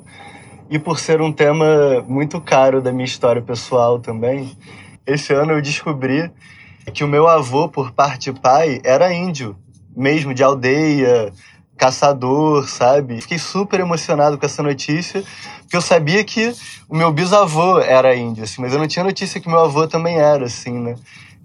e 0.70 0.78
por 0.78 0.98
ser 0.98 1.20
um 1.20 1.32
tema 1.32 2.02
muito 2.08 2.40
caro 2.40 2.80
da 2.80 2.92
minha 2.92 3.04
história 3.04 3.42
pessoal 3.42 3.98
também. 3.98 4.56
Esse 5.06 5.34
ano 5.34 5.52
eu 5.52 5.60
descobri 5.60 6.30
que 6.90 7.04
o 7.04 7.08
meu 7.08 7.28
avô, 7.28 7.68
por 7.68 7.92
parte 7.92 8.32
de 8.32 8.40
pai, 8.40 8.80
era 8.84 9.12
índio, 9.12 9.56
mesmo 9.94 10.34
de 10.34 10.42
aldeia, 10.42 11.32
caçador, 11.76 12.68
sabe? 12.68 13.20
Fiquei 13.20 13.38
super 13.38 13.80
emocionado 13.80 14.38
com 14.38 14.46
essa 14.46 14.62
notícia, 14.62 15.22
porque 15.62 15.76
eu 15.76 15.82
sabia 15.82 16.22
que 16.24 16.54
o 16.88 16.96
meu 16.96 17.12
bisavô 17.12 17.78
era 17.78 18.14
índio, 18.14 18.44
assim, 18.44 18.60
mas 18.60 18.72
eu 18.72 18.78
não 18.78 18.86
tinha 18.86 19.04
notícia 19.04 19.40
que 19.40 19.48
meu 19.48 19.60
avô 19.60 19.86
também 19.86 20.16
era, 20.16 20.46
assim, 20.46 20.78
né? 20.78 20.94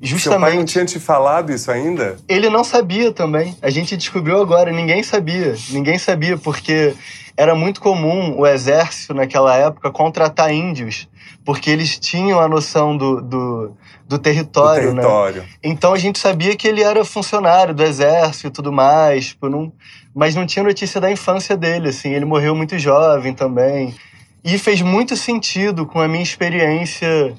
Justamente. 0.01 0.39
Seu 0.39 0.39
pai 0.39 0.57
não 0.57 0.65
tinha 0.65 0.85
te 0.85 0.99
falado 0.99 1.51
isso 1.51 1.71
ainda? 1.71 2.17
Ele 2.27 2.49
não 2.49 2.63
sabia 2.63 3.11
também. 3.11 3.55
A 3.61 3.69
gente 3.69 3.97
descobriu 3.97 4.39
agora, 4.39 4.71
ninguém 4.71 5.01
sabia. 5.01 5.55
Ninguém 5.69 5.97
sabia, 5.97 6.37
porque 6.37 6.93
era 7.35 7.55
muito 7.55 7.81
comum 7.81 8.35
o 8.37 8.45
exército 8.45 9.13
naquela 9.13 9.55
época 9.55 9.91
contratar 9.91 10.51
índios, 10.51 11.07
porque 11.45 11.69
eles 11.69 11.99
tinham 11.99 12.39
a 12.39 12.47
noção 12.47 12.97
do, 12.97 13.21
do, 13.21 13.77
do 14.07 14.17
território, 14.17 14.89
do 14.89 14.95
território. 14.95 15.41
Né? 15.43 15.47
Então 15.63 15.93
a 15.93 15.97
gente 15.97 16.17
sabia 16.17 16.55
que 16.55 16.67
ele 16.67 16.81
era 16.81 17.05
funcionário 17.05 17.75
do 17.75 17.83
exército 17.83 18.47
e 18.47 18.51
tudo 18.51 18.71
mais, 18.71 19.27
tipo, 19.27 19.49
não, 19.49 19.71
mas 20.15 20.33
não 20.33 20.47
tinha 20.47 20.63
notícia 20.63 20.99
da 20.99 21.11
infância 21.11 21.55
dele, 21.55 21.89
assim. 21.89 22.09
Ele 22.09 22.25
morreu 22.25 22.55
muito 22.55 22.77
jovem 22.79 23.33
também. 23.33 23.95
E 24.43 24.57
fez 24.57 24.81
muito 24.81 25.15
sentido 25.15 25.85
com 25.85 25.99
a 25.99 26.07
minha 26.07 26.23
experiência 26.23 27.35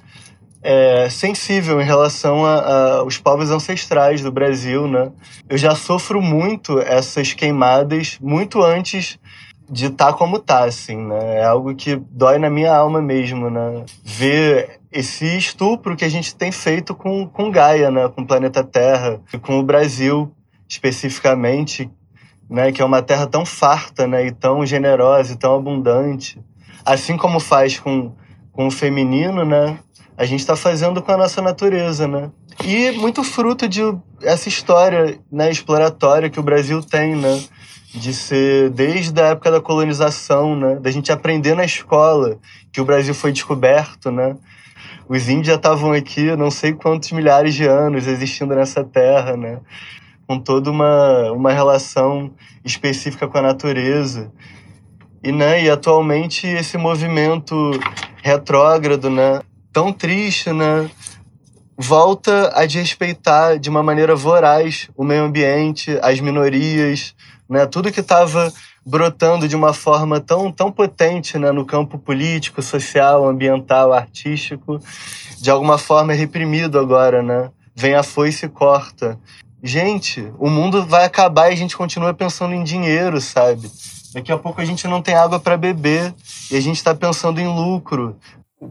é, 0.63 1.09
sensível 1.09 1.81
em 1.81 1.85
relação 1.85 2.45
aos 2.45 3.19
povos 3.19 3.51
ancestrais 3.51 4.21
do 4.21 4.33
Brasil, 4.33 4.89
né? 4.89 5.11
Eu 5.49 5.57
já 5.57 5.75
sofro 5.75 6.21
muito 6.21 6.79
essas 6.81 7.33
queimadas 7.33 8.19
muito 8.21 8.63
antes 8.63 9.19
de 9.71 9.87
estar 9.87 10.07
tá 10.07 10.13
como 10.13 10.39
tá, 10.39 10.65
assim, 10.65 10.97
né? 10.97 11.39
É 11.39 11.45
algo 11.45 11.75
que 11.75 11.97
dói 12.11 12.39
na 12.39 12.49
minha 12.49 12.75
alma 12.75 13.03
mesmo, 13.03 13.51
né? 13.51 13.85
Ver 14.03 14.81
esse 14.91 15.37
estupro 15.37 15.97
que 15.97 16.05
a 16.05 16.09
gente 16.09 16.35
tem 16.35 16.51
feito 16.51 16.95
com, 16.95 17.27
com 17.27 17.51
Gaia, 17.51 17.91
né? 17.91 18.09
Com 18.09 18.23
o 18.23 18.27
planeta 18.27 18.65
Terra, 18.65 19.21
e 19.33 19.39
com 19.39 19.59
o 19.59 19.63
Brasil 19.63 20.33
especificamente, 20.69 21.91
né? 22.49 22.73
Que 22.73 22.81
é 22.81 22.85
uma 22.85 23.03
terra 23.03 23.27
tão 23.27 23.45
farta, 23.45 24.07
né? 24.07 24.27
E 24.27 24.33
tão 24.33 24.65
generosa 24.65 25.35
e 25.35 25.37
tão 25.37 25.55
abundante. 25.55 26.41
Assim 26.85 27.17
como 27.17 27.39
faz 27.39 27.79
com, 27.79 28.13
com 28.51 28.67
o 28.67 28.71
feminino, 28.71 29.45
né? 29.45 29.79
A 30.19 30.25
gente 30.25 30.41
está 30.41 30.57
fazendo 30.57 31.01
com 31.01 31.13
a 31.13 31.17
nossa 31.17 31.41
natureza, 31.41 32.09
né? 32.09 32.33
E 32.65 32.91
muito 32.91 33.23
fruto 33.23 33.69
de 33.69 33.81
essa 34.21 34.49
história 34.49 35.17
né, 35.31 35.49
exploratória 35.49 36.29
que 36.29 36.41
o 36.41 36.43
Brasil 36.43 36.83
tem, 36.83 37.15
né? 37.15 37.41
De 37.95 38.13
ser 38.13 38.69
desde 38.71 39.19
a 39.23 39.29
época 39.29 39.53
da 39.53 39.61
colonização, 39.61 40.57
né? 40.57 40.75
Da 40.81 40.91
gente 40.91 41.13
aprender 41.13 41.55
na 41.55 41.65
escola 41.65 42.37
que 42.73 42.81
o 42.81 42.85
Brasil 42.85 43.15
foi 43.15 43.31
descoberto, 43.31 44.11
né? 44.11 44.37
Os 45.09 45.29
índios 45.29 45.47
já 45.47 45.55
estavam 45.55 45.93
aqui 45.93 46.35
não 46.37 46.51
sei 46.51 46.73
quantos 46.73 47.13
milhares 47.13 47.55
de 47.55 47.65
anos 47.65 48.09
existindo 48.09 48.57
nessa 48.57 48.83
terra, 48.83 49.37
né? 49.37 49.61
Com 50.27 50.41
toda 50.41 50.69
uma, 50.69 51.31
uma 51.31 51.53
relação 51.53 52.33
específica 52.65 53.29
com 53.29 53.39
a 53.39 53.43
natureza. 53.43 54.33
E, 55.23 55.31
né, 55.31 55.65
e 55.65 55.71
atualmente 55.71 56.47
esse 56.47 56.77
movimento 56.77 57.71
retrógrado, 58.23 59.11
né, 59.11 59.41
tão 59.79 59.93
triste, 59.93 60.53
né? 60.53 60.91
Volta 61.77 62.51
a 62.53 62.67
desrespeitar 62.67 63.61
de 63.61 63.71
uma 63.71 63.81
maneira 63.81 64.17
voraz 64.17 64.91
o 64.97 65.05
meio 65.05 65.23
ambiente, 65.23 65.97
as 66.03 66.19
minorias, 66.19 67.15
né? 67.49 67.65
Tudo 67.65 67.93
que 67.93 68.01
estava 68.01 68.53
brotando 68.85 69.47
de 69.47 69.55
uma 69.55 69.73
forma 69.73 70.19
tão, 70.19 70.51
tão 70.51 70.73
potente 70.73 71.39
né? 71.39 71.53
no 71.53 71.65
campo 71.65 71.97
político, 71.97 72.61
social, 72.61 73.29
ambiental, 73.29 73.93
artístico, 73.93 74.81
de 75.41 75.49
alguma 75.49 75.79
forma 75.79 76.13
é 76.13 76.17
reprimido 76.17 76.77
agora, 76.77 77.23
né? 77.23 77.49
Vem 77.73 77.95
a 77.95 78.03
foice 78.03 78.47
e 78.47 78.49
corta. 78.49 79.17
Gente, 79.63 80.29
o 80.41 80.51
mundo 80.51 80.85
vai 80.87 81.05
acabar 81.05 81.51
e 81.51 81.53
a 81.53 81.57
gente 81.57 81.77
continua 81.77 82.13
pensando 82.13 82.53
em 82.53 82.65
dinheiro, 82.65 83.21
sabe? 83.21 83.71
Daqui 84.13 84.33
a 84.33 84.39
pouco 84.39 84.61
a 84.61 84.65
gente 84.65 84.89
não 84.89 85.01
tem 85.01 85.15
água 85.15 85.39
para 85.39 85.57
beber 85.57 86.13
e 86.51 86.57
a 86.57 86.61
gente 86.61 86.79
está 86.79 86.97
pensando 86.97 87.41
em 87.41 87.47
lucro 87.47 88.17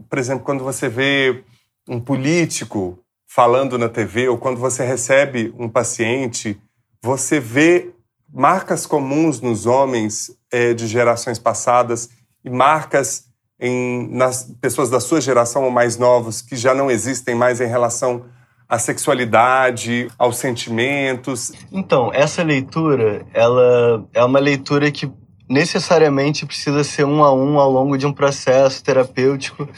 por 0.08 0.18
exemplo, 0.18 0.44
quando 0.44 0.64
você 0.64 0.88
vê 0.88 1.44
um 1.88 2.00
político 2.00 2.98
falando 3.26 3.78
na 3.78 3.88
TV 3.88 4.28
ou 4.28 4.38
quando 4.38 4.58
você 4.58 4.84
recebe 4.84 5.52
um 5.58 5.68
paciente, 5.68 6.60
você 7.02 7.38
vê 7.38 7.92
marcas 8.32 8.86
comuns 8.86 9.40
nos 9.40 9.66
homens 9.66 10.30
é, 10.52 10.74
de 10.74 10.86
gerações 10.86 11.38
passadas 11.38 12.10
e 12.44 12.50
marcas 12.50 13.24
em, 13.60 14.08
nas 14.14 14.44
pessoas 14.60 14.90
da 14.90 15.00
sua 15.00 15.20
geração 15.20 15.64
ou 15.64 15.70
mais 15.70 15.96
novos 15.96 16.40
que 16.40 16.56
já 16.56 16.74
não 16.74 16.90
existem 16.90 17.34
mais 17.34 17.60
em 17.60 17.66
relação 17.66 18.24
à 18.68 18.78
sexualidade, 18.78 20.08
aos 20.18 20.36
sentimentos. 20.36 21.52
Então, 21.72 22.10
essa 22.12 22.42
leitura, 22.42 23.26
ela 23.32 24.06
é 24.12 24.22
uma 24.22 24.38
leitura 24.38 24.90
que 24.92 25.10
necessariamente 25.48 26.44
precisa 26.44 26.84
ser 26.84 27.04
um 27.04 27.24
a 27.24 27.32
um 27.32 27.58
ao 27.58 27.70
longo 27.70 27.96
de 27.96 28.06
um 28.06 28.12
processo 28.12 28.82
terapêutico, 28.82 29.68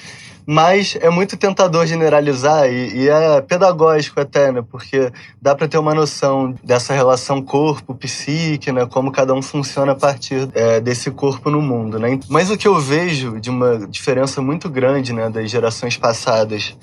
mas 0.47 0.97
é 1.01 1.09
muito 1.11 1.37
tentador 1.37 1.87
generalizar 1.87 2.69
e, 2.69 3.05
e 3.05 3.09
é 3.09 3.41
pedagógico 3.41 4.21
até, 4.21 4.51
né? 4.51 4.65
Porque 4.69 5.13
dá 5.41 5.55
para 5.55 5.69
ter 5.69 5.79
uma 5.79 5.95
noção 5.95 6.55
dessa 6.65 6.93
relação 6.93 7.41
corpo-psique, 7.41 8.73
né? 8.73 8.85
Como 8.87 9.13
cada 9.13 9.33
um 9.33 9.41
funciona 9.41 9.93
a 9.93 9.95
partir 9.95 10.49
é, 10.55 10.81
desse 10.81 11.11
corpo 11.11 11.51
no 11.51 11.63
mundo, 11.63 12.01
né? 12.01 12.19
Mas 12.29 12.51
o 12.51 12.57
que 12.57 12.67
eu 12.67 12.81
vejo 12.81 13.39
de 13.39 13.49
uma 13.49 13.87
diferença 13.87 14.43
muito 14.43 14.69
grande, 14.69 15.13
né? 15.13 15.31
Das 15.31 15.49
gerações 15.49 15.97
passadas 15.97 16.77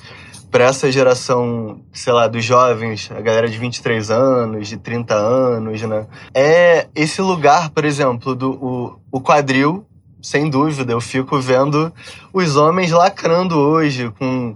para 0.49 0.65
essa 0.65 0.91
geração, 0.91 1.81
sei 1.91 2.13
lá, 2.13 2.27
dos 2.27 2.43
jovens, 2.43 3.09
a 3.15 3.21
galera 3.21 3.49
de 3.49 3.57
23 3.57 4.09
anos, 4.09 4.67
de 4.67 4.77
30 4.77 5.13
anos, 5.13 5.81
né? 5.81 6.07
É 6.33 6.87
esse 6.95 7.21
lugar, 7.21 7.69
por 7.69 7.83
exemplo, 7.83 8.33
do 8.33 8.51
o, 8.51 8.99
o 9.11 9.21
quadril, 9.21 9.85
sem 10.21 10.49
dúvida. 10.49 10.93
Eu 10.93 11.01
fico 11.01 11.39
vendo 11.39 11.91
os 12.33 12.55
homens 12.55 12.91
lacrando 12.91 13.57
hoje, 13.57 14.11
com, 14.17 14.55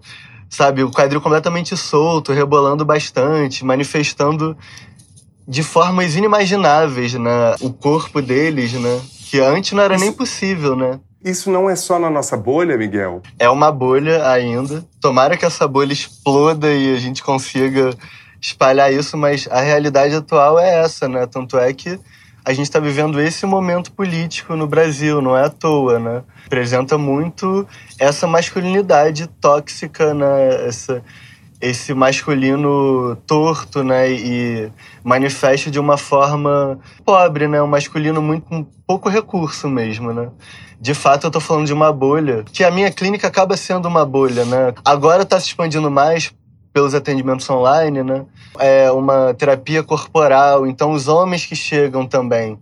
sabe, 0.50 0.84
o 0.84 0.92
quadril 0.92 1.20
completamente 1.20 1.76
solto, 1.76 2.32
rebolando 2.32 2.86
bastante, 2.86 3.66
manifestando 3.66 4.58
de 5.48 5.64
formas 5.64 6.16
inimagináveis, 6.16 7.14
né? 7.16 7.56
O 7.60 7.72
corpo 7.74 8.22
deles, 8.22 8.74
né? 8.74 9.02
Que 9.30 9.40
antes 9.40 9.74
não 9.74 9.84
era 9.84 9.98
nem 9.98 10.12
possível, 10.12 10.76
né? 10.76 11.00
Isso 11.24 11.52
não 11.52 11.70
é 11.70 11.76
só 11.76 12.00
na 12.00 12.10
nossa 12.10 12.36
bolha, 12.36 12.76
Miguel? 12.78 13.22
É 13.38 13.48
uma 13.50 13.72
bolha 13.72 14.28
ainda. 14.28 14.84
Tomara 15.00 15.38
que 15.38 15.46
essa 15.46 15.68
bolha 15.68 15.94
exploda 15.94 16.74
e 16.74 16.96
a 16.96 17.00
gente 17.00 17.22
consiga 17.22 17.96
espalhar 18.42 18.92
isso, 18.92 19.16
mas 19.16 19.48
a 19.52 19.62
realidade 19.62 20.16
atual 20.16 20.60
é 20.60 20.82
essa, 20.82 21.08
né? 21.08 21.28
Tanto 21.28 21.60
é 21.60 21.72
que 21.74 22.00
a 22.44 22.54
gente 22.54 22.66
está 22.66 22.80
vivendo 22.80 23.22
esse 23.22 23.46
momento 23.46 23.92
político 23.92 24.56
no 24.56 24.66
Brasil, 24.66 25.22
não 25.22 25.38
é 25.38 25.46
à 25.46 25.50
toa, 25.50 26.00
né? 26.00 26.24
Apresenta 26.48 26.98
muito 26.98 27.68
essa 28.00 28.26
masculinidade 28.26 29.28
tóxica, 29.40 30.16
né? 30.16 30.68
Essa, 30.68 31.04
esse 31.62 31.94
masculino 31.94 33.16
torto, 33.28 33.84
né? 33.84 34.12
E 34.12 34.72
manifesta 35.04 35.70
de 35.70 35.80
uma 35.80 35.98
forma 35.98 36.80
pobre, 37.06 37.48
né? 37.48 37.62
Um 37.62 37.68
masculino 37.68 38.22
muito 38.22 38.48
com 38.48 38.64
pouco 38.86 39.10
recurso 39.10 39.70
mesmo, 39.70 40.12
né? 40.12 40.30
De 40.80 40.94
fato, 40.94 41.26
eu 41.26 41.28
estou 41.28 41.42
falando 41.42 41.68
de 41.68 41.74
uma 41.74 41.94
bolha, 41.94 42.44
que 42.52 42.64
a 42.64 42.72
minha 42.72 42.92
clínica 42.92 43.28
acaba 43.28 43.56
sendo 43.56 43.88
uma 43.88 44.04
bolha, 44.04 44.44
né? 44.46 44.74
Agora 44.84 45.22
está 45.22 45.40
se 45.40 45.48
expandindo 45.48 45.92
mais 45.92 46.34
pelos 46.74 46.96
atendimentos 46.96 47.50
online, 47.50 48.02
né? 48.02 48.26
É 48.58 48.92
uma 48.92 49.34
terapia 49.34 49.84
corporal. 49.84 50.66
Então, 50.66 50.92
os 50.92 51.08
homens 51.08 51.46
que 51.46 51.56
chegam 51.56 52.08
também 52.08 52.58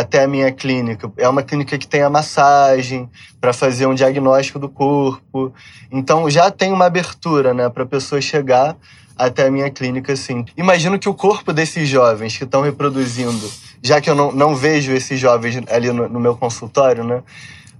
até 0.00 0.24
a 0.24 0.26
minha 0.26 0.50
clínica, 0.50 1.08
é 1.16 1.28
uma 1.28 1.40
clínica 1.40 1.78
que 1.78 1.86
tem 1.86 2.02
a 2.02 2.10
massagem 2.10 3.08
para 3.40 3.52
fazer 3.52 3.86
um 3.86 3.94
diagnóstico 3.94 4.58
do 4.58 4.68
corpo. 4.68 5.54
Então, 5.88 6.28
já 6.28 6.50
tem 6.50 6.72
uma 6.72 6.86
abertura, 6.86 7.54
né, 7.54 7.68
para 7.68 7.84
a 7.84 7.86
pessoa 7.86 8.20
chegar 8.20 8.76
até 9.16 9.46
a 9.46 9.50
minha 9.52 9.70
clínica, 9.70 10.12
assim. 10.12 10.44
Imagino 10.56 10.98
que 10.98 11.08
o 11.08 11.14
corpo 11.14 11.52
desses 11.52 11.88
jovens 11.88 12.36
que 12.36 12.42
estão 12.42 12.60
reproduzindo, 12.60 13.48
já 13.80 14.00
que 14.00 14.10
eu 14.10 14.16
não, 14.16 14.32
não 14.32 14.56
vejo 14.56 14.90
esses 14.90 15.20
jovens 15.20 15.62
ali 15.70 15.92
no, 15.92 16.08
no 16.08 16.18
meu 16.18 16.36
consultório, 16.36 17.04
né? 17.04 17.22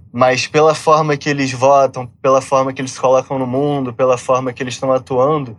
mas 0.09 0.47
pela 0.47 0.73
forma 0.73 1.17
que 1.17 1.29
eles 1.29 1.51
votam, 1.51 2.09
pela 2.21 2.39
forma 2.39 2.71
que 2.71 2.79
eles 2.81 2.91
se 2.91 2.99
colocam 3.01 3.37
no 3.37 3.45
mundo, 3.45 3.91
pela 3.91 4.17
forma 4.17 4.53
que 4.53 4.63
eles 4.63 4.75
estão 4.75 4.93
atuando, 4.93 5.57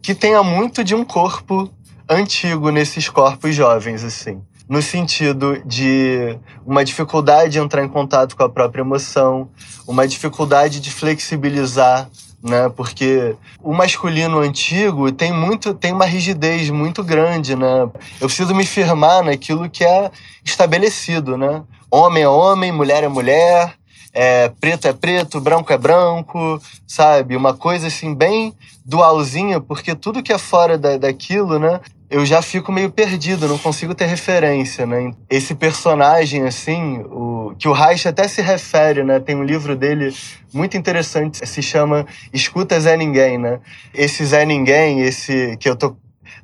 que 0.00 0.14
tenha 0.14 0.42
muito 0.42 0.82
de 0.82 0.94
um 0.94 1.04
corpo 1.04 1.70
antigo 2.08 2.70
nesses 2.70 3.10
corpos 3.10 3.54
jovens, 3.54 4.02
assim. 4.02 4.40
No 4.68 4.80
sentido 4.80 5.62
de 5.64 6.38
uma 6.64 6.84
dificuldade 6.84 7.52
de 7.52 7.58
entrar 7.58 7.84
em 7.84 7.88
contato 7.88 8.36
com 8.36 8.42
a 8.42 8.48
própria 8.48 8.82
emoção, 8.82 9.48
uma 9.86 10.08
dificuldade 10.08 10.80
de 10.80 10.90
flexibilizar, 10.90 12.08
né? 12.42 12.70
Porque 12.70 13.36
o 13.62 13.74
masculino 13.74 14.38
antigo 14.38 15.12
tem 15.12 15.32
muito, 15.32 15.74
tem 15.74 15.92
uma 15.92 16.06
rigidez 16.06 16.70
muito 16.70 17.04
grande, 17.04 17.54
né? 17.54 17.82
Eu 18.20 18.26
preciso 18.26 18.54
me 18.54 18.64
firmar 18.64 19.22
naquilo 19.22 19.68
que 19.68 19.84
é 19.84 20.10
estabelecido, 20.44 21.36
né? 21.36 21.62
homem 21.94 22.24
é 22.24 22.28
homem, 22.28 22.72
mulher 22.72 23.04
é 23.04 23.08
mulher, 23.08 23.74
é, 24.12 24.48
preto 24.60 24.88
é 24.88 24.92
preto, 24.92 25.40
branco 25.40 25.72
é 25.72 25.78
branco, 25.78 26.60
sabe? 26.86 27.36
Uma 27.36 27.54
coisa 27.54 27.86
assim 27.86 28.12
bem 28.12 28.52
dualzinha, 28.84 29.60
porque 29.60 29.94
tudo 29.94 30.22
que 30.22 30.32
é 30.32 30.38
fora 30.38 30.76
da, 30.76 30.96
daquilo, 30.96 31.58
né? 31.58 31.80
Eu 32.10 32.24
já 32.24 32.42
fico 32.42 32.70
meio 32.70 32.90
perdido, 32.90 33.48
não 33.48 33.58
consigo 33.58 33.94
ter 33.94 34.04
referência, 34.04 34.86
né? 34.86 35.12
Esse 35.28 35.54
personagem, 35.54 36.42
assim, 36.42 36.98
o, 37.06 37.54
que 37.58 37.66
o 37.66 37.72
Reich 37.72 38.06
até 38.06 38.28
se 38.28 38.42
refere, 38.42 39.02
né? 39.02 39.18
Tem 39.18 39.34
um 39.34 39.42
livro 39.42 39.74
dele 39.74 40.14
muito 40.52 40.76
interessante, 40.76 41.46
se 41.46 41.62
chama 41.62 42.06
Escuta 42.32 42.78
Zé 42.78 42.96
Ninguém, 42.96 43.38
né? 43.38 43.58
Esse 43.92 44.24
Zé 44.24 44.44
Ninguém, 44.44 45.00
esse 45.00 45.56
que 45.58 45.68
eu 45.68 45.74
tô 45.74 45.96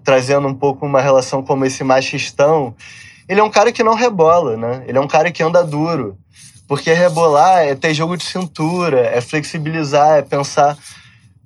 trazendo 0.02 0.48
um 0.48 0.54
pouco 0.54 0.86
uma 0.86 1.00
relação 1.00 1.42
como 1.42 1.64
esse 1.64 1.84
machistão, 1.84 2.74
ele 3.28 3.40
é 3.40 3.44
um 3.44 3.50
cara 3.50 3.70
que 3.70 3.84
não 3.84 3.94
rebola, 3.94 4.56
né? 4.56 4.82
Ele 4.86 4.98
é 4.98 5.00
um 5.00 5.06
cara 5.06 5.30
que 5.30 5.42
anda 5.42 5.62
duro. 5.62 6.16
Porque 6.66 6.92
rebolar 6.92 7.58
é 7.58 7.74
ter 7.74 7.92
jogo 7.92 8.16
de 8.16 8.24
cintura, 8.24 9.00
é 9.00 9.20
flexibilizar, 9.20 10.18
é 10.18 10.22
pensar 10.22 10.78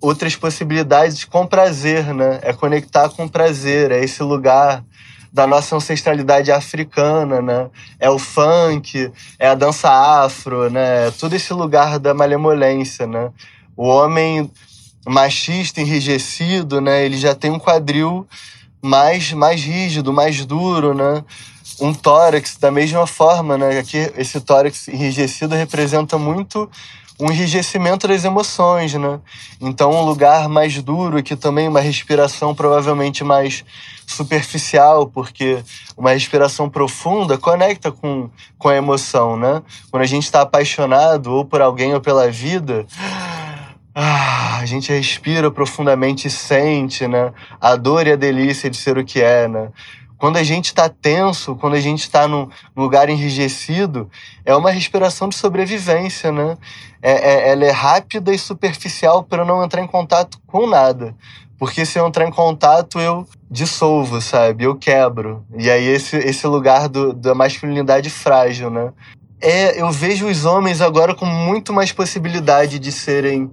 outras 0.04 0.36
possibilidades 0.36 1.24
com 1.24 1.46
prazer, 1.46 2.12
né? 2.12 2.38
É 2.42 2.52
conectar 2.52 3.08
com 3.08 3.26
prazer, 3.26 3.90
é 3.90 4.04
esse 4.04 4.22
lugar 4.22 4.84
da 5.32 5.46
nossa 5.46 5.74
ancestralidade 5.74 6.52
africana, 6.52 7.40
né? 7.40 7.68
É 7.98 8.10
o 8.10 8.18
funk, 8.18 9.10
é 9.38 9.48
a 9.48 9.54
dança 9.54 9.90
afro, 9.90 10.70
né? 10.70 11.08
É 11.08 11.10
todo 11.10 11.34
esse 11.34 11.52
lugar 11.52 11.98
da 11.98 12.12
malemolência, 12.12 13.06
né? 13.06 13.30
O 13.76 13.88
homem 13.88 14.50
machista, 15.06 15.80
enrijecido, 15.80 16.80
né? 16.80 17.04
Ele 17.04 17.16
já 17.16 17.34
tem 17.34 17.50
um 17.50 17.58
quadril 17.58 18.26
mais, 18.82 19.32
mais 19.32 19.62
rígido, 19.62 20.12
mais 20.12 20.44
duro, 20.44 20.92
né? 20.94 21.24
um 21.80 21.92
tórax 21.92 22.56
da 22.56 22.70
mesma 22.70 23.06
forma, 23.06 23.58
né? 23.58 23.78
Aqui 23.78 24.12
esse 24.16 24.40
tórax 24.40 24.86
enrijecido 24.88 25.54
representa 25.54 26.18
muito 26.18 26.70
um 27.18 27.30
enrijecimento 27.30 28.08
das 28.08 28.24
emoções, 28.24 28.94
né? 28.94 29.20
Então 29.60 29.90
um 29.92 30.04
lugar 30.04 30.48
mais 30.48 30.82
duro 30.82 31.22
que 31.22 31.36
também 31.36 31.68
uma 31.68 31.80
respiração 31.80 32.54
provavelmente 32.54 33.22
mais 33.22 33.64
superficial, 34.06 35.06
porque 35.06 35.62
uma 35.96 36.10
respiração 36.10 36.68
profunda 36.68 37.38
conecta 37.38 37.92
com, 37.92 38.28
com 38.58 38.68
a 38.68 38.76
emoção, 38.76 39.36
né? 39.36 39.62
Quando 39.90 40.02
a 40.02 40.06
gente 40.06 40.24
está 40.24 40.42
apaixonado 40.42 41.32
ou 41.32 41.44
por 41.44 41.62
alguém 41.62 41.94
ou 41.94 42.00
pela 42.00 42.30
vida, 42.30 42.84
ah, 43.94 44.58
a 44.58 44.66
gente 44.66 44.92
respira 44.92 45.50
profundamente 45.52 46.26
e 46.26 46.30
sente, 46.30 47.06
né? 47.06 47.32
A 47.60 47.76
dor 47.76 48.06
e 48.06 48.12
a 48.12 48.16
delícia 48.16 48.68
de 48.68 48.76
ser 48.76 48.98
o 48.98 49.04
que 49.04 49.22
é, 49.22 49.46
né? 49.46 49.68
Quando 50.18 50.36
a 50.36 50.42
gente 50.42 50.66
está 50.66 50.88
tenso, 50.88 51.56
quando 51.56 51.74
a 51.74 51.80
gente 51.80 52.00
está 52.00 52.26
num 52.26 52.48
lugar 52.76 53.08
enrijecido, 53.08 54.08
é 54.44 54.54
uma 54.54 54.70
respiração 54.70 55.28
de 55.28 55.34
sobrevivência, 55.34 56.30
né? 56.30 56.56
É, 57.02 57.12
é, 57.12 57.50
ela 57.50 57.64
é 57.64 57.70
rápida 57.70 58.32
e 58.32 58.38
superficial 58.38 59.22
para 59.22 59.44
não 59.44 59.62
entrar 59.62 59.82
em 59.82 59.86
contato 59.86 60.38
com 60.46 60.66
nada. 60.66 61.14
Porque 61.58 61.84
se 61.84 61.98
eu 61.98 62.06
entrar 62.06 62.26
em 62.26 62.30
contato, 62.30 63.00
eu 63.00 63.26
dissolvo, 63.50 64.20
sabe? 64.20 64.64
Eu 64.64 64.76
quebro. 64.76 65.44
E 65.56 65.70
aí 65.70 65.86
esse, 65.86 66.16
esse 66.16 66.46
lugar 66.46 66.88
do, 66.88 67.12
da 67.12 67.34
masculinidade 67.34 68.10
frágil, 68.10 68.70
né? 68.70 68.92
É, 69.40 69.80
eu 69.80 69.90
vejo 69.90 70.26
os 70.26 70.44
homens 70.44 70.80
agora 70.80 71.14
com 71.14 71.26
muito 71.26 71.72
mais 71.72 71.92
possibilidade 71.92 72.78
de 72.78 72.90
serem 72.90 73.50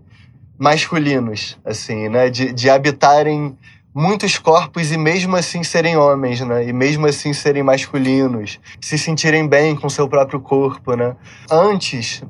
masculinos, 0.58 1.58
assim, 1.66 2.08
né? 2.08 2.30
De, 2.30 2.54
de 2.54 2.70
habitarem 2.70 3.58
muitos 3.94 4.38
corpos 4.38 4.92
e 4.92 4.98
mesmo 4.98 5.36
assim 5.36 5.64
serem 5.64 5.98
homens, 5.98 6.42
né? 6.42 6.68
E 6.68 6.74
mesmo 6.74 7.06
assim 7.06 7.34
serem 7.34 7.64
masculinos, 7.64 8.60
se 8.80 8.98
sentirem 8.98 9.48
bem 9.48 9.76
com 9.76 9.90
seu 9.90 10.08
próprio 10.08 10.40
corpo, 10.40 10.96
né? 10.96 11.16
Antes 11.50 12.24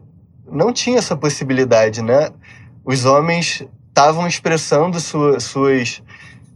não 0.52 0.74
tinha 0.74 0.98
essa 0.98 1.16
possibilidade, 1.16 2.02
né? 2.02 2.30
Os 2.84 3.06
homens 3.06 3.64
estavam 3.88 4.28
expressando 4.28 5.00
sua, 5.00 5.40
suas 5.40 6.02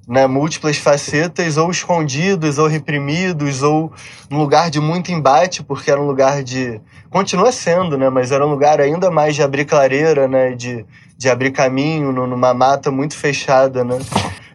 né, 0.07 0.27
múltiplas 0.27 0.77
facetas, 0.77 1.57
ou 1.57 1.71
escondidos, 1.71 2.57
ou 2.57 2.67
reprimidos, 2.67 3.63
ou 3.63 3.91
num 4.29 4.37
lugar 4.37 4.69
de 4.69 4.79
muito 4.79 5.11
embate, 5.11 5.63
porque 5.63 5.89
era 5.89 6.01
um 6.01 6.07
lugar 6.07 6.43
de. 6.43 6.79
Continua 7.09 7.51
sendo, 7.51 7.97
né? 7.97 8.09
Mas 8.09 8.31
era 8.31 8.45
um 8.45 8.49
lugar 8.49 8.79
ainda 8.79 9.09
mais 9.09 9.35
de 9.35 9.41
abrir 9.41 9.65
clareira, 9.65 10.27
né? 10.27 10.51
De, 10.51 10.85
de 11.17 11.29
abrir 11.29 11.51
caminho 11.51 12.11
numa 12.11 12.53
mata 12.53 12.91
muito 12.91 13.15
fechada, 13.17 13.83
né? 13.83 13.97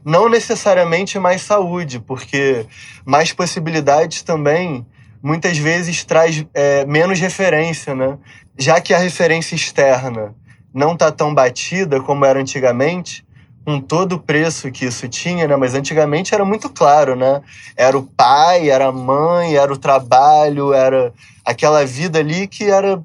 não 0.05 0.28
necessariamente 0.28 1.18
mais 1.18 1.42
saúde, 1.42 2.01
porque 2.01 2.66
mais 3.05 3.32
possibilidades 3.32 4.22
também 4.22 4.86
muitas 5.22 5.59
vezes 5.59 6.05
traz 6.05 6.44
é, 6.55 6.84
menos 6.86 7.20
referência, 7.20 7.94
né? 7.94 8.18
Já 8.59 8.80
que 8.80 8.94
a 8.94 8.98
referência 8.98 9.55
externa 9.55 10.34
não 10.72 10.94
está 10.94 11.11
tão 11.12 11.34
batida 11.34 12.01
como 12.01 12.24
era 12.24 12.40
antigamente, 12.40 13.24
com 13.65 13.81
todo 13.81 14.15
o 14.15 14.19
preço 14.19 14.71
que 14.71 14.87
isso 14.87 15.09
tinha, 15.09 15.47
né? 15.47 15.57
Mas 15.57 15.75
antigamente 15.75 16.35
era 16.35 16.45
muito 16.45 16.69
claro, 16.69 17.15
né? 17.15 17.43
Era 17.77 17.97
o 17.97 18.03
pai, 18.03 18.71
era 18.71 18.87
a 18.87 18.93
mãe, 18.93 19.57
era 19.57 19.73
o 19.73 19.77
trabalho, 19.77 20.73
era 20.73 21.13
aquela 21.45 21.85
vida 21.85 22.19
ali 22.19 22.47
que 22.47 22.65
era, 22.65 23.03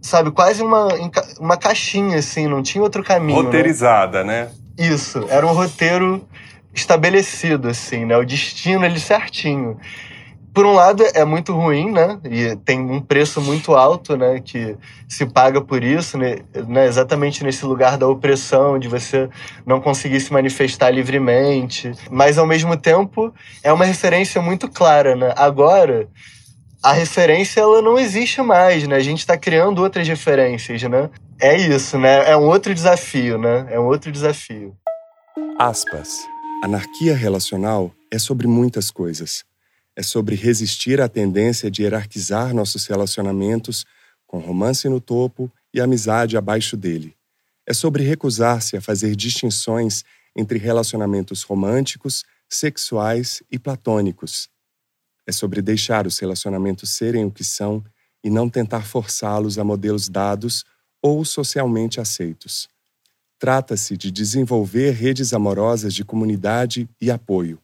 sabe, 0.00 0.30
quase 0.30 0.62
uma, 0.62 0.88
uma 1.38 1.56
caixinha, 1.56 2.18
assim, 2.18 2.46
não 2.46 2.62
tinha 2.62 2.82
outro 2.82 3.02
caminho. 3.02 3.40
Né? 3.40 3.46
Roteirizada, 3.46 4.22
né? 4.22 4.44
né? 4.44 4.50
Isso, 4.78 5.26
era 5.28 5.46
um 5.46 5.52
roteiro 5.52 6.24
estabelecido, 6.74 7.68
assim, 7.68 8.04
né? 8.04 8.16
O 8.16 8.24
destino 8.24 8.84
ele 8.84 9.00
certinho. 9.00 9.78
Por 10.56 10.64
um 10.64 10.72
lado 10.72 11.04
é 11.12 11.22
muito 11.22 11.52
ruim, 11.52 11.92
né? 11.92 12.18
E 12.24 12.56
tem 12.64 12.80
um 12.80 12.98
preço 12.98 13.42
muito 13.42 13.74
alto, 13.74 14.16
né? 14.16 14.40
Que 14.40 14.74
se 15.06 15.26
paga 15.26 15.60
por 15.60 15.84
isso, 15.84 16.16
né? 16.16 16.38
né? 16.66 16.86
Exatamente 16.86 17.44
nesse 17.44 17.66
lugar 17.66 17.98
da 17.98 18.08
opressão, 18.08 18.78
de 18.78 18.88
você 18.88 19.28
não 19.66 19.82
conseguir 19.82 20.18
se 20.18 20.32
manifestar 20.32 20.88
livremente. 20.88 21.92
Mas 22.10 22.38
ao 22.38 22.46
mesmo 22.46 22.74
tempo 22.74 23.34
é 23.62 23.70
uma 23.70 23.84
referência 23.84 24.40
muito 24.40 24.66
clara, 24.66 25.14
né? 25.14 25.34
Agora 25.36 26.08
a 26.82 26.94
referência 26.94 27.60
ela 27.60 27.82
não 27.82 27.98
existe 27.98 28.40
mais, 28.40 28.88
né? 28.88 28.96
A 28.96 29.00
gente 29.00 29.18
está 29.18 29.36
criando 29.36 29.82
outras 29.82 30.08
referências, 30.08 30.82
né? 30.84 31.10
É 31.38 31.54
isso, 31.54 31.98
né? 31.98 32.30
É 32.30 32.34
um 32.34 32.46
outro 32.46 32.72
desafio, 32.72 33.36
né? 33.36 33.66
É 33.68 33.78
um 33.78 33.84
outro 33.84 34.10
desafio. 34.10 34.74
Aspas. 35.58 36.26
Anarquia 36.64 37.14
relacional 37.14 37.92
é 38.10 38.18
sobre 38.18 38.46
muitas 38.46 38.90
coisas. 38.90 39.44
É 39.96 40.02
sobre 40.02 40.36
resistir 40.36 41.00
à 41.00 41.08
tendência 41.08 41.70
de 41.70 41.82
hierarquizar 41.82 42.54
nossos 42.54 42.86
relacionamentos 42.86 43.86
com 44.26 44.38
romance 44.38 44.86
no 44.88 45.00
topo 45.00 45.50
e 45.72 45.80
amizade 45.80 46.36
abaixo 46.36 46.76
dele. 46.76 47.16
É 47.66 47.72
sobre 47.72 48.02
recusar-se 48.02 48.76
a 48.76 48.80
fazer 48.80 49.16
distinções 49.16 50.04
entre 50.36 50.58
relacionamentos 50.58 51.42
românticos, 51.42 52.24
sexuais 52.48 53.42
e 53.50 53.58
platônicos. 53.58 54.48
É 55.26 55.32
sobre 55.32 55.62
deixar 55.62 56.06
os 56.06 56.18
relacionamentos 56.18 56.90
serem 56.90 57.24
o 57.24 57.30
que 57.30 57.42
são 57.42 57.82
e 58.22 58.28
não 58.28 58.50
tentar 58.50 58.82
forçá-los 58.82 59.58
a 59.58 59.64
modelos 59.64 60.08
dados 60.08 60.64
ou 61.02 61.24
socialmente 61.24 62.00
aceitos. 62.00 62.68
Trata-se 63.38 63.96
de 63.96 64.10
desenvolver 64.10 64.90
redes 64.92 65.32
amorosas 65.32 65.94
de 65.94 66.04
comunidade 66.04 66.88
e 67.00 67.10
apoio. 67.10 67.60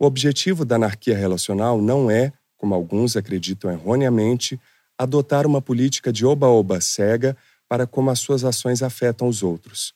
O 0.00 0.06
objetivo 0.06 0.64
da 0.64 0.76
anarquia 0.76 1.16
relacional 1.16 1.82
não 1.82 2.08
é, 2.08 2.32
como 2.56 2.72
alguns 2.72 3.16
acreditam 3.16 3.70
erroneamente, 3.70 4.60
adotar 4.96 5.44
uma 5.44 5.60
política 5.60 6.12
de 6.12 6.24
oba-oba 6.24 6.80
cega 6.80 7.36
para 7.68 7.86
como 7.86 8.10
as 8.10 8.20
suas 8.20 8.44
ações 8.44 8.82
afetam 8.82 9.26
os 9.26 9.42
outros. 9.42 9.92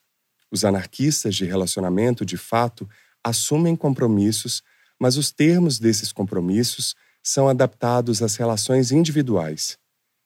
Os 0.51 0.65
anarquistas 0.65 1.35
de 1.35 1.45
relacionamento, 1.45 2.25
de 2.25 2.35
fato, 2.35 2.87
assumem 3.23 3.75
compromissos, 3.75 4.61
mas 4.99 5.15
os 5.15 5.31
termos 5.31 5.79
desses 5.79 6.11
compromissos 6.11 6.95
são 7.23 7.47
adaptados 7.47 8.21
às 8.21 8.35
relações 8.35 8.91
individuais. 8.91 9.77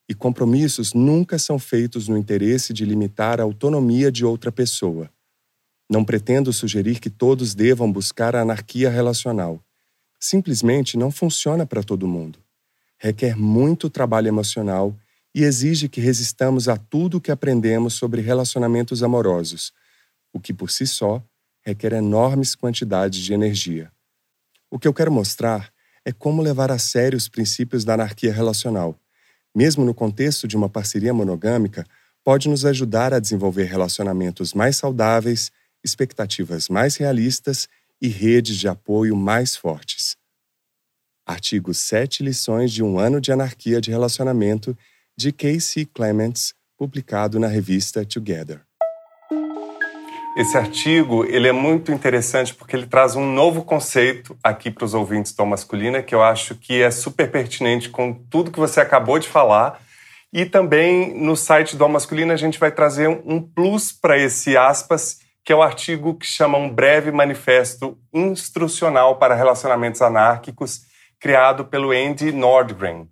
E 0.09 0.15
compromissos 0.15 0.93
nunca 0.93 1.37
são 1.37 1.59
feitos 1.59 2.07
no 2.07 2.17
interesse 2.17 2.73
de 2.73 2.83
limitar 2.83 3.39
a 3.39 3.43
autonomia 3.43 4.11
de 4.11 4.25
outra 4.25 4.51
pessoa. 4.51 5.09
Não 5.89 6.03
pretendo 6.03 6.51
sugerir 6.51 6.99
que 6.99 7.09
todos 7.09 7.53
devam 7.53 7.91
buscar 7.91 8.35
a 8.35 8.41
anarquia 8.41 8.89
relacional. 8.89 9.63
Simplesmente 10.19 10.97
não 10.97 11.11
funciona 11.11 11.65
para 11.65 11.83
todo 11.83 12.07
mundo. 12.07 12.39
Requer 12.97 13.37
muito 13.37 13.89
trabalho 13.89 14.27
emocional 14.27 14.95
e 15.33 15.43
exige 15.43 15.87
que 15.87 16.01
resistamos 16.01 16.67
a 16.67 16.77
tudo 16.77 17.17
o 17.17 17.21
que 17.21 17.31
aprendemos 17.31 17.93
sobre 17.93 18.21
relacionamentos 18.21 19.03
amorosos, 19.03 19.71
o 20.33 20.39
que 20.39 20.53
por 20.53 20.71
si 20.71 20.87
só 20.87 21.23
requer 21.63 21.93
enormes 21.93 22.55
quantidades 22.55 23.19
de 23.19 23.33
energia. 23.33 23.91
O 24.71 24.79
que 24.79 24.87
eu 24.87 24.93
quero 24.93 25.11
mostrar 25.11 25.71
é 26.03 26.11
como 26.11 26.41
levar 26.41 26.71
a 26.71 26.79
sério 26.79 27.17
os 27.17 27.27
princípios 27.27 27.85
da 27.85 27.93
anarquia 27.93 28.33
relacional 28.33 28.99
mesmo 29.57 29.83
no 29.83 29.91
contexto 29.91 30.47
de 30.47 30.55
uma 30.55 30.69
parceria 30.69 31.11
monogâmica, 31.11 31.83
pode 32.23 32.47
nos 32.47 32.63
ajudar 32.63 33.11
a 33.11 33.19
desenvolver 33.19 33.63
relacionamentos 33.63 34.53
mais 34.53 34.77
saudáveis, 34.77 35.51
expectativas 35.83 36.69
mais 36.69 36.95
realistas 36.95 37.67
e 38.01 38.07
redes 38.07 38.57
de 38.57 38.67
apoio 38.67 39.15
mais 39.15 39.55
fortes. 39.55 40.15
Artigo 41.25 41.73
7 41.73 42.23
Lições 42.23 42.71
de 42.71 42.81
um 42.81 42.97
Ano 42.97 43.19
de 43.19 43.31
Anarquia 43.31 43.81
de 43.81 43.91
Relacionamento, 43.91 44.77
de 45.17 45.31
Casey 45.31 45.85
Clements, 45.85 46.53
publicado 46.77 47.39
na 47.39 47.47
revista 47.47 48.05
Together. 48.05 48.61
Esse 50.37 50.55
artigo 50.55 51.25
ele 51.25 51.47
é 51.47 51.51
muito 51.51 51.91
interessante 51.91 52.53
porque 52.53 52.75
ele 52.75 52.85
traz 52.85 53.15
um 53.15 53.25
novo 53.25 53.63
conceito 53.63 54.37
aqui 54.43 54.69
para 54.69 54.85
os 54.85 54.93
ouvintes 54.93 55.33
do 55.33 55.43
Masculina 55.43 56.03
que 56.03 56.13
eu 56.13 56.21
acho 56.21 56.53
que 56.53 56.79
é 56.79 56.91
super 56.91 57.31
pertinente 57.31 57.89
com 57.89 58.13
tudo 58.13 58.51
que 58.51 58.59
você 58.59 58.79
acabou 58.79 59.17
de 59.17 59.27
falar. 59.27 59.81
E 60.31 60.45
também 60.45 61.19
no 61.19 61.35
site 61.35 61.75
do 61.75 61.89
Masculina 61.89 62.35
a 62.35 62.37
gente 62.37 62.59
vai 62.59 62.71
trazer 62.71 63.07
um 63.07 63.41
plus 63.41 63.91
para 63.91 64.15
esse 64.15 64.55
aspas, 64.55 65.17
que 65.47 65.53
é 65.53 65.55
o 65.55 65.61
artigo 65.61 66.13
que 66.13 66.25
chama 66.25 66.57
um 66.57 66.69
breve 66.69 67.09
manifesto 67.09 67.97
instrucional 68.13 69.15
para 69.15 69.33
relacionamentos 69.33 70.01
anárquicos, 70.01 70.81
criado 71.21 71.63
pelo 71.63 71.91
Andy 71.91 72.33
Nordgren. 72.33 73.07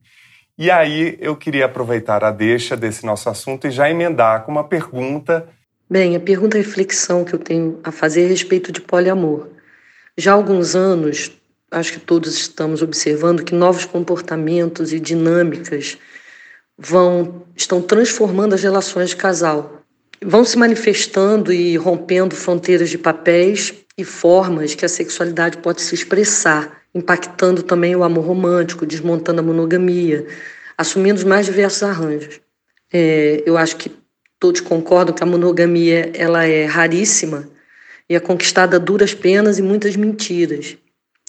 E 0.57 0.69
aí 0.69 1.17
eu 1.21 1.37
queria 1.37 1.63
aproveitar 1.63 2.25
a 2.25 2.31
deixa 2.31 2.75
desse 2.75 3.05
nosso 3.05 3.29
assunto 3.29 3.67
e 3.67 3.71
já 3.71 3.89
emendar 3.89 4.43
com 4.43 4.51
uma 4.51 4.65
pergunta 4.65 5.47
Bem, 5.89 6.13
a 6.17 6.19
pergunta 6.19 6.57
e 6.57 6.61
reflexão 6.61 7.23
que 7.23 7.33
eu 7.33 7.39
tenho 7.39 7.79
a 7.85 7.91
fazer 7.91 8.23
é 8.23 8.25
a 8.25 8.29
respeito 8.29 8.69
de 8.69 8.81
poliamor. 8.81 9.47
Já 10.17 10.31
há 10.31 10.35
alguns 10.35 10.75
anos, 10.75 11.31
acho 11.71 11.93
que 11.93 11.99
todos 12.01 12.35
estamos 12.35 12.81
observando 12.81 13.45
que 13.45 13.55
novos 13.55 13.85
comportamentos 13.85 14.91
e 14.91 14.99
dinâmicas 14.99 15.97
vão 16.77 17.45
estão 17.55 17.81
transformando 17.81 18.55
as 18.55 18.61
relações 18.61 19.11
de 19.11 19.15
casal. 19.15 19.84
Vão 20.21 20.45
se 20.45 20.57
manifestando 20.57 21.51
e 21.51 21.75
rompendo 21.77 22.35
fronteiras 22.35 22.89
de 22.89 22.97
papéis 22.97 23.73
e 23.97 24.03
formas 24.03 24.75
que 24.75 24.85
a 24.85 24.89
sexualidade 24.89 25.57
pode 25.57 25.81
se 25.81 25.95
expressar, 25.95 26.81
impactando 26.93 27.63
também 27.63 27.95
o 27.95 28.03
amor 28.03 28.25
romântico, 28.25 28.85
desmontando 28.85 29.39
a 29.39 29.43
monogamia, 29.43 30.25
assumindo 30.77 31.19
os 31.19 31.23
mais 31.23 31.45
diversos 31.45 31.83
arranjos. 31.83 32.39
É, 32.91 33.43
eu 33.45 33.57
acho 33.57 33.75
que 33.77 33.91
todos 34.39 34.61
concordam 34.61 35.13
que 35.13 35.23
a 35.23 35.25
monogamia 35.25 36.11
ela 36.13 36.45
é 36.45 36.65
raríssima 36.65 37.49
e 38.09 38.15
é 38.15 38.19
conquistada 38.19 38.77
a 38.77 38.79
duras 38.79 39.13
penas 39.13 39.57
e 39.57 39.61
muitas 39.61 39.95
mentiras. 39.95 40.77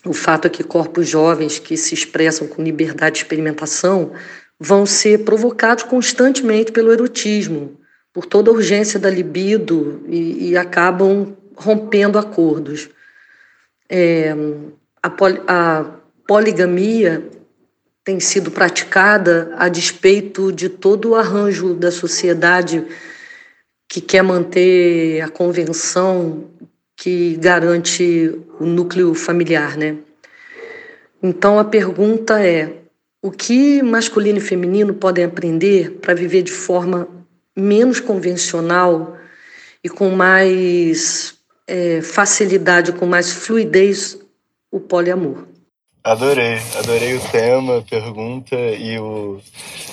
O 0.05 0.13
fato 0.13 0.47
é 0.47 0.51
que 0.51 0.63
corpos 0.63 1.09
jovens 1.09 1.59
que 1.59 1.77
se 1.77 1.95
expressam 1.95 2.47
com 2.47 2.63
liberdade 2.63 3.17
de 3.17 3.23
experimentação 3.23 4.13
vão 4.59 4.87
ser 4.87 5.25
provocados 5.25 5.85
constantemente 5.85 6.71
pelo 6.73 6.93
erotismo, 6.93 7.77
por 8.17 8.25
toda 8.25 8.51
a 8.51 8.55
urgência 8.55 8.99
da 8.99 9.11
libido 9.11 10.03
e, 10.09 10.49
e 10.49 10.57
acabam 10.57 11.37
rompendo 11.55 12.19
acordos. 12.19 12.89
É, 13.91 14.35
a, 15.03 15.11
poli, 15.11 15.39
a 15.47 15.85
poligamia 16.27 17.29
tem 18.03 18.19
sido 18.19 18.51
praticada 18.51 19.55
a 19.59 19.69
despeito 19.69 20.51
de 20.51 20.71
todo 20.71 21.11
o 21.11 21.15
arranjo 21.15 21.75
da 21.75 21.91
sociedade 21.91 22.87
que 23.87 24.01
quer 24.01 24.23
manter 24.23 25.21
a 25.21 25.29
convenção 25.29 26.49
que 26.97 27.37
garante 27.37 28.35
o 28.59 28.65
núcleo 28.65 29.13
familiar, 29.13 29.77
né? 29.77 29.99
Então 31.23 31.59
a 31.59 31.65
pergunta 31.65 32.43
é: 32.43 32.79
o 33.21 33.31
que 33.31 33.83
masculino 33.83 34.39
e 34.39 34.41
feminino 34.41 34.95
podem 34.95 35.23
aprender 35.23 35.99
para 36.01 36.15
viver 36.15 36.41
de 36.41 36.53
forma 36.53 37.16
menos 37.57 38.01
convencional 38.01 39.17
e 39.83 39.89
com 39.89 40.11
mais 40.11 41.35
é, 41.67 42.03
facilidade, 42.03 42.93
com 42.93 43.07
mais 43.07 43.33
fluidez, 43.33 44.19
o 44.71 44.79
poliamor? 44.79 45.47
Adorei, 46.05 46.59
adorei 46.79 47.17
o 47.17 47.21
tema, 47.33 47.79
a 47.79 47.83
pergunta 47.83 48.55
e 48.55 48.97
o, 48.97 49.41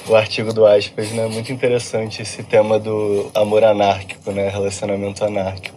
o 0.07 0.15
artigo 0.15 0.53
do 0.53 0.63
Aspas, 0.63 1.11
né? 1.11 1.25
Muito 1.25 1.51
interessante 1.51 2.21
esse 2.21 2.43
tema 2.43 2.77
do 2.77 3.31
amor 3.33 3.63
anárquico, 3.63 4.31
né? 4.31 4.47
Relacionamento 4.49 5.25
anárquico. 5.25 5.75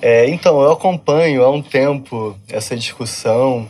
É, 0.00 0.28
então, 0.28 0.60
eu 0.62 0.70
acompanho 0.70 1.42
há 1.42 1.50
um 1.50 1.62
tempo 1.62 2.36
essa 2.48 2.76
discussão. 2.76 3.68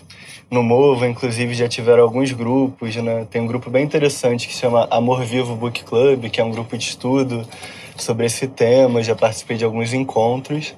No 0.51 0.63
Movo, 0.63 1.05
inclusive, 1.05 1.55
já 1.55 1.69
tiveram 1.69 2.03
alguns 2.03 2.33
grupos, 2.33 2.95
né? 2.97 3.27
Tem 3.31 3.41
um 3.41 3.47
grupo 3.47 3.71
bem 3.71 3.85
interessante 3.85 4.47
que 4.47 4.55
chama 4.55 4.87
Amor 4.91 5.25
Vivo 5.25 5.57
Book 5.57 5.85
Club, 5.85 6.29
que 6.31 6.41
é 6.41 6.45
um 6.45 6.51
grupo 6.51 6.77
de 6.77 6.85
estudo 6.85 7.47
sobre 7.97 8.27
esse 8.27 8.47
tema. 8.47 9.03
Já 9.03 9.15
participei 9.15 9.57
de 9.57 9.65
alguns 9.65 9.93
encontros 9.93 10.75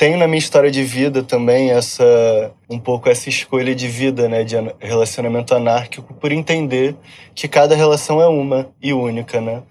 tenho 0.00 0.16
na 0.16 0.26
minha 0.26 0.38
história 0.38 0.70
de 0.70 0.82
vida 0.82 1.22
também 1.22 1.72
essa 1.72 2.50
um 2.70 2.78
pouco 2.78 3.10
essa 3.10 3.28
escolha 3.28 3.74
de 3.74 3.86
vida, 3.86 4.30
né, 4.30 4.42
de 4.42 4.56
relacionamento 4.80 5.54
anárquico, 5.54 6.14
por 6.14 6.32
entender 6.32 6.96
que 7.34 7.46
cada 7.46 7.76
relação 7.76 8.18
é 8.18 8.26
uma 8.26 8.70
e 8.80 8.94
única, 8.94 9.42
né? 9.42 9.62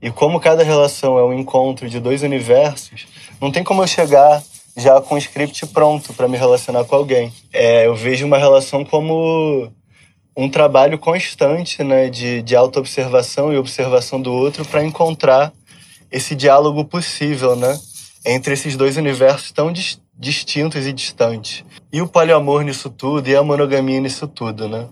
E 0.00 0.08
como 0.08 0.38
cada 0.38 0.62
relação 0.62 1.18
é 1.18 1.24
um 1.24 1.32
encontro 1.32 1.90
de 1.90 1.98
dois 1.98 2.22
universos, 2.22 3.08
não 3.40 3.50
tem 3.50 3.64
como 3.64 3.82
eu 3.82 3.88
chegar 3.88 4.40
já 4.76 5.00
com 5.00 5.14
o 5.14 5.18
script 5.18 5.66
pronto 5.66 6.12
para 6.14 6.28
me 6.28 6.36
relacionar 6.36 6.84
com 6.84 6.96
alguém. 6.96 7.32
É, 7.52 7.86
eu 7.86 7.94
vejo 7.94 8.26
uma 8.26 8.38
relação 8.38 8.84
como 8.84 9.70
um 10.36 10.48
trabalho 10.48 10.98
constante, 10.98 11.84
né, 11.84 12.08
de, 12.08 12.42
de 12.42 12.56
autoobservação 12.56 13.52
e 13.52 13.58
observação 13.58 14.20
do 14.20 14.32
outro 14.32 14.64
para 14.64 14.82
encontrar 14.82 15.52
esse 16.10 16.34
diálogo 16.34 16.84
possível, 16.84 17.54
né? 17.54 17.78
entre 18.24 18.54
esses 18.54 18.76
dois 18.76 18.96
universos 18.96 19.52
tão 19.52 19.72
dis 19.72 20.00
distintos 20.14 20.86
e 20.86 20.92
distantes. 20.92 21.64
E 21.92 22.00
o 22.00 22.06
poliamor 22.06 22.62
nisso 22.62 22.88
tudo 22.88 23.28
e 23.28 23.34
a 23.34 23.42
monogamia 23.42 23.98
nisso 23.98 24.28
tudo, 24.28 24.68
né? 24.68 24.86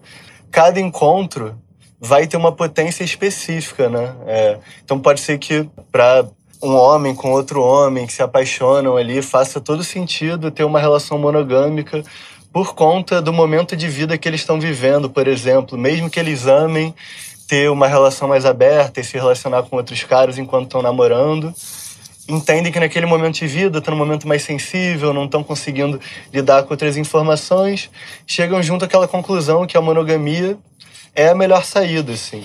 Cada 0.51 0.81
encontro 0.81 1.57
vai 2.01 2.27
ter 2.27 2.37
uma 2.37 2.51
potência 2.51 3.05
específica, 3.05 3.89
né? 3.89 4.17
É, 4.27 4.59
então 4.83 4.99
pode 4.99 5.21
ser 5.21 5.39
que 5.39 5.69
para 5.93 6.27
um 6.63 6.75
homem 6.75 7.15
com 7.15 7.33
outro 7.33 7.63
homem 7.63 8.07
que 8.07 8.13
se 8.13 8.23
apaixonam 8.23 8.97
ali 8.97 9.23
faça 9.23 9.61
todo 9.61 9.83
sentido 9.83 10.51
ter 10.51 10.65
uma 10.65 10.79
relação 10.79 11.19
monogâmica 11.19 12.03
por 12.53 12.75
conta 12.75 13.23
do 13.23 13.33
momento 13.33 13.77
de 13.77 13.89
vida 13.89 14.19
que 14.19 14.29
eles 14.29 14.41
estão 14.41 14.59
vivendo, 14.59 15.09
por 15.09 15.29
exemplo, 15.29 15.79
mesmo 15.79 16.11
que 16.11 16.19
eles 16.19 16.47
amem 16.47 16.95
ter 17.47 17.71
uma 17.71 17.87
relação 17.87 18.29
mais 18.29 18.45
aberta 18.45 19.01
e 19.01 19.05
se 19.05 19.17
relacionar 19.17 19.63
com 19.63 19.77
outros 19.77 20.03
caras 20.05 20.39
enquanto 20.39 20.65
estão 20.65 20.83
namorando 20.83 21.55
entendem 22.31 22.73
que 22.73 22.79
naquele 22.81 23.07
momento 23.07 23.37
de 23.37 23.47
vida 23.47 23.79
estão 23.79 23.95
num 23.95 23.99
momento 23.99 24.27
mais 24.27 24.43
sensível, 24.43 25.13
não 25.13 25.25
estão 25.25 25.43
conseguindo 25.43 26.01
lidar 26.33 26.63
com 26.63 26.73
outras 26.73 26.97
informações, 26.97 27.91
chegam 28.27 28.63
junto 28.63 28.85
àquela 28.85 29.09
conclusão 29.09 29.67
que 29.67 29.77
a 29.77 29.81
monogamia 29.81 30.57
é 31.15 31.29
a 31.29 31.35
melhor 31.35 31.65
saída, 31.65 32.13
assim. 32.13 32.45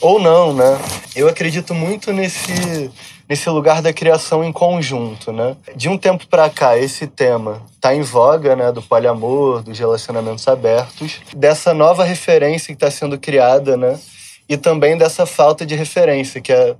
Ou 0.00 0.20
não, 0.20 0.52
né? 0.52 0.78
Eu 1.14 1.28
acredito 1.28 1.74
muito 1.74 2.12
nesse 2.12 2.90
nesse 3.28 3.50
lugar 3.50 3.82
da 3.82 3.92
criação 3.92 4.42
em 4.42 4.50
conjunto, 4.50 5.30
né? 5.32 5.54
De 5.76 5.88
um 5.88 5.98
tempo 5.98 6.26
para 6.26 6.48
cá, 6.48 6.78
esse 6.78 7.06
tema 7.06 7.62
tá 7.78 7.94
em 7.94 8.00
voga, 8.00 8.56
né, 8.56 8.72
do 8.72 8.80
poliamor, 8.80 9.62
dos 9.62 9.78
relacionamentos 9.78 10.48
abertos, 10.48 11.20
dessa 11.36 11.74
nova 11.74 12.04
referência 12.04 12.68
que 12.68 12.82
está 12.82 12.90
sendo 12.90 13.18
criada, 13.18 13.76
né? 13.76 14.00
E 14.48 14.56
também 14.56 14.96
dessa 14.96 15.26
falta 15.26 15.66
de 15.66 15.74
referência, 15.74 16.40
que 16.40 16.50
é 16.50 16.74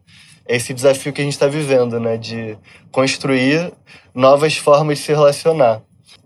esse 0.49 0.73
desafio 0.73 1.13
que 1.13 1.21
a 1.21 1.25
gente 1.25 1.35
está 1.35 1.47
vivendo, 1.47 2.01
né, 2.01 2.17
de 2.17 2.57
construir 2.91 3.71
novas 4.15 4.57
formas 4.57 4.99
de 4.99 5.05
se 5.05 5.13
relacionar. 5.13 5.83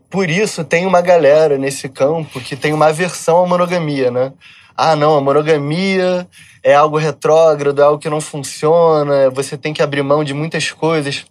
Por 0.09 0.31
isso, 0.31 0.63
tem 0.63 0.87
uma 0.87 1.01
galera 1.01 1.59
nesse 1.59 1.89
campo 1.89 2.41
que 2.41 2.55
tem 2.55 2.73
uma 2.73 2.87
aversão 2.87 3.43
à 3.43 3.49
monogamia, 3.49 4.11
né? 4.11 4.33
Ah, 4.77 4.97
não, 4.97 5.17
a 5.17 5.21
monogamia 5.21 6.27
é 6.63 6.75
algo 6.75 6.97
retrógrado, 6.97 7.81
é 7.81 7.85
algo 7.85 7.99
que 7.99 8.09
não 8.09 8.21
funciona, 8.21 9.31
você 9.31 9.57
tem 9.57 9.75
que 9.75 9.83
abrir 9.83 10.03
mão 10.03 10.25
de 10.25 10.33
muitas 10.33 10.71
coisas. 10.71 11.25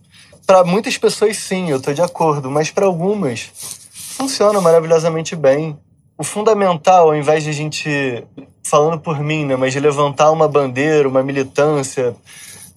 Para 0.46 0.64
muitas 0.64 0.98
pessoas, 0.98 1.38
sim, 1.38 1.70
eu 1.70 1.78
estou 1.78 1.94
de 1.94 2.02
acordo, 2.02 2.52
mas 2.52 2.70
para 2.70 2.86
algumas, 2.86 3.52
funciona 3.92 4.60
maravilhosamente 4.60 5.36
bem. 5.36 5.78
O 6.18 6.24
fundamental, 6.24 7.08
ao 7.08 7.16
invés 7.16 7.44
de 7.44 7.50
a 7.50 7.54
gente, 7.54 8.24
falando 8.64 9.00
por 9.00 9.20
mim, 9.20 9.46
né, 9.46 9.56
mas 9.56 9.74
de 9.74 9.80
levantar 9.80 10.30
uma 10.32 10.48
bandeira, 10.48 11.08
uma 11.08 11.24
militância 11.24 12.16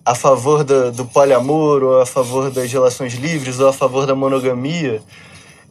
a 0.05 0.15
favor 0.15 0.65
do, 0.65 0.93
do 0.93 1.05
poliamor, 1.07 1.83
ou 1.83 2.01
a 2.01 2.07
favor 2.07 2.51
das 2.51 2.71
relações 2.71 3.15
livres, 3.15 3.59
ou 3.59 3.69
a 3.69 3.73
favor 3.73 4.07
da 4.07 4.15
monogamia, 4.15 5.03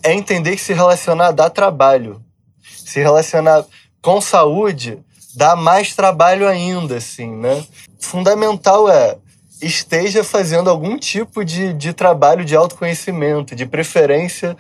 é 0.04 0.14
entender 0.14 0.56
que 0.56 0.62
se 0.62 0.74
relacionar 0.74 1.32
dá 1.32 1.50
trabalho. 1.50 2.22
Se 2.62 3.00
relacionar 3.00 3.64
com 4.04 4.20
saúde 4.22 5.00
dá 5.34 5.56
mais 5.56 5.96
trabalho 5.96 6.48
ainda, 6.48 6.98
assim, 6.98 7.36
né? 7.36 7.66
Fundamental 8.00 8.88
é 8.88 9.18
esteja 9.62 10.26
fazendo 10.26 10.70
algum 10.70 10.98
tipo 10.98 11.44
de, 11.46 11.72
de 11.74 11.94
trabalho 11.94 12.44
de 12.44 12.54
autoconhecimento, 12.54 13.56
de 13.56 13.66
preferência, 13.66 14.58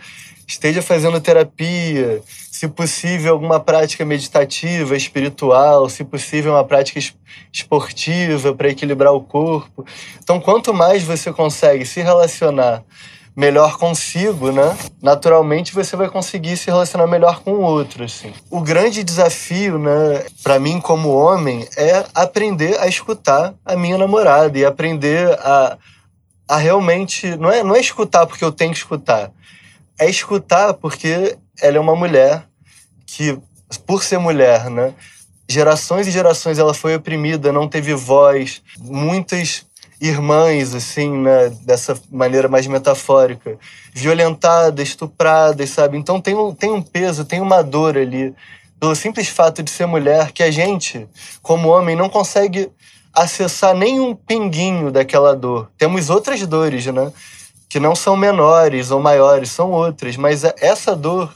esteja 0.47 0.81
fazendo 0.81 1.19
terapia, 1.19 2.21
se 2.49 2.69
possível, 2.69 3.33
alguma 3.33 3.59
prática 3.59 4.05
meditativa, 4.05 4.95
espiritual, 4.95 5.89
se 5.89 6.05
possível, 6.05 6.53
uma 6.53 6.63
prática 6.63 6.99
esportiva 7.51 8.55
para 8.55 8.69
equilibrar 8.69 9.11
o 9.13 9.19
corpo. 9.19 9.85
Então, 10.23 10.39
quanto 10.39 10.73
mais 10.73 11.03
você 11.03 11.33
consegue 11.33 11.85
se 11.85 12.01
relacionar 12.01 12.81
melhor 13.35 13.77
consigo, 13.77 14.51
né? 14.51 14.77
Naturalmente 15.01 15.73
você 15.73 15.95
vai 15.95 16.09
conseguir 16.09 16.55
se 16.55 16.67
relacionar 16.67 17.07
melhor 17.07 17.41
com 17.41 17.53
o 17.53 17.61
outro, 17.61 18.03
assim. 18.03 18.31
O 18.49 18.61
grande 18.61 19.03
desafio, 19.03 19.79
né, 19.79 20.25
para 20.43 20.59
mim 20.59 20.79
como 20.79 21.09
homem, 21.09 21.67
é 21.75 22.05
aprender 22.13 22.79
a 22.79 22.87
escutar 22.87 23.53
a 23.65 23.75
minha 23.75 23.97
namorada 23.97 24.57
e 24.57 24.65
aprender 24.65 25.31
a, 25.39 25.77
a 26.47 26.57
realmente 26.57 27.35
não 27.35 27.51
é 27.51 27.63
não 27.63 27.75
é 27.75 27.79
escutar 27.79 28.27
porque 28.27 28.43
eu 28.43 28.51
tenho 28.51 28.71
que 28.71 28.77
escutar, 28.77 29.31
é 29.97 30.09
escutar 30.09 30.73
porque 30.75 31.37
ela 31.61 31.77
é 31.77 31.79
uma 31.79 31.95
mulher 31.95 32.47
que 33.05 33.37
por 33.87 34.03
ser 34.03 34.19
mulher, 34.19 34.69
né, 34.69 34.93
gerações 35.49 36.05
e 36.05 36.11
gerações 36.11 36.59
ela 36.59 36.73
foi 36.73 36.95
oprimida, 36.95 37.51
não 37.51 37.67
teve 37.67 37.93
voz, 37.95 38.61
muitas 38.79 39.65
irmãs, 39.99 40.75
assim, 40.75 41.11
né, 41.11 41.49
dessa 41.61 41.97
maneira 42.11 42.47
mais 42.47 42.67
metafórica, 42.67 43.57
violentadas, 43.93 44.89
estupradas, 44.89 45.69
sabe? 45.69 45.97
Então 45.97 46.19
tem 46.19 46.35
um, 46.35 46.53
tem 46.53 46.71
um 46.71 46.81
peso, 46.81 47.25
tem 47.25 47.41
uma 47.41 47.61
dor 47.61 47.97
ali, 47.97 48.33
pelo 48.79 48.95
simples 48.95 49.29
fato 49.29 49.63
de 49.63 49.71
ser 49.71 49.85
mulher, 49.85 50.31
que 50.31 50.43
a 50.43 50.51
gente, 50.51 51.07
como 51.41 51.69
homem, 51.69 51.95
não 51.95 52.09
consegue 52.09 52.69
acessar 53.13 53.75
nem 53.75 53.99
um 53.99 54.15
pinguinho 54.15 54.91
daquela 54.91 55.35
dor. 55.35 55.69
Temos 55.77 56.09
outras 56.09 56.45
dores, 56.45 56.85
né? 56.87 57.11
Que 57.69 57.79
não 57.79 57.95
são 57.95 58.17
menores 58.17 58.91
ou 58.91 58.99
maiores, 58.99 59.51
são 59.51 59.71
outras, 59.71 60.17
mas 60.17 60.43
essa 60.43 60.95
dor 60.95 61.33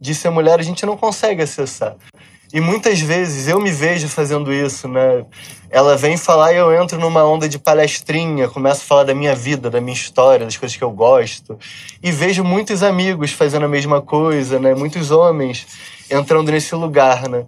de 0.00 0.14
ser 0.14 0.30
mulher 0.30 0.58
a 0.58 0.62
gente 0.62 0.84
não 0.84 0.96
consegue 0.96 1.42
acessar. 1.42 1.96
E 2.52 2.60
muitas 2.60 3.00
vezes 3.00 3.46
eu 3.46 3.60
me 3.60 3.70
vejo 3.70 4.08
fazendo 4.08 4.52
isso, 4.52 4.88
né? 4.88 5.24
Ela 5.70 5.96
vem 5.96 6.16
falar 6.16 6.52
e 6.52 6.56
eu 6.56 6.72
entro 6.74 6.98
numa 6.98 7.24
onda 7.24 7.48
de 7.48 7.60
palestrinha, 7.60 8.48
começo 8.48 8.82
a 8.82 8.84
falar 8.84 9.04
da 9.04 9.14
minha 9.14 9.36
vida, 9.36 9.70
da 9.70 9.80
minha 9.80 9.94
história, 9.94 10.44
das 10.44 10.56
coisas 10.56 10.76
que 10.76 10.82
eu 10.82 10.90
gosto. 10.90 11.56
E 12.02 12.10
vejo 12.10 12.42
muitos 12.42 12.82
amigos 12.82 13.30
fazendo 13.30 13.66
a 13.66 13.68
mesma 13.68 14.02
coisa, 14.02 14.58
né? 14.58 14.74
Muitos 14.74 15.12
homens 15.12 15.64
entrando 16.10 16.50
nesse 16.50 16.74
lugar, 16.74 17.28
né? 17.28 17.44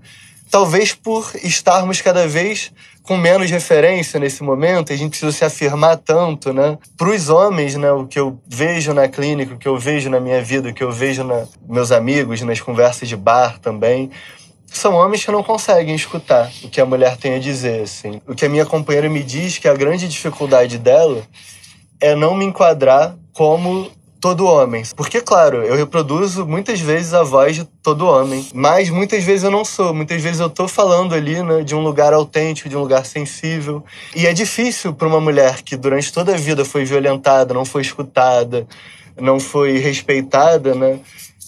Talvez 0.49 0.93
por 0.93 1.33
estarmos 1.43 2.01
cada 2.01 2.29
vez 2.29 2.71
com 3.03 3.17
menos 3.17 3.51
referência 3.51 4.21
nesse 4.21 4.45
momento, 4.45 4.93
a 4.93 4.97
gente 4.97 5.11
precisa 5.11 5.33
se 5.33 5.45
afirmar 5.45 5.97
tanto, 5.97 6.53
né? 6.53 6.79
Para 6.97 7.09
os 7.09 7.29
homens, 7.29 7.75
né? 7.75 7.91
O 7.91 8.07
que 8.07 8.21
eu 8.21 8.39
vejo 8.47 8.95
na 8.95 9.09
clínica, 9.09 9.55
o 9.55 9.59
que 9.59 9.67
eu 9.67 9.77
vejo 9.77 10.09
na 10.09 10.21
minha 10.21 10.41
vida, 10.41 10.69
o 10.69 10.75
que 10.75 10.85
eu 10.85 10.93
vejo 10.93 11.25
nos 11.25 11.49
meus 11.69 11.91
amigos, 11.91 12.41
nas 12.43 12.61
conversas 12.61 13.09
de 13.09 13.17
bar 13.17 13.59
também 13.59 14.13
são 14.73 14.95
homens 14.95 15.25
que 15.25 15.31
não 15.31 15.43
conseguem 15.43 15.95
escutar 15.95 16.51
o 16.63 16.69
que 16.69 16.81
a 16.81 16.87
mulher 16.87 17.17
tem 17.17 17.35
a 17.35 17.39
dizer, 17.39 17.83
assim. 17.83 18.21
O 18.27 18.35
que 18.35 18.45
a 18.45 18.49
minha 18.49 18.67
companheira 18.67 19.09
me 19.09 19.23
diz 19.23 19.59
que 19.59 19.69
a 19.69 19.75
grande 19.75 20.09
dificuldade 20.09 20.79
dela 20.79 21.23
é 22.01 22.15
não 22.15 22.35
me 22.35 22.45
enquadrar 22.45 23.17
como 23.33 23.91
todo 24.23 24.47
homem. 24.47 24.85
Porque, 24.97 25.21
claro, 25.21 25.65
eu 25.65 25.75
reproduzo 25.75 26.47
muitas 26.47 26.79
vezes 26.79 27.13
a 27.13 27.25
voz 27.25 27.57
de 27.57 27.65
todo 27.83 28.07
homem, 28.07 28.47
mas 28.55 28.89
muitas 28.89 29.25
vezes 29.25 29.43
eu 29.43 29.51
não 29.51 29.65
sou. 29.65 29.93
Muitas 29.93 30.23
vezes 30.23 30.39
eu 30.39 30.49
tô 30.49 30.69
falando 30.69 31.13
ali, 31.13 31.43
né, 31.43 31.63
de 31.63 31.75
um 31.75 31.81
lugar 31.81 32.15
autêntico, 32.15 32.69
de 32.69 32.77
um 32.77 32.81
lugar 32.81 33.05
sensível. 33.05 33.85
E 34.15 34.27
é 34.27 34.33
difícil 34.33 34.95
para 34.95 35.09
uma 35.09 35.21
mulher 35.21 35.63
que 35.63 35.77
durante 35.77 36.13
toda 36.13 36.35
a 36.35 36.37
vida 36.37 36.65
foi 36.65 36.85
violentada, 36.85 37.53
não 37.53 37.65
foi 37.65 37.83
escutada, 37.83 38.65
não 39.21 39.41
foi 39.41 39.79
respeitada, 39.79 40.73
né, 40.73 41.01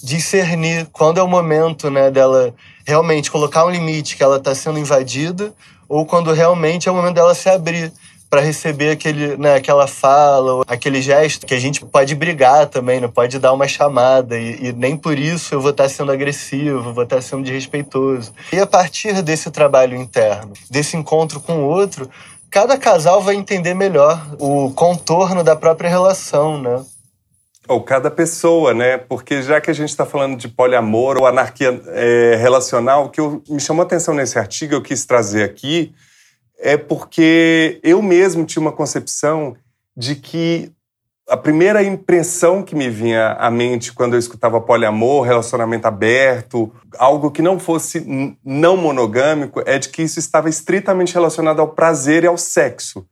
discernir 0.03 0.89
quando 0.93 1.19
é 1.19 1.23
o 1.23 1.29
momento, 1.29 1.89
né, 1.91 2.11
dela 2.11 2.53
realmente 2.87 3.31
colocar 3.31 3.65
um 3.65 3.71
limite 3.71 4.17
que 4.17 4.23
ela 4.23 4.37
está 4.37 4.55
sendo 4.55 4.79
invadida 4.79 5.53
ou 5.89 6.05
quando 6.05 6.33
realmente 6.33 6.89
é 6.89 6.93
o 6.93 6.95
momento 6.95 7.15
dela 7.15 7.35
se 7.35 7.49
abrir 7.49 7.93
para 8.35 8.41
receber 8.41 8.91
aquele, 8.91 9.37
né, 9.37 9.55
aquela 9.55 9.87
fala, 9.87 10.65
aquele 10.67 11.01
gesto 11.01 11.47
que 11.47 11.55
a 11.55 11.61
gente 11.61 11.85
pode 11.85 12.17
brigar 12.17 12.67
também, 12.67 13.01
não 13.01 13.09
pode 13.09 13.39
dar 13.39 13.53
uma 13.53 13.69
chamada 13.69 14.37
e, 14.37 14.71
e 14.71 14.73
nem 14.73 14.97
por 14.97 15.17
isso 15.17 15.55
eu 15.55 15.61
vou 15.61 15.71
estar 15.71 15.85
tá 15.85 15.89
sendo 15.89 16.11
agressivo, 16.11 16.93
vou 16.93 17.05
estar 17.05 17.17
tá 17.17 17.23
sendo 17.23 17.45
desrespeitoso. 17.45 18.33
E 18.53 18.59
a 18.59 18.67
partir 18.67 19.23
desse 19.23 19.53
trabalho 19.53 19.97
interno, 19.97 20.53
desse 20.69 20.97
encontro 20.97 21.39
com 21.39 21.59
o 21.59 21.69
outro, 21.69 22.11
cada 22.51 22.77
casal 22.77 23.23
vai 23.23 23.37
entender 23.37 23.73
melhor 23.73 24.21
o 24.41 24.73
contorno 24.73 25.45
da 25.45 25.55
própria 25.55 25.89
relação, 25.89 26.61
né? 26.61 26.85
Ou 27.67 27.83
cada 27.83 28.11
pessoa, 28.11 28.75
né? 28.75 28.99
Porque 28.99 29.43
já 29.43 29.61
que 29.61 29.71
a 29.71 29.75
gente 29.75 29.89
está 29.89 30.05
falando 30.05 30.37
de 30.37 30.49
poliamor 30.49 31.17
ou 31.17 31.27
anarquia 31.27 31.81
é, 31.89 32.37
relacional, 32.37 33.07
o 33.07 33.09
que 33.09 33.21
eu, 33.21 33.43
me 33.49 33.61
chamou 33.61 33.83
a 33.83 33.87
atenção 33.87 34.15
nesse 34.15 34.39
artigo, 34.39 34.75
eu 34.75 34.83
quis 34.83 35.07
trazer 35.07 35.45
aqui, 35.45 35.95
é 36.59 36.77
porque 36.77 37.81
eu 37.83 38.03
mesmo 38.03 38.45
tinha 38.45 38.61
uma 38.61 38.73
concepção 38.73 39.57
de 39.97 40.15
que 40.15 40.73
a 41.29 41.37
primeira 41.37 41.83
impressão 41.83 42.63
que 42.63 42.75
me 42.75 42.91
vinha 42.91 43.33
à 43.33 43.51
mente 43.51 43.93
quando 43.93 44.13
eu 44.13 44.19
escutava 44.19 44.61
poliamor, 44.61 45.25
relacionamento 45.25 45.87
aberto, 45.87 46.71
algo 46.99 47.31
que 47.31 47.41
não 47.41 47.59
fosse 47.59 48.37
não 48.45 48.77
monogâmico, 48.77 49.63
é 49.65 49.79
de 49.79 49.89
que 49.89 50.03
isso 50.03 50.19
estava 50.19 50.49
estritamente 50.49 51.15
relacionado 51.15 51.61
ao 51.61 51.69
prazer 51.69 52.25
e 52.25 52.27
ao 52.27 52.37
sexo. 52.37 53.07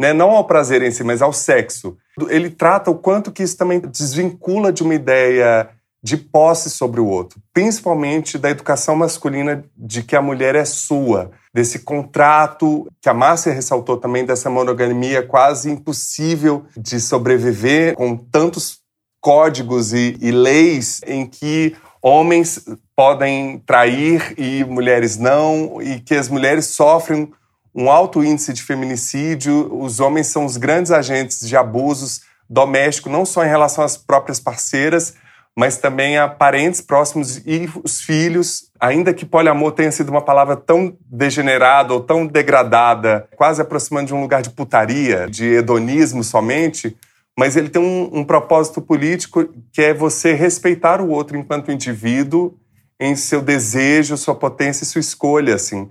Né? 0.00 0.12
Não 0.12 0.30
ao 0.30 0.46
prazer 0.46 0.82
em 0.82 0.90
si, 0.90 1.02
mas 1.02 1.20
ao 1.20 1.32
sexo 1.32 1.96
ele 2.28 2.50
trata 2.50 2.90
o 2.90 2.98
quanto 2.98 3.32
que 3.32 3.42
isso 3.42 3.56
também 3.56 3.80
desvincula 3.80 4.72
de 4.72 4.82
uma 4.82 4.94
ideia 4.94 5.70
de 6.02 6.16
posse 6.16 6.70
sobre 6.70 7.00
o 7.00 7.06
outro, 7.06 7.40
principalmente 7.52 8.38
da 8.38 8.50
educação 8.50 8.94
masculina 8.94 9.64
de 9.76 10.02
que 10.02 10.14
a 10.14 10.22
mulher 10.22 10.54
é 10.54 10.64
sua, 10.64 11.32
desse 11.52 11.80
contrato 11.80 12.86
que 13.02 13.08
a 13.08 13.14
Márcia 13.14 13.52
ressaltou 13.52 13.96
também 13.96 14.24
dessa 14.24 14.48
monogamia 14.48 15.22
quase 15.22 15.70
impossível 15.70 16.64
de 16.76 17.00
sobreviver 17.00 17.94
com 17.96 18.16
tantos 18.16 18.78
códigos 19.20 19.92
e, 19.92 20.16
e 20.20 20.30
leis 20.30 21.00
em 21.04 21.26
que 21.26 21.74
homens 22.00 22.64
podem 22.94 23.58
trair 23.66 24.34
e 24.38 24.64
mulheres 24.64 25.16
não, 25.16 25.82
e 25.82 26.00
que 26.00 26.14
as 26.14 26.28
mulheres 26.28 26.66
sofrem 26.66 27.32
um 27.78 27.92
alto 27.92 28.24
índice 28.24 28.52
de 28.52 28.60
feminicídio, 28.60 29.72
os 29.72 30.00
homens 30.00 30.26
são 30.26 30.44
os 30.44 30.56
grandes 30.56 30.90
agentes 30.90 31.46
de 31.46 31.56
abusos 31.56 32.22
domésticos, 32.50 33.12
não 33.12 33.24
só 33.24 33.44
em 33.44 33.48
relação 33.48 33.84
às 33.84 33.96
próprias 33.96 34.40
parceiras, 34.40 35.14
mas 35.56 35.76
também 35.76 36.18
a 36.18 36.26
parentes 36.26 36.80
próximos 36.80 37.36
e 37.46 37.70
os 37.84 38.00
filhos. 38.00 38.64
Ainda 38.80 39.14
que 39.14 39.24
poliamor 39.24 39.70
tenha 39.70 39.92
sido 39.92 40.08
uma 40.08 40.20
palavra 40.20 40.56
tão 40.56 40.96
degenerada 41.08 41.94
ou 41.94 42.00
tão 42.00 42.26
degradada, 42.26 43.28
quase 43.36 43.62
aproximando 43.62 44.08
de 44.08 44.14
um 44.14 44.22
lugar 44.22 44.42
de 44.42 44.50
putaria, 44.50 45.28
de 45.30 45.46
hedonismo 45.46 46.24
somente, 46.24 46.96
mas 47.38 47.56
ele 47.56 47.68
tem 47.68 47.80
um, 47.80 48.10
um 48.12 48.24
propósito 48.24 48.82
político 48.82 49.48
que 49.72 49.82
é 49.82 49.94
você 49.94 50.32
respeitar 50.32 51.00
o 51.00 51.10
outro 51.10 51.36
enquanto 51.36 51.70
indivíduo 51.70 52.58
em 52.98 53.14
seu 53.14 53.40
desejo, 53.40 54.16
sua 54.16 54.34
potência 54.34 54.82
e 54.82 54.86
sua 54.86 55.00
escolha, 55.00 55.54
assim 55.54 55.88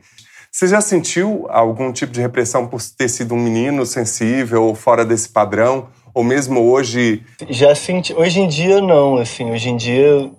Você 0.57 0.65
já 0.65 0.81
sentiu 0.81 1.45
algum 1.51 1.93
tipo 1.93 2.11
de 2.11 2.19
repressão 2.19 2.65
por 2.65 2.81
ter 2.81 3.07
sido 3.09 3.35
um 3.35 3.37
menino 3.37 3.85
sensível 3.85 4.63
ou 4.63 4.73
fora 4.73 5.05
desse 5.05 5.29
padrão? 5.29 5.85
Ou 6.15 6.23
mesmo 6.23 6.59
hoje? 6.71 7.21
Já 7.47 7.75
senti. 7.75 8.11
Hoje 8.15 8.39
em 8.39 8.47
dia, 8.47 8.81
não. 8.81 9.17
Assim, 9.17 9.51
hoje 9.51 9.69
em 9.69 9.77
dia 9.77 10.31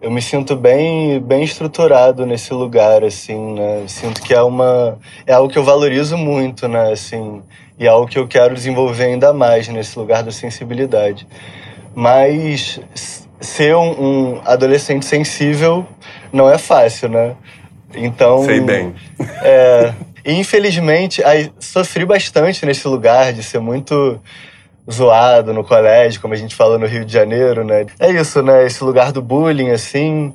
eu 0.00 0.10
me 0.10 0.20
sinto 0.20 0.56
bem, 0.56 1.20
bem 1.20 1.44
estruturado 1.44 2.26
nesse 2.26 2.52
lugar, 2.52 3.04
assim, 3.04 3.54
né? 3.54 3.84
Sinto 3.86 4.20
que 4.22 4.34
é 4.34 4.42
uma 4.42 4.98
é 5.24 5.32
algo 5.32 5.48
que 5.48 5.60
eu 5.60 5.62
valorizo 5.62 6.16
muito, 6.16 6.66
né? 6.66 6.90
Assim, 6.90 7.40
e 7.78 7.86
é 7.86 7.88
algo 7.88 8.08
que 8.08 8.18
eu 8.18 8.26
quero 8.26 8.56
desenvolver 8.56 9.04
ainda 9.04 9.32
mais 9.32 9.68
nesse 9.68 9.96
lugar 9.96 10.24
da 10.24 10.32
sensibilidade. 10.32 11.24
Mas 11.94 12.80
ser 13.40 13.76
um, 13.76 13.90
um 14.34 14.42
adolescente 14.44 15.06
sensível 15.06 15.86
não 16.32 16.50
é 16.50 16.58
fácil, 16.58 17.08
né? 17.08 17.36
Então. 17.94 18.44
Sei 18.44 18.60
bem. 18.60 18.94
É, 19.42 19.92
infelizmente, 20.24 21.22
aí, 21.24 21.50
sofri 21.58 22.04
bastante 22.04 22.64
nesse 22.64 22.86
lugar 22.88 23.32
de 23.32 23.42
ser 23.42 23.58
muito 23.58 24.20
zoado 24.90 25.52
no 25.52 25.62
colégio, 25.62 26.20
como 26.20 26.34
a 26.34 26.36
gente 26.36 26.54
fala 26.54 26.78
no 26.78 26.86
Rio 26.86 27.04
de 27.04 27.12
Janeiro, 27.12 27.64
né? 27.64 27.86
É 28.00 28.10
isso, 28.10 28.42
né? 28.42 28.66
Esse 28.66 28.82
lugar 28.82 29.12
do 29.12 29.22
bullying, 29.22 29.70
assim. 29.70 30.34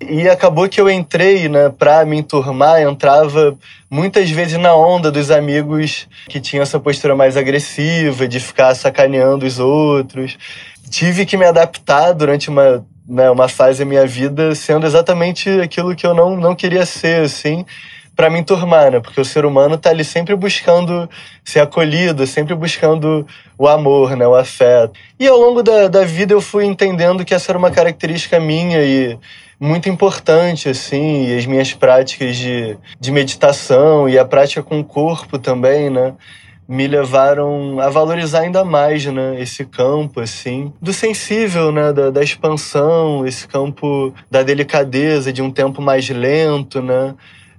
E 0.00 0.28
acabou 0.28 0.68
que 0.68 0.80
eu 0.80 0.88
entrei, 0.88 1.48
né, 1.48 1.72
pra 1.76 2.04
me 2.04 2.18
enturmar, 2.18 2.80
entrava 2.80 3.58
muitas 3.90 4.30
vezes 4.30 4.56
na 4.56 4.72
onda 4.72 5.10
dos 5.10 5.28
amigos 5.28 6.06
que 6.28 6.40
tinham 6.40 6.62
essa 6.62 6.78
postura 6.78 7.16
mais 7.16 7.36
agressiva, 7.36 8.28
de 8.28 8.38
ficar 8.38 8.74
sacaneando 8.76 9.44
os 9.44 9.58
outros. 9.58 10.38
Tive 10.88 11.26
que 11.26 11.36
me 11.36 11.44
adaptar 11.44 12.12
durante 12.12 12.48
uma, 12.48 12.86
né, 13.08 13.30
uma 13.30 13.48
fase 13.48 13.78
da 13.78 13.84
minha 13.84 14.06
vida 14.06 14.54
sendo 14.54 14.86
exatamente 14.86 15.48
aquilo 15.60 15.96
que 15.96 16.06
eu 16.06 16.14
não, 16.14 16.36
não 16.36 16.54
queria 16.54 16.84
ser, 16.84 17.22
assim 17.22 17.64
para 18.18 18.28
me 18.28 18.40
enturmar, 18.40 18.90
né? 18.90 18.98
Porque 18.98 19.20
o 19.20 19.24
ser 19.24 19.44
humano 19.44 19.78
tá 19.78 19.90
ali 19.90 20.02
sempre 20.02 20.34
buscando 20.34 21.08
ser 21.44 21.60
acolhido, 21.60 22.26
sempre 22.26 22.52
buscando 22.52 23.24
o 23.56 23.68
amor, 23.68 24.16
né? 24.16 24.26
O 24.26 24.34
afeto. 24.34 24.98
E 25.20 25.28
ao 25.28 25.38
longo 25.38 25.62
da, 25.62 25.86
da 25.86 26.04
vida 26.04 26.34
eu 26.34 26.40
fui 26.40 26.64
entendendo 26.64 27.24
que 27.24 27.32
essa 27.32 27.52
era 27.52 27.58
uma 27.58 27.70
característica 27.70 28.40
minha 28.40 28.82
e 28.82 29.16
muito 29.60 29.88
importante, 29.88 30.68
assim, 30.68 31.28
e 31.28 31.38
as 31.38 31.46
minhas 31.46 31.72
práticas 31.72 32.34
de, 32.34 32.76
de 32.98 33.12
meditação 33.12 34.08
e 34.08 34.18
a 34.18 34.24
prática 34.24 34.64
com 34.64 34.80
o 34.80 34.84
corpo 34.84 35.38
também, 35.38 35.88
né? 35.88 36.12
Me 36.68 36.86
levaram 36.86 37.80
a 37.80 37.88
valorizar 37.88 38.40
ainda 38.40 38.62
mais, 38.62 39.06
né, 39.06 39.40
esse 39.40 39.64
campo, 39.64 40.20
assim, 40.20 40.70
do 40.82 40.92
sensível, 40.92 41.72
né, 41.72 41.94
da, 41.94 42.10
da 42.10 42.22
expansão, 42.22 43.26
esse 43.26 43.48
campo 43.48 44.12
da 44.30 44.42
delicadeza, 44.42 45.32
de 45.32 45.40
um 45.40 45.50
tempo 45.50 45.80
mais 45.80 46.06
lento, 46.10 46.82
né, 46.82 47.14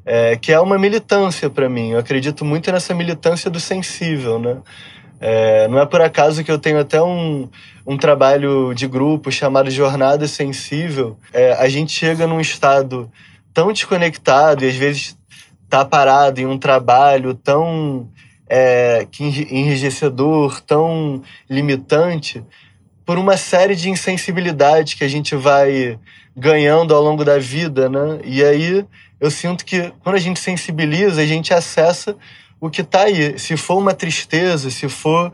é, 0.06 0.36
que 0.36 0.52
é 0.52 0.60
uma 0.60 0.78
militância 0.78 1.50
para 1.50 1.68
mim. 1.68 1.92
Eu 1.92 2.00
acredito 2.00 2.46
muito 2.46 2.72
nessa 2.72 2.94
militância 2.94 3.50
do 3.50 3.60
sensível, 3.60 4.40
né? 4.40 4.58
É, 5.22 5.68
não 5.68 5.80
é 5.80 5.86
por 5.86 6.02
acaso 6.02 6.44
que 6.44 6.52
eu 6.52 6.58
tenho 6.58 6.80
até 6.80 7.02
um, 7.02 7.50
um 7.86 7.98
trabalho 7.98 8.74
de 8.74 8.88
grupo 8.88 9.32
chamado 9.32 9.70
Jornada 9.70 10.26
Sensível. 10.28 11.18
É, 11.34 11.54
a 11.54 11.68
gente 11.68 11.92
chega 11.92 12.26
num 12.26 12.40
estado 12.40 13.12
tão 13.54 13.74
desconectado 13.74 14.64
e 14.64 14.70
às 14.70 14.76
vezes 14.76 15.18
tá 15.70 15.84
parado 15.84 16.40
em 16.40 16.46
um 16.46 16.58
trabalho 16.58 17.34
tão 17.34 18.08
é, 18.50 19.08
enrijecedor, 19.20 20.60
tão 20.62 21.22
limitante, 21.50 22.44
por 23.06 23.18
uma 23.18 23.38
série 23.38 23.76
de 23.76 23.90
insensibilidades 23.90 24.96
que 24.96 25.04
a 25.04 25.08
gente 25.08 25.36
vai 25.36 26.00
ganhando 26.36 26.94
ao 26.94 27.02
longo 27.04 27.24
da 27.24 27.38
vida, 27.38 27.90
né? 27.90 28.20
E 28.24 28.44
aí 28.44 28.86
eu 29.20 29.30
sinto 29.30 29.66
que 29.66 29.92
quando 30.04 30.16
a 30.16 30.20
gente 30.20 30.40
sensibiliza, 30.40 31.22
a 31.22 31.26
gente 31.26 31.54
acessa 31.54 32.16
o 32.60 32.70
que 32.70 32.82
está 32.82 33.04
aí. 33.04 33.38
Se 33.38 33.56
for 33.58 33.78
uma 33.78 33.94
tristeza, 33.94 34.70
se 34.70 34.88
for 34.90 35.32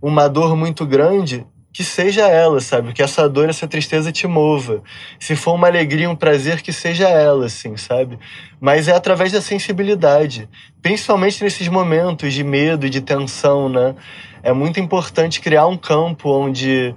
uma 0.00 0.28
dor 0.28 0.56
muito 0.56 0.86
grande, 0.86 1.46
que 1.76 1.84
seja 1.84 2.26
ela, 2.26 2.58
sabe? 2.58 2.94
Que 2.94 3.02
essa 3.02 3.28
dor, 3.28 3.50
essa 3.50 3.68
tristeza 3.68 4.10
te 4.10 4.26
mova. 4.26 4.82
Se 5.20 5.36
for 5.36 5.52
uma 5.52 5.66
alegria, 5.66 6.08
um 6.08 6.16
prazer, 6.16 6.62
que 6.62 6.72
seja 6.72 7.06
ela, 7.06 7.44
assim, 7.44 7.76
sabe? 7.76 8.18
Mas 8.58 8.88
é 8.88 8.92
através 8.92 9.30
da 9.30 9.42
sensibilidade, 9.42 10.48
principalmente 10.80 11.44
nesses 11.44 11.68
momentos 11.68 12.32
de 12.32 12.42
medo 12.42 12.88
de 12.88 13.02
tensão, 13.02 13.68
né? 13.68 13.94
É 14.42 14.54
muito 14.54 14.80
importante 14.80 15.38
criar 15.38 15.66
um 15.66 15.76
campo 15.76 16.30
onde 16.30 16.94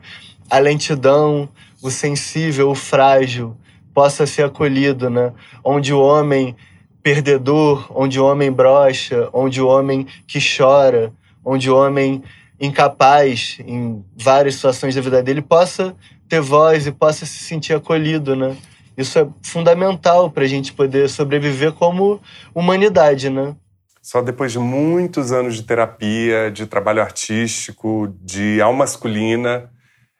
a 0.49 0.59
lentidão, 0.59 1.49
o 1.83 1.91
sensível, 1.91 2.69
o 2.69 2.75
frágil, 2.75 3.57
possa 3.93 4.25
ser 4.25 4.43
acolhido, 4.45 5.09
né? 5.09 5.33
Onde 5.61 5.93
o 5.93 5.99
homem 5.99 6.55
perdedor, 7.03 7.85
onde 7.93 8.17
o 8.17 8.25
homem 8.25 8.49
brocha, 8.49 9.27
onde 9.33 9.61
o 9.61 9.67
homem 9.67 10.07
que 10.25 10.39
chora, 10.39 11.11
onde 11.43 11.69
o 11.69 11.75
homem 11.75 12.23
incapaz 12.59 13.57
em 13.65 14.03
várias 14.15 14.55
situações 14.55 14.95
da 14.95 15.01
vida 15.01 15.23
dele 15.23 15.41
possa 15.41 15.95
ter 16.27 16.41
voz 16.41 16.85
e 16.85 16.91
possa 16.91 17.25
se 17.25 17.39
sentir 17.39 17.73
acolhido, 17.73 18.35
né? 18.35 18.55
Isso 18.97 19.17
é 19.17 19.27
fundamental 19.41 20.29
para 20.29 20.43
a 20.43 20.47
gente 20.47 20.73
poder 20.73 21.09
sobreviver 21.09 21.71
como 21.71 22.21
humanidade, 22.53 23.29
né? 23.29 23.55
Só 24.01 24.21
depois 24.21 24.51
de 24.51 24.59
muitos 24.59 25.31
anos 25.31 25.55
de 25.55 25.63
terapia, 25.63 26.51
de 26.51 26.65
trabalho 26.65 27.01
artístico, 27.01 28.13
de 28.21 28.61
alma 28.61 28.79
masculina, 28.79 29.69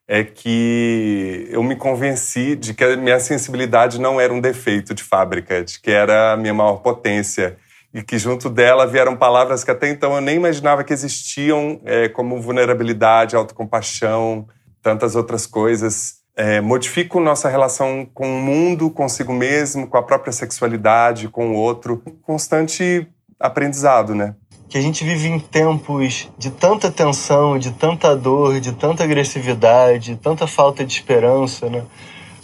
é 0.08 0.24
que 0.24 1.48
eu 1.52 1.62
me 1.62 1.76
convenci 1.76 2.56
de 2.56 2.74
que 2.74 2.84
a 2.84 2.98
minha 2.98 3.20
sensibilidade 3.20 4.00
não 4.00 4.20
era 4.20 4.34
um 4.34 4.42
defeito 4.42 4.94
de 4.94 5.04
fábrica, 5.04 5.64
de 5.64 5.80
que 5.80 5.92
era 5.92 6.34
a 6.34 6.38
minha 6.38 6.54
maior 6.54 6.78
potência 6.78 7.58
e 7.94 8.04
que 8.04 8.18
junto 8.18 8.50
dela 8.50 8.86
vieram 8.86 9.16
palavras 9.16 9.64
que 9.64 9.72
até 9.72 9.90
então 9.90 10.14
eu 10.14 10.22
nem 10.22 10.36
imaginava 10.36 10.84
que 10.84 10.94
existiam, 10.94 11.82
é, 11.86 12.08
como 12.10 12.42
vulnerabilidade, 12.42 13.36
autocompaixão, 13.36 14.48
tantas 14.82 15.16
outras 15.16 15.46
coisas. 15.46 16.20
É, 16.36 16.62
modificam 16.62 17.20
nossa 17.22 17.50
relação 17.50 18.08
com 18.14 18.28
o 18.28 18.42
mundo, 18.42 18.90
consigo 18.90 19.34
mesmo, 19.34 19.88
com 19.88 19.98
a 19.98 20.04
própria 20.04 20.32
sexualidade, 20.32 21.28
com 21.28 21.52
o 21.52 21.56
outro. 21.56 22.02
Constante 22.22 23.08
aprendizado, 23.40 24.16
né? 24.16 24.36
que 24.70 24.78
a 24.78 24.82
gente 24.82 25.04
vive 25.04 25.28
em 25.28 25.40
tempos 25.40 26.30
de 26.38 26.52
tanta 26.52 26.92
tensão, 26.92 27.58
de 27.58 27.72
tanta 27.72 28.16
dor, 28.16 28.60
de 28.60 28.72
tanta 28.72 29.04
agressividade, 29.04 30.16
tanta 30.18 30.46
falta 30.46 30.86
de 30.86 30.94
esperança, 30.94 31.68
né? 31.68 31.84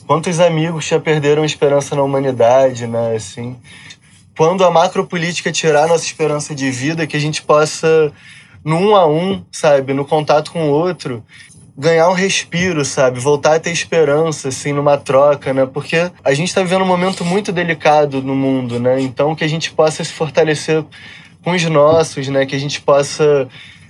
Quantos 0.08 0.40
amigos 0.40 0.86
já 0.86 1.00
perderam 1.00 1.46
esperança 1.46 1.96
na 1.96 2.02
humanidade, 2.02 2.88
né? 2.88 3.16
Assim, 3.16 3.56
quando 4.38 4.64
a 4.64 4.72
macropolítica 4.72 5.52
tirar 5.52 5.88
nossa 5.88 6.04
esperança 6.04 6.54
de 6.54 6.70
vida, 6.70 7.08
que 7.08 7.16
a 7.16 7.20
gente 7.20 7.42
possa, 7.42 8.12
no 8.64 8.78
um 8.78 8.96
a 8.96 9.08
um, 9.08 9.44
sabe, 9.52 9.94
no 9.94 10.06
contato 10.06 10.52
com 10.52 10.70
o 10.70 10.72
outro, 10.72 11.24
ganhar 11.78 12.10
um 12.10 12.14
respiro, 12.14 12.86
sabe? 12.86 13.20
Voltar 13.20 13.56
a 13.56 13.60
ter 13.60 13.72
esperança, 13.72 14.50
assim, 14.50 14.72
numa 14.72 14.98
troca, 14.98 15.54
né? 15.54 15.66
Porque 15.66 16.10
a 16.24 16.34
gente 16.34 16.48
está 16.48 16.62
vivendo 16.62 16.84
um 16.84 16.88
momento 16.88 17.24
muito 17.26 17.52
delicado 17.52 18.22
no 18.22 18.36
mundo, 18.36 18.80
né? 18.80 19.02
Então, 19.02 19.36
que 19.36 19.44
a 19.44 19.48
gente 19.48 19.72
possa 19.72 20.04
se 20.04 20.14
fortalecer 20.14 20.84
com 21.44 21.52
os 21.52 21.64
nossos, 21.66 22.28
né? 22.28 22.46
Que 22.46 22.56
a 22.56 22.60
gente 22.60 22.82
possa 22.82 23.48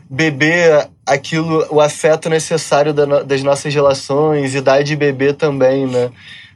beber 0.10 0.90
aquilo, 1.06 1.66
o 1.70 1.82
afeto 1.82 2.30
necessário 2.30 2.94
das 2.94 3.44
nossas 3.44 3.74
relações 3.74 4.54
e 4.54 4.62
dar 4.62 4.84
de 4.84 4.96
beber 4.96 5.34
também, 5.34 5.88
né? 5.88 6.12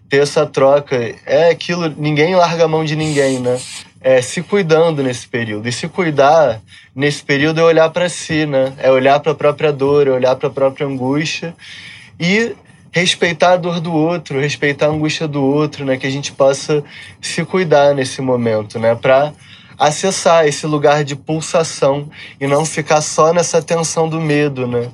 Ter 0.10 0.24
essa 0.24 0.46
troca. 0.46 0.96
É 1.26 1.50
aquilo, 1.50 1.94
ninguém 1.98 2.36
larga 2.36 2.66
a 2.66 2.68
mão 2.68 2.84
de 2.84 2.96
ninguém, 2.96 3.40
né? 3.40 3.60
É 4.02 4.22
se 4.22 4.42
cuidando 4.42 5.04
nesse 5.04 5.28
período. 5.28 5.68
E 5.68 5.72
se 5.72 5.88
cuidar 5.88 6.62
nesse 6.96 7.22
período 7.24 7.60
é 7.60 7.64
olhar 7.64 7.90
para 7.90 8.10
si, 8.10 8.46
né? 8.46 8.74
É 8.78 8.92
olhar 8.92 9.20
para 9.20 9.34
a 9.34 9.36
própria 9.36 9.72
dor, 9.72 10.08
é 10.08 10.12
olhar 10.12 10.36
para 10.36 10.48
a 10.48 10.52
própria 10.52 10.88
angústia 10.88 11.54
e 12.20 12.56
respeitar 12.92 13.54
a 13.54 13.58
dor 13.58 13.80
do 13.80 13.94
outro, 13.94 14.40
respeitar 14.40 14.88
a 14.88 14.90
angústia 14.90 15.28
do 15.28 15.44
outro, 15.44 15.86
né? 15.86 15.98
Que 15.98 16.08
a 16.08 16.12
gente 16.12 16.32
possa 16.32 16.84
se 17.22 17.46
cuidar 17.46 17.94
nesse 17.94 18.22
momento, 18.22 18.80
né? 18.80 18.96
Para 18.96 19.34
acessar 19.78 20.46
esse 20.46 20.68
lugar 20.68 21.04
de 21.04 21.16
pulsação 21.16 22.10
e 22.40 22.48
não 22.48 22.66
ficar 22.66 23.02
só 23.02 23.34
nessa 23.34 23.62
tensão 23.62 24.10
do 24.10 24.20
medo, 24.20 24.68
né? 24.68 24.92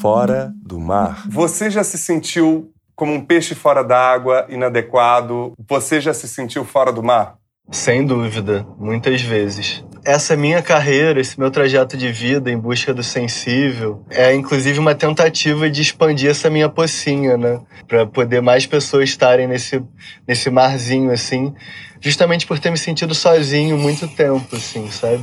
Fora 0.00 0.52
do 0.62 0.78
mar. 0.78 1.24
Você 1.28 1.70
já 1.70 1.82
se 1.82 1.96
sentiu 1.96 2.70
como 2.98 3.14
um 3.14 3.24
peixe 3.24 3.54
fora 3.54 3.84
d'água, 3.84 4.44
inadequado? 4.48 5.52
Você 5.68 6.00
já 6.00 6.12
se 6.12 6.26
sentiu 6.26 6.64
fora 6.64 6.92
do 6.92 7.00
mar? 7.00 7.36
Sem 7.70 8.04
dúvida, 8.04 8.66
muitas 8.76 9.22
vezes. 9.22 9.84
Essa 10.04 10.36
minha 10.36 10.60
carreira, 10.60 11.20
esse 11.20 11.38
meu 11.38 11.48
trajeto 11.48 11.96
de 11.96 12.10
vida 12.10 12.50
em 12.50 12.58
busca 12.58 12.92
do 12.92 13.04
sensível, 13.04 14.04
é 14.10 14.34
inclusive 14.34 14.80
uma 14.80 14.96
tentativa 14.96 15.70
de 15.70 15.80
expandir 15.80 16.28
essa 16.28 16.50
minha 16.50 16.68
pocinha, 16.68 17.36
né? 17.36 17.60
Para 17.86 18.04
poder 18.04 18.42
mais 18.42 18.66
pessoas 18.66 19.10
estarem 19.10 19.46
nesse, 19.46 19.80
nesse 20.26 20.50
marzinho, 20.50 21.12
assim, 21.12 21.54
justamente 22.00 22.48
por 22.48 22.58
ter 22.58 22.70
me 22.70 22.78
sentido 22.78 23.14
sozinho 23.14 23.78
muito 23.78 24.08
tempo, 24.08 24.56
assim, 24.56 24.90
sabe? 24.90 25.22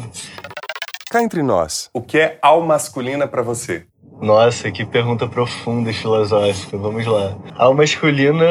Cá 1.09 1.21
entre 1.21 1.43
nós, 1.43 1.89
o 1.93 2.01
que 2.01 2.19
é 2.19 2.39
alma 2.41 2.67
masculina 2.67 3.28
para 3.28 3.41
você? 3.41 3.86
Nossa, 4.22 4.72
que 4.72 4.86
pergunta 4.86 5.28
profunda 5.28 5.89
e 5.91 5.93
filosófica. 5.93 6.78
Vamos 6.78 7.05
lá. 7.05 7.36
Alma 7.57 7.82
masculina 7.82 8.45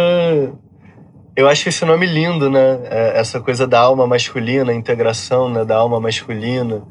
Eu 1.36 1.48
acho 1.48 1.68
esse 1.68 1.84
nome 1.84 2.06
lindo, 2.06 2.48
né? 2.48 2.80
É, 2.84 3.18
essa 3.18 3.40
coisa 3.40 3.66
da 3.66 3.80
alma 3.80 4.06
masculina, 4.06 4.70
a 4.70 4.74
integração 4.74 5.48
né? 5.48 5.64
da 5.64 5.76
alma 5.76 5.98
masculina. 6.00 6.82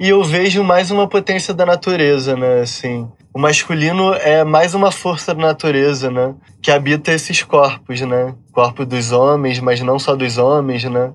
E 0.00 0.08
eu 0.08 0.24
vejo 0.24 0.64
mais 0.64 0.90
uma 0.90 1.06
potência 1.06 1.54
da 1.54 1.64
natureza, 1.64 2.34
né? 2.34 2.62
Assim, 2.62 3.08
o 3.32 3.38
masculino 3.38 4.12
é 4.14 4.42
mais 4.42 4.74
uma 4.74 4.90
força 4.90 5.32
da 5.32 5.40
natureza, 5.40 6.10
né? 6.10 6.34
Que 6.60 6.72
habita 6.72 7.12
esses 7.12 7.42
corpos, 7.44 8.00
né? 8.00 8.34
Corpo 8.52 8.84
dos 8.84 9.12
homens, 9.12 9.60
mas 9.60 9.80
não 9.80 9.98
só 9.98 10.16
dos 10.16 10.38
homens, 10.38 10.82
né? 10.84 11.12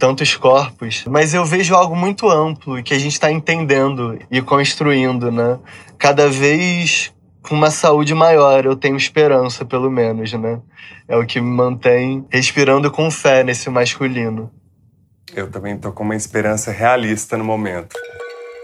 Tantos 0.00 0.34
corpos. 0.34 1.04
Mas 1.06 1.34
eu 1.34 1.44
vejo 1.44 1.74
algo 1.74 1.94
muito 1.94 2.28
amplo 2.28 2.78
e 2.78 2.82
que 2.82 2.94
a 2.94 2.98
gente 2.98 3.12
está 3.12 3.30
entendendo 3.30 4.18
e 4.30 4.40
construindo, 4.40 5.30
né? 5.30 5.58
Cada 5.98 6.26
vez 6.28 7.12
com 7.42 7.54
uma 7.54 7.70
saúde 7.70 8.14
maior, 8.14 8.64
eu 8.64 8.74
tenho 8.74 8.96
esperança, 8.96 9.64
pelo 9.64 9.90
menos, 9.90 10.32
né? 10.32 10.60
É 11.06 11.16
o 11.16 11.26
que 11.26 11.40
me 11.40 11.50
mantém 11.50 12.26
respirando 12.30 12.90
com 12.90 13.10
fé 13.10 13.44
nesse 13.44 13.68
masculino. 13.68 14.50
Eu 15.34 15.50
também 15.50 15.76
tô 15.76 15.92
com 15.92 16.02
uma 16.02 16.16
esperança 16.16 16.72
realista 16.72 17.36
no 17.36 17.44
momento. 17.44 17.94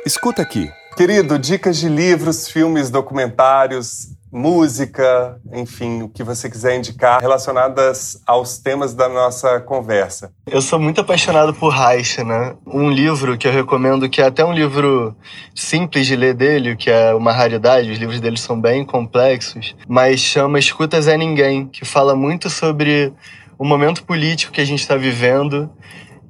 Escuta 0.05 0.41
aqui. 0.41 0.71
Querido, 0.97 1.39
dicas 1.39 1.77
de 1.77 1.89
livros, 1.89 2.49
filmes, 2.49 2.89
documentários, 2.89 4.16
música, 4.37 5.41
enfim, 5.51 6.03
o 6.03 6.11
que 6.11 6.23
você 6.23 6.51
quiser 6.51 6.77
indicar 6.77 7.23
relacionadas 7.23 8.21
aos 8.27 8.59
temas 8.59 8.93
da 8.93 9.09
nossa 9.09 9.59
conversa. 9.61 10.31
Eu 10.47 10.61
sou 10.61 10.79
muito 10.79 11.01
apaixonado 11.01 11.55
por 11.55 11.71
Reich, 11.71 12.23
né? 12.23 12.55
Um 12.67 12.91
livro 12.91 13.39
que 13.39 13.49
eu 13.49 13.53
recomendo, 13.53 14.11
que 14.11 14.21
é 14.21 14.27
até 14.27 14.45
um 14.45 14.53
livro 14.53 15.17
simples 15.55 16.07
de 16.07 16.15
ler 16.15 16.35
dele, 16.35 16.77
que 16.77 16.91
é 16.91 17.15
uma 17.15 17.33
raridade, 17.33 17.91
os 17.91 17.99
livros 17.99 18.21
dele 18.21 18.37
são 18.37 18.61
bem 18.61 18.85
complexos, 18.85 19.75
mas 19.89 20.21
chama 20.21 20.59
Escutas 20.59 21.09
é 21.09 21.17
Ninguém, 21.17 21.67
que 21.67 21.87
fala 21.87 22.15
muito 22.15 22.51
sobre 22.51 23.15
o 23.59 23.65
momento 23.65 24.05
político 24.05 24.53
que 24.53 24.61
a 24.61 24.67
gente 24.67 24.81
está 24.81 24.97
vivendo 24.97 25.71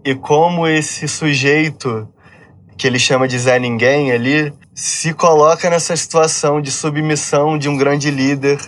e 0.05 0.15
como 0.15 0.65
esse 0.69 1.09
sujeito 1.09 2.09
que 2.77 2.87
ele 2.87 3.01
chama 3.01 3.27
de 3.27 3.37
Zé 3.37 3.59
Ninguém 3.59 4.13
ali, 4.13 4.53
se 4.77 5.15
coloca 5.15 5.71
nessa 5.71 5.97
situação 5.97 6.61
de 6.61 6.71
submissão 6.71 7.57
de 7.57 7.67
um 7.67 7.79
grande 7.79 8.11
líder 8.11 8.61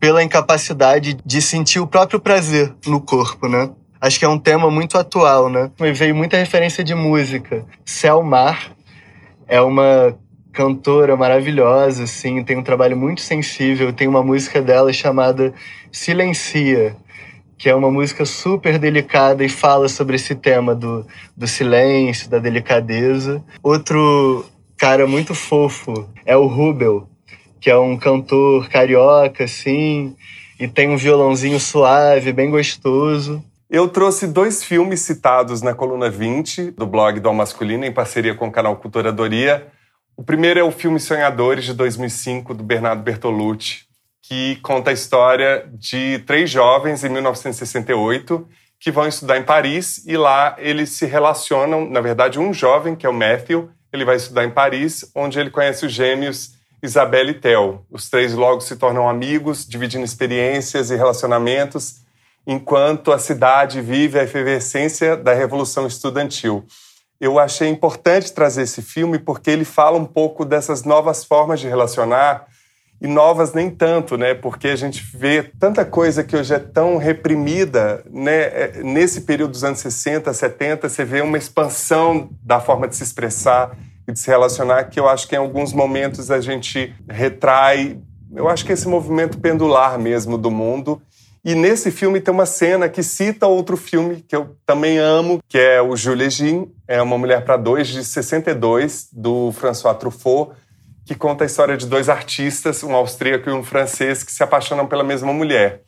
pela 0.00 0.20
incapacidade 0.20 1.16
de 1.24 1.40
sentir 1.40 1.78
o 1.78 1.86
próprio 1.86 2.18
prazer 2.18 2.74
no 2.84 3.00
corpo, 3.00 3.46
né? 3.46 3.70
Acho 4.00 4.18
que 4.18 4.24
é 4.24 4.28
um 4.28 4.40
tema 4.40 4.68
muito 4.72 4.98
atual, 4.98 5.48
né? 5.48 5.70
Me 5.78 5.92
veio 5.92 6.16
muita 6.16 6.36
referência 6.36 6.82
de 6.82 6.96
música. 6.96 7.64
Selmar 7.84 8.72
é 9.46 9.60
uma 9.60 10.18
cantora 10.52 11.16
maravilhosa, 11.16 12.02
assim, 12.02 12.42
tem 12.42 12.58
um 12.58 12.62
trabalho 12.64 12.96
muito 12.96 13.20
sensível. 13.20 13.92
Tem 13.92 14.08
uma 14.08 14.24
música 14.24 14.60
dela 14.60 14.92
chamada 14.92 15.54
Silencia, 15.92 16.96
que 17.56 17.68
é 17.68 17.74
uma 17.74 17.90
música 17.90 18.24
super 18.24 18.80
delicada 18.80 19.44
e 19.44 19.48
fala 19.48 19.88
sobre 19.88 20.16
esse 20.16 20.34
tema 20.34 20.74
do, 20.74 21.06
do 21.36 21.46
silêncio, 21.46 22.28
da 22.28 22.40
delicadeza. 22.40 23.42
Outro 23.62 24.44
cara 24.76 25.06
muito 25.06 25.34
fofo 25.34 26.08
é 26.24 26.36
o 26.36 26.46
Rubel, 26.46 27.08
que 27.60 27.70
é 27.70 27.78
um 27.78 27.96
cantor 27.96 28.68
carioca, 28.68 29.44
assim, 29.44 30.14
e 30.58 30.68
tem 30.68 30.88
um 30.88 30.96
violãozinho 30.96 31.58
suave, 31.58 32.32
bem 32.32 32.50
gostoso. 32.50 33.42
Eu 33.68 33.88
trouxe 33.88 34.26
dois 34.26 34.62
filmes 34.62 35.00
citados 35.00 35.60
na 35.62 35.74
coluna 35.74 36.08
20 36.08 36.70
do 36.72 36.86
blog 36.86 37.18
do 37.18 37.28
Al 37.28 37.34
Masculino, 37.34 37.84
em 37.84 37.92
parceria 37.92 38.34
com 38.34 38.46
o 38.46 38.52
canal 38.52 38.76
Culturadoria. 38.76 39.66
O 40.16 40.22
primeiro 40.22 40.60
é 40.60 40.62
o 40.62 40.70
filme 40.70 41.00
Sonhadores, 41.00 41.64
de 41.64 41.74
2005, 41.74 42.54
do 42.54 42.62
Bernardo 42.62 43.02
Bertolucci, 43.02 43.84
que 44.22 44.56
conta 44.56 44.90
a 44.90 44.92
história 44.92 45.68
de 45.72 46.20
três 46.20 46.48
jovens 46.48 47.02
em 47.02 47.08
1968 47.08 48.46
que 48.78 48.90
vão 48.90 49.06
estudar 49.08 49.38
em 49.38 49.42
Paris 49.42 50.06
e 50.06 50.16
lá 50.16 50.54
eles 50.58 50.90
se 50.90 51.06
relacionam. 51.06 51.88
Na 51.88 52.00
verdade, 52.00 52.38
um 52.38 52.52
jovem, 52.52 52.94
que 52.94 53.06
é 53.06 53.08
o 53.08 53.14
Matthew, 53.14 53.70
ele 53.92 54.04
vai 54.04 54.16
estudar 54.16 54.44
em 54.44 54.50
Paris, 54.50 55.10
onde 55.14 55.38
ele 55.38 55.50
conhece 55.50 55.86
os 55.86 55.92
gêmeos 55.92 56.56
Isabelle 56.82 57.30
e 57.30 57.34
Theo. 57.34 57.84
Os 57.90 58.08
três 58.08 58.34
logo 58.34 58.60
se 58.60 58.76
tornam 58.76 59.08
amigos, 59.08 59.66
dividindo 59.66 60.04
experiências 60.04 60.90
e 60.90 60.96
relacionamentos, 60.96 61.96
enquanto 62.46 63.12
a 63.12 63.18
cidade 63.18 63.80
vive 63.80 64.18
a 64.18 64.22
efervescência 64.22 65.16
da 65.16 65.32
Revolução 65.32 65.86
Estudantil. 65.86 66.64
Eu 67.20 67.38
achei 67.38 67.68
importante 67.68 68.32
trazer 68.32 68.62
esse 68.62 68.82
filme 68.82 69.18
porque 69.18 69.50
ele 69.50 69.64
fala 69.64 69.96
um 69.96 70.04
pouco 70.04 70.44
dessas 70.44 70.84
novas 70.84 71.24
formas 71.24 71.60
de 71.60 71.66
relacionar 71.66 72.46
e 73.00 73.06
novas 73.06 73.52
nem 73.52 73.70
tanto, 73.70 74.16
né? 74.16 74.34
Porque 74.34 74.68
a 74.68 74.76
gente 74.76 75.04
vê 75.14 75.42
tanta 75.42 75.84
coisa 75.84 76.24
que 76.24 76.36
hoje 76.36 76.54
é 76.54 76.58
tão 76.58 76.96
reprimida, 76.96 78.02
né? 78.10 78.34
É, 78.34 78.80
nesse 78.82 79.22
período 79.22 79.50
dos 79.50 79.64
anos 79.64 79.80
60, 79.80 80.32
70, 80.32 80.88
você 80.88 81.04
vê 81.04 81.20
uma 81.20 81.36
expansão 81.36 82.30
da 82.42 82.58
forma 82.58 82.88
de 82.88 82.96
se 82.96 83.02
expressar 83.02 83.76
e 84.08 84.12
de 84.12 84.18
se 84.18 84.28
relacionar 84.28 84.84
que 84.84 84.98
eu 84.98 85.08
acho 85.08 85.28
que 85.28 85.34
em 85.34 85.38
alguns 85.38 85.72
momentos 85.72 86.30
a 86.30 86.40
gente 86.40 86.94
retrai, 87.08 87.98
eu 88.34 88.48
acho 88.48 88.64
que 88.64 88.72
esse 88.72 88.88
movimento 88.88 89.38
pendular 89.38 89.98
mesmo 89.98 90.38
do 90.38 90.50
mundo. 90.50 91.00
E 91.44 91.54
nesse 91.54 91.92
filme 91.92 92.20
tem 92.20 92.34
uma 92.34 92.46
cena 92.46 92.88
que 92.88 93.04
cita 93.04 93.46
outro 93.46 93.76
filme 93.76 94.24
que 94.26 94.34
eu 94.34 94.56
também 94.66 94.98
amo, 94.98 95.38
que 95.48 95.56
é 95.56 95.80
o 95.80 95.94
Julie 95.94 96.28
Jean, 96.28 96.66
é 96.88 97.00
uma 97.00 97.16
mulher 97.16 97.44
para 97.44 97.56
dois 97.56 97.86
de 97.86 98.04
62 98.04 99.08
do 99.12 99.52
François 99.52 99.96
Truffaut 99.96 100.52
que 101.06 101.14
conta 101.14 101.44
a 101.44 101.46
história 101.46 101.76
de 101.76 101.86
dois 101.86 102.08
artistas, 102.08 102.82
um 102.82 102.94
austríaco 102.94 103.48
e 103.48 103.52
um 103.52 103.62
francês, 103.62 104.24
que 104.24 104.32
se 104.32 104.42
apaixonam 104.42 104.88
pela 104.88 105.04
mesma 105.04 105.32
mulher. 105.32 105.82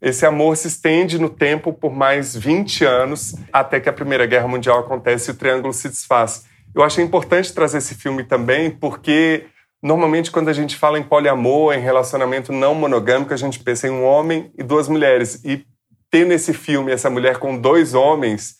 Esse 0.00 0.24
amor 0.24 0.56
se 0.56 0.68
estende 0.68 1.18
no 1.18 1.28
tempo 1.28 1.72
por 1.72 1.92
mais 1.92 2.34
20 2.34 2.84
anos, 2.84 3.34
até 3.52 3.80
que 3.80 3.88
a 3.88 3.92
Primeira 3.92 4.24
Guerra 4.26 4.46
Mundial 4.46 4.78
acontece 4.78 5.30
e 5.30 5.34
o 5.34 5.36
triângulo 5.36 5.74
se 5.74 5.88
desfaz. 5.88 6.44
Eu 6.72 6.84
achei 6.84 7.04
importante 7.04 7.52
trazer 7.52 7.78
esse 7.78 7.96
filme 7.96 8.22
também, 8.22 8.70
porque 8.70 9.46
normalmente 9.82 10.30
quando 10.30 10.48
a 10.48 10.52
gente 10.52 10.76
fala 10.76 10.98
em 10.98 11.02
poliamor, 11.02 11.74
em 11.74 11.80
relacionamento 11.80 12.52
não 12.52 12.72
monogâmico, 12.72 13.34
a 13.34 13.36
gente 13.36 13.58
pensa 13.58 13.88
em 13.88 13.90
um 13.90 14.04
homem 14.04 14.52
e 14.56 14.62
duas 14.62 14.88
mulheres. 14.88 15.42
E 15.44 15.66
ter 16.08 16.24
nesse 16.24 16.54
filme 16.54 16.92
essa 16.92 17.10
mulher 17.10 17.38
com 17.38 17.58
dois 17.58 17.92
homens 17.92 18.59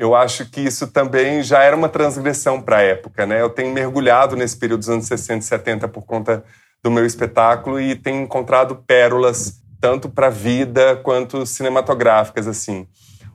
eu 0.00 0.14
acho 0.14 0.48
que 0.48 0.62
isso 0.62 0.86
também 0.86 1.42
já 1.42 1.62
era 1.62 1.76
uma 1.76 1.88
transgressão 1.90 2.58
para 2.58 2.78
a 2.78 2.82
época. 2.82 3.26
Né? 3.26 3.42
Eu 3.42 3.50
tenho 3.50 3.70
mergulhado 3.70 4.34
nesse 4.34 4.56
período 4.56 4.80
dos 4.80 4.88
anos 4.88 5.06
60 5.06 5.40
e 5.40 5.42
70 5.46 5.88
por 5.88 6.06
conta 6.06 6.42
do 6.82 6.90
meu 6.90 7.04
espetáculo 7.04 7.78
e 7.78 7.94
tenho 7.94 8.22
encontrado 8.22 8.76
pérolas 8.76 9.60
tanto 9.78 10.08
para 10.08 10.28
a 10.28 10.30
vida 10.30 10.96
quanto 10.96 11.44
cinematográficas 11.44 12.48
assim. 12.48 12.88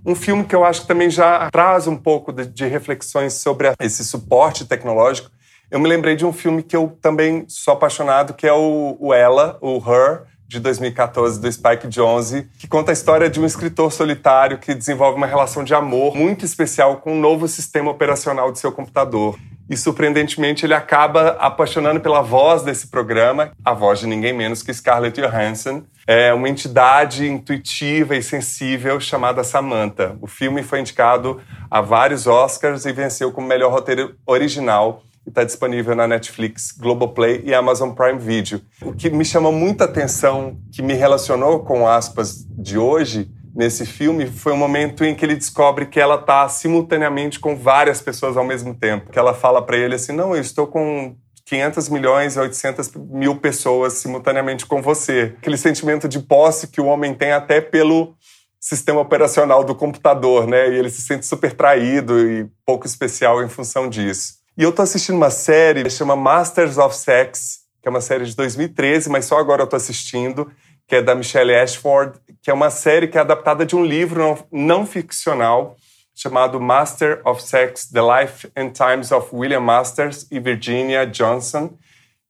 Um 0.03 0.15
filme 0.15 0.43
que 0.43 0.55
eu 0.55 0.65
acho 0.65 0.81
que 0.81 0.87
também 0.87 1.07
já 1.07 1.51
traz 1.51 1.85
um 1.85 1.95
pouco 1.95 2.33
de, 2.33 2.65
reflexões 2.65 3.33
sobre 3.33 3.71
esse 3.79 4.03
suporte 4.03 4.65
tecnológico. 4.65 5.29
Eu 5.69 5.79
me 5.79 5.87
lembrei 5.87 6.15
de 6.15 6.25
um 6.25 6.33
filme 6.33 6.63
que 6.63 6.75
eu 6.75 6.97
também 6.99 7.45
sou 7.47 7.75
apaixonado, 7.75 8.33
que 8.33 8.47
é 8.47 8.53
o, 8.53 8.97
o 8.99 9.13
Ela, 9.13 9.59
o 9.61 9.77
Her, 9.77 10.23
de 10.47 10.59
2014 10.59 11.39
do 11.39 11.51
Spike 11.51 11.87
Jonze, 11.87 12.47
que 12.57 12.67
conta 12.67 12.91
a 12.91 12.93
história 12.93 13.29
de 13.29 13.39
um 13.39 13.45
escritor 13.45 13.91
solitário 13.91 14.57
que 14.57 14.73
desenvolve 14.73 15.17
uma 15.17 15.27
relação 15.27 15.63
de 15.63 15.73
amor 15.73 16.15
muito 16.15 16.45
especial 16.45 16.97
com 16.97 17.13
um 17.13 17.19
novo 17.19 17.47
sistema 17.47 17.91
operacional 17.91 18.51
de 18.51 18.59
seu 18.59 18.71
computador. 18.71 19.37
E 19.67 19.75
surpreendentemente 19.75 20.65
ele 20.65 20.75
acaba 20.75 21.29
apaixonando 21.39 21.99
pela 21.99 22.21
voz 22.21 22.61
desse 22.61 22.87
programa, 22.87 23.51
a 23.63 23.73
voz 23.73 23.99
de 23.99 24.05
ninguém 24.05 24.31
menos 24.31 24.61
que 24.61 24.71
Scarlett 24.71 25.19
Johansson, 25.19 25.83
é 26.05 26.31
uma 26.31 26.47
entidade 26.47 27.27
intuitiva 27.27 28.15
e 28.15 28.21
sensível 28.21 28.99
chamada 28.99 29.43
Samantha. 29.43 30.15
O 30.21 30.27
filme 30.27 30.61
foi 30.61 30.81
indicado 30.81 31.41
a 31.69 31.81
vários 31.81 32.27
Oscars 32.27 32.85
e 32.85 32.93
venceu 32.93 33.31
como 33.31 33.47
melhor 33.47 33.71
roteiro 33.71 34.15
original 34.27 35.01
está 35.29 35.43
disponível 35.43 35.95
na 35.95 36.07
Netflix, 36.07 36.71
Globoplay 36.71 37.41
e 37.45 37.53
Amazon 37.53 37.91
Prime 37.91 38.19
Video. 38.19 38.61
O 38.81 38.93
que 38.93 39.09
me 39.09 39.25
chamou 39.25 39.51
muita 39.51 39.85
atenção, 39.85 40.57
que 40.71 40.81
me 40.81 40.93
relacionou 40.93 41.59
com 41.59 41.87
aspas 41.87 42.45
de 42.49 42.77
hoje, 42.77 43.29
nesse 43.55 43.85
filme, 43.85 44.27
foi 44.27 44.51
o 44.51 44.57
momento 44.57 45.03
em 45.05 45.15
que 45.15 45.25
ele 45.25 45.35
descobre 45.35 45.85
que 45.85 45.99
ela 45.99 46.15
está 46.15 46.47
simultaneamente 46.49 47.39
com 47.39 47.55
várias 47.55 48.01
pessoas 48.01 48.35
ao 48.35 48.43
mesmo 48.43 48.75
tempo. 48.75 49.09
Que 49.09 49.17
ela 49.17 49.33
fala 49.33 49.61
para 49.61 49.77
ele 49.77 49.95
assim: 49.95 50.11
não, 50.11 50.35
eu 50.35 50.41
estou 50.41 50.67
com 50.67 51.15
500 51.45 51.89
milhões 51.89 52.35
e 52.35 52.39
800 52.39 52.91
mil 52.95 53.37
pessoas 53.37 53.93
simultaneamente 53.93 54.65
com 54.65 54.81
você. 54.81 55.35
Aquele 55.37 55.57
sentimento 55.57 56.07
de 56.07 56.19
posse 56.19 56.67
que 56.67 56.81
o 56.81 56.85
homem 56.85 57.13
tem 57.13 57.31
até 57.31 57.61
pelo 57.61 58.15
sistema 58.59 58.99
operacional 58.99 59.63
do 59.63 59.75
computador, 59.75 60.47
né? 60.47 60.69
E 60.69 60.75
ele 60.75 60.89
se 60.89 61.01
sente 61.01 61.25
super 61.25 61.53
traído 61.53 62.19
e 62.19 62.49
pouco 62.65 62.87
especial 62.87 63.43
em 63.43 63.47
função 63.47 63.87
disso. 63.87 64.44
E 64.57 64.63
eu 64.63 64.71
tô 64.71 64.81
assistindo 64.81 65.15
uma 65.15 65.29
série 65.29 65.83
que 65.83 65.89
chama 65.89 66.15
Masters 66.15 66.77
of 66.77 66.95
Sex, 66.95 67.59
que 67.81 67.89
é 67.89 67.91
uma 67.91 67.99
série 67.99 68.23
de 68.23 68.33
2013, 68.37 69.09
mas 69.09 69.25
só 69.25 69.37
agora 69.37 69.63
eu 69.63 69.67
tô 69.67 69.75
assistindo, 69.75 70.49
que 70.87 70.95
é 70.95 71.01
da 71.01 71.13
Michelle 71.13 71.53
Ashford, 71.53 72.17
que 72.41 72.49
é 72.49 72.53
uma 72.53 72.69
série 72.69 73.09
que 73.09 73.17
é 73.17 73.21
adaptada 73.21 73.65
de 73.65 73.75
um 73.75 73.83
livro 73.83 74.21
não, 74.21 74.47
não 74.51 74.85
ficcional 74.85 75.75
chamado 76.15 76.61
Master 76.61 77.21
of 77.25 77.43
Sex: 77.43 77.89
The 77.91 77.99
Life 77.99 78.49
and 78.55 78.69
Times 78.69 79.11
of 79.11 79.27
William 79.33 79.59
Masters 79.59 80.25
e 80.31 80.39
Virginia 80.39 81.05
Johnson, 81.05 81.77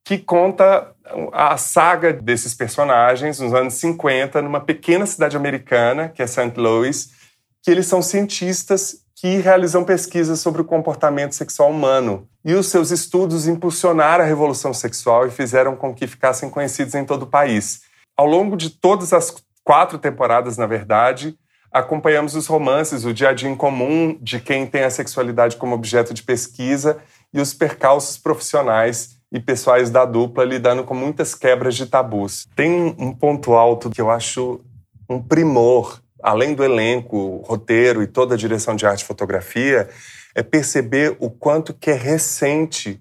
que 0.03 0.17
conta 0.17 0.95
a 1.31 1.55
saga 1.57 2.11
desses 2.11 2.55
personagens 2.55 3.39
nos 3.39 3.53
anos 3.53 3.75
50, 3.75 4.41
numa 4.41 4.61
pequena 4.61 5.05
cidade 5.05 5.37
americana, 5.37 6.09
que 6.09 6.23
é 6.23 6.27
St. 6.27 6.53
Louis, 6.57 7.11
que 7.61 7.69
eles 7.69 7.85
são 7.85 8.01
cientistas 8.01 9.04
que 9.25 9.37
realizam 9.37 9.83
pesquisas 9.83 10.39
sobre 10.39 10.61
o 10.61 10.65
comportamento 10.65 11.33
sexual 11.33 11.71
humano. 11.71 12.27
E 12.45 12.53
os 12.53 12.67
seus 12.67 12.91
estudos 12.91 13.47
impulsionaram 13.47 14.23
a 14.23 14.27
revolução 14.27 14.71
sexual 14.71 15.25
e 15.25 15.31
fizeram 15.31 15.75
com 15.75 15.95
que 15.95 16.05
ficassem 16.05 16.47
conhecidos 16.47 16.93
em 16.93 17.03
todo 17.03 17.23
o 17.23 17.27
país. 17.27 17.81
Ao 18.15 18.27
longo 18.27 18.55
de 18.55 18.69
todas 18.69 19.13
as 19.13 19.33
quatro 19.63 19.97
temporadas, 19.97 20.57
na 20.57 20.67
verdade, 20.67 21.35
acompanhamos 21.71 22.35
os 22.35 22.45
romances, 22.45 23.03
o 23.03 23.11
dia 23.11 23.29
a 23.29 23.33
dia 23.33 23.49
em 23.49 23.55
comum 23.55 24.15
de 24.21 24.39
quem 24.39 24.67
tem 24.67 24.83
a 24.83 24.91
sexualidade 24.91 25.55
como 25.55 25.73
objeto 25.73 26.13
de 26.13 26.21
pesquisa 26.21 26.99
e 27.33 27.41
os 27.41 27.51
percalços 27.51 28.19
profissionais 28.19 29.17
e 29.31 29.39
pessoais 29.39 29.89
da 29.89 30.05
dupla 30.05 30.45
lidando 30.45 30.83
com 30.83 30.93
muitas 30.93 31.33
quebras 31.33 31.75
de 31.75 31.87
tabus. 31.87 32.45
Tem 32.55 32.95
um 32.99 33.11
ponto 33.11 33.53
alto 33.53 33.89
que 33.89 33.99
eu 33.99 34.11
acho 34.11 34.61
um 35.09 35.19
primor 35.19 35.99
além 36.25 36.55
do 36.55 36.63
elenco, 36.63 37.43
roteiro 37.45 38.01
e 38.01 38.07
toda 38.07 38.33
a 38.33 38.37
direção 38.37 38.75
de 38.75 38.83
arte 38.83 39.03
e 39.03 39.05
fotografia, 39.05 39.87
é 40.33 40.41
perceber 40.41 41.15
o 41.19 41.29
quanto 41.29 41.71
que 41.71 41.91
é 41.91 41.93
recente 41.93 42.99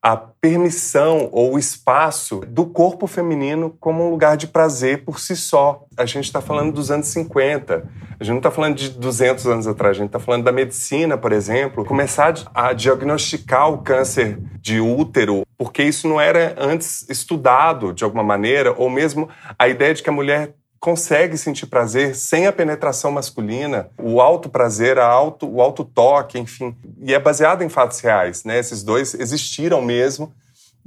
a 0.00 0.16
permissão 0.16 1.28
ou 1.30 1.54
o 1.54 1.58
espaço 1.58 2.40
do 2.46 2.64
corpo 2.64 3.06
feminino 3.06 3.76
como 3.78 4.06
um 4.06 4.10
lugar 4.10 4.36
de 4.36 4.46
prazer 4.46 5.04
por 5.04 5.20
si 5.20 5.36
só. 5.36 5.84
A 5.96 6.06
gente 6.06 6.24
está 6.24 6.40
falando 6.40 6.72
dos 6.72 6.90
anos 6.90 7.08
50, 7.08 7.90
a 8.18 8.24
gente 8.24 8.30
não 8.30 8.38
está 8.38 8.50
falando 8.50 8.76
de 8.76 8.88
200 8.90 9.46
anos 9.48 9.66
atrás, 9.66 9.96
a 9.96 9.98
gente 9.98 10.06
está 10.06 10.20
falando 10.20 10.44
da 10.44 10.52
medicina, 10.52 11.18
por 11.18 11.32
exemplo, 11.32 11.84
começar 11.84 12.32
a 12.54 12.72
diagnosticar 12.72 13.68
o 13.68 13.78
câncer 13.78 14.38
de 14.60 14.80
útero, 14.80 15.42
porque 15.58 15.82
isso 15.82 16.08
não 16.08 16.18
era 16.18 16.54
antes 16.56 17.04
estudado 17.10 17.92
de 17.92 18.04
alguma 18.04 18.22
maneira, 18.22 18.72
ou 18.78 18.88
mesmo 18.88 19.28
a 19.58 19.68
ideia 19.68 19.92
de 19.92 20.02
que 20.02 20.08
a 20.08 20.12
mulher 20.12 20.54
consegue 20.80 21.36
sentir 21.36 21.66
prazer 21.66 22.16
sem 22.16 22.46
a 22.46 22.52
penetração 22.52 23.12
masculina, 23.12 23.90
o 23.98 24.18
alto 24.18 24.48
prazer, 24.48 24.98
a 24.98 25.06
alto, 25.06 25.46
o 25.46 25.60
alto 25.60 25.84
toque, 25.84 26.38
enfim. 26.38 26.74
E 27.02 27.12
é 27.12 27.18
baseado 27.18 27.62
em 27.62 27.68
fatos 27.68 28.00
reais, 28.00 28.44
né? 28.44 28.58
Esses 28.58 28.82
dois 28.82 29.12
existiram 29.12 29.82
mesmo. 29.82 30.32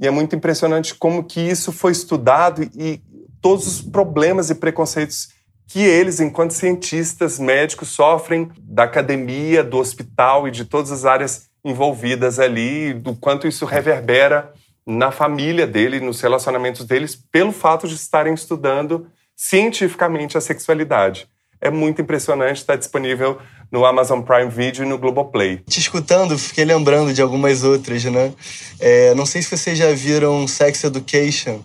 E 0.00 0.06
é 0.06 0.10
muito 0.10 0.34
impressionante 0.34 0.96
como 0.96 1.22
que 1.22 1.40
isso 1.40 1.70
foi 1.70 1.92
estudado 1.92 2.68
e 2.74 3.00
todos 3.40 3.68
os 3.68 3.80
problemas 3.80 4.50
e 4.50 4.56
preconceitos 4.56 5.28
que 5.68 5.80
eles, 5.80 6.18
enquanto 6.18 6.52
cientistas 6.52 7.38
médicos, 7.38 7.88
sofrem 7.88 8.50
da 8.58 8.82
academia, 8.82 9.62
do 9.62 9.78
hospital 9.78 10.48
e 10.48 10.50
de 10.50 10.64
todas 10.64 10.90
as 10.90 11.04
áreas 11.04 11.48
envolvidas 11.64 12.40
ali, 12.40 12.92
do 12.92 13.14
quanto 13.14 13.46
isso 13.46 13.64
reverbera 13.64 14.52
na 14.84 15.10
família 15.10 15.66
dele, 15.66 16.00
nos 16.00 16.20
relacionamentos 16.20 16.84
deles, 16.84 17.16
pelo 17.30 17.52
fato 17.52 17.86
de 17.86 17.94
estarem 17.94 18.34
estudando 18.34 19.06
cientificamente 19.36 20.36
a 20.36 20.40
sexualidade. 20.40 21.28
É 21.60 21.70
muito 21.70 22.02
impressionante, 22.02 22.58
está 22.58 22.76
disponível 22.76 23.38
no 23.72 23.86
Amazon 23.86 24.20
Prime 24.20 24.50
Video 24.50 24.84
e 24.84 24.86
no 24.86 24.98
Globoplay. 24.98 25.62
Te 25.68 25.80
escutando, 25.80 26.38
fiquei 26.38 26.64
lembrando 26.64 27.12
de 27.12 27.22
algumas 27.22 27.64
outras, 27.64 28.04
né? 28.04 28.32
É, 28.78 29.14
não 29.14 29.24
sei 29.24 29.40
se 29.40 29.56
vocês 29.56 29.78
já 29.78 29.90
viram 29.92 30.46
Sex 30.46 30.84
Education. 30.84 31.60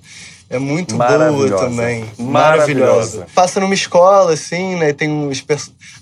É 0.50 0.58
muito 0.58 0.96
boa 0.96 1.08
também. 1.08 2.06
Maravilhosa. 2.18 2.32
Maravilhosa. 2.32 3.28
Passa 3.36 3.60
numa 3.60 3.74
escola, 3.74 4.34
assim, 4.34 4.76
né? 4.78 4.92
Tem 4.94 5.08
uns 5.08 5.46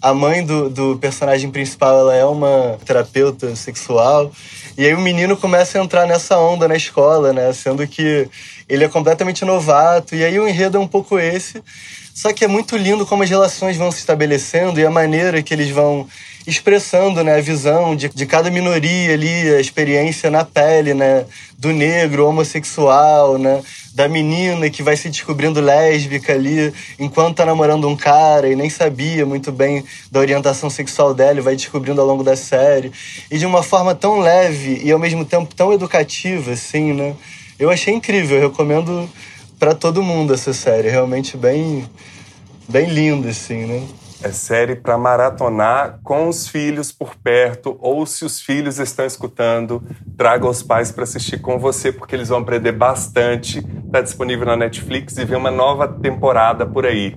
A 0.01 0.13
mãe 0.13 0.45
do, 0.45 0.69
do 0.69 0.97
personagem 0.97 1.51
principal, 1.51 1.99
ela 1.99 2.15
é 2.15 2.23
uma 2.23 2.77
terapeuta 2.85 3.53
sexual. 3.57 4.31
E 4.77 4.85
aí 4.85 4.93
o 4.93 5.01
menino 5.01 5.35
começa 5.35 5.77
a 5.77 5.83
entrar 5.83 6.05
nessa 6.05 6.37
onda 6.39 6.67
na 6.67 6.75
escola, 6.75 7.33
né? 7.33 7.51
Sendo 7.51 7.85
que 7.85 8.29
ele 8.69 8.85
é 8.85 8.87
completamente 8.87 9.43
novato. 9.43 10.15
E 10.15 10.23
aí 10.23 10.39
o 10.39 10.47
enredo 10.47 10.77
é 10.77 10.79
um 10.79 10.87
pouco 10.87 11.19
esse. 11.19 11.61
Só 12.13 12.31
que 12.31 12.45
é 12.45 12.47
muito 12.47 12.77
lindo 12.77 13.05
como 13.05 13.23
as 13.23 13.29
relações 13.29 13.75
vão 13.75 13.91
se 13.91 13.99
estabelecendo 13.99 14.79
e 14.79 14.85
a 14.85 14.89
maneira 14.89 15.43
que 15.43 15.53
eles 15.53 15.69
vão 15.69 16.07
expressando 16.47 17.21
né, 17.25 17.35
a 17.35 17.41
visão 17.41 17.93
de, 17.93 18.07
de 18.07 18.25
cada 18.25 18.49
minoria 18.49 19.13
ali, 19.13 19.53
a 19.53 19.59
experiência 19.59 20.31
na 20.31 20.45
pele, 20.45 20.93
né? 20.93 21.25
Do 21.57 21.73
negro, 21.73 22.25
homossexual, 22.25 23.37
né? 23.37 23.61
Da 23.93 24.07
menina 24.07 24.69
que 24.69 24.81
vai 24.81 24.95
se 24.95 25.09
descobrindo 25.09 25.59
lésbica 25.59 26.33
ali 26.33 26.73
enquanto 26.97 27.37
tá 27.37 27.45
namorando 27.45 27.87
um 27.89 27.97
cara 27.97 28.47
e 28.47 28.55
nem 28.55 28.69
sabia 28.69 29.25
muito 29.25 29.51
bem 29.51 29.83
da 30.09 30.21
orientação 30.21 30.69
sexual 30.69 31.13
dela 31.13 31.39
e 31.39 31.41
vai 31.41 31.55
descobrindo 31.55 31.99
ao 31.99 32.07
longo 32.07 32.23
da 32.23 32.37
série. 32.37 32.93
E 33.29 33.37
de 33.37 33.45
uma 33.45 33.61
forma 33.61 33.93
tão 33.93 34.19
leve 34.19 34.79
e 34.83 34.91
ao 34.91 34.99
mesmo 34.99 35.25
tempo 35.25 35.53
tão 35.53 35.73
educativa, 35.73 36.51
assim, 36.51 36.93
né? 36.93 37.13
Eu 37.59 37.69
achei 37.69 37.93
incrível, 37.93 38.37
eu 38.37 38.49
recomendo 38.49 39.09
para 39.59 39.75
todo 39.75 40.01
mundo 40.01 40.33
essa 40.33 40.53
série, 40.53 40.89
realmente 40.89 41.35
bem, 41.35 41.89
bem 42.69 42.87
linda, 42.87 43.29
assim, 43.29 43.65
né? 43.65 43.83
É 44.21 44.31
série 44.31 44.75
para 44.75 44.97
maratonar 44.97 45.99
com 46.03 46.27
os 46.27 46.47
filhos 46.47 46.91
por 46.91 47.15
perto, 47.15 47.77
ou 47.79 48.05
se 48.05 48.25
os 48.25 48.41
filhos 48.41 48.79
estão 48.79 49.05
escutando, 49.05 49.83
traga 50.17 50.47
os 50.47 50.63
pais 50.63 50.91
para 50.91 51.03
assistir 51.03 51.39
com 51.39 51.59
você, 51.59 51.91
porque 51.91 52.15
eles 52.15 52.29
vão 52.29 52.39
aprender 52.39 52.71
bastante. 52.71 53.59
Está 53.85 54.01
disponível 54.01 54.45
na 54.47 54.57
Netflix 54.57 55.17
e 55.17 55.25
vem 55.25 55.37
uma 55.37 55.51
nova 55.51 55.87
temporada 55.87 56.65
por 56.65 56.85
aí. 56.85 57.15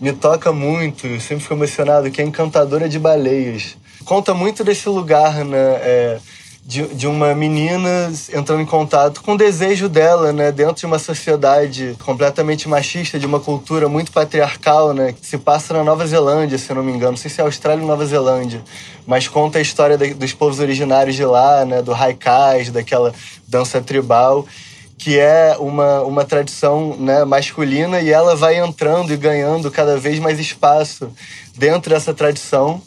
Me 0.00 0.12
toca 0.12 0.52
muito, 0.52 1.20
sempre 1.20 1.40
fico 1.40 1.54
emocionado, 1.54 2.10
que 2.10 2.20
é 2.20 2.24
Encantadora 2.24 2.88
de 2.88 2.98
Baleias. 2.98 3.76
Conta 4.04 4.32
muito 4.32 4.62
desse 4.62 4.88
lugar, 4.88 5.44
né? 5.44 5.58
É 5.58 6.18
de, 6.66 6.84
de 6.88 7.06
uma 7.06 7.32
menina 7.32 8.12
entrando 8.34 8.60
em 8.60 8.66
contato 8.66 9.22
com 9.22 9.34
o 9.34 9.38
desejo 9.38 9.88
dela, 9.88 10.32
né, 10.32 10.50
dentro 10.50 10.74
de 10.74 10.84
uma 10.84 10.98
sociedade 10.98 11.96
completamente 12.04 12.68
machista, 12.68 13.20
de 13.20 13.24
uma 13.24 13.38
cultura 13.38 13.88
muito 13.88 14.10
patriarcal, 14.10 14.92
né, 14.92 15.12
que 15.12 15.24
se 15.24 15.38
passa 15.38 15.72
na 15.72 15.84
Nova 15.84 16.04
Zelândia, 16.04 16.58
se 16.58 16.74
não 16.74 16.82
me 16.82 16.90
engano, 16.90 17.12
não 17.12 17.16
sei 17.16 17.30
se 17.30 17.40
é 17.40 17.44
Austrália 17.44 17.80
ou 17.80 17.88
Nova 17.88 18.04
Zelândia, 18.04 18.64
mas 19.06 19.28
conta 19.28 19.58
a 19.58 19.62
história 19.62 19.96
dos 19.96 20.32
povos 20.32 20.58
originários 20.58 21.14
de 21.14 21.24
lá, 21.24 21.64
né, 21.64 21.80
do 21.82 21.94
haikais, 21.94 22.68
daquela 22.70 23.14
dança 23.46 23.80
tribal, 23.80 24.44
que 24.98 25.20
é 25.20 25.54
uma, 25.60 26.02
uma 26.02 26.24
tradição 26.24 26.96
né, 26.98 27.24
masculina 27.24 28.00
e 28.00 28.10
ela 28.10 28.34
vai 28.34 28.56
entrando 28.56 29.12
e 29.12 29.16
ganhando 29.16 29.70
cada 29.70 29.96
vez 29.96 30.18
mais 30.18 30.40
espaço 30.40 31.12
dentro 31.56 31.90
dessa 31.90 32.12
tradição 32.12 32.82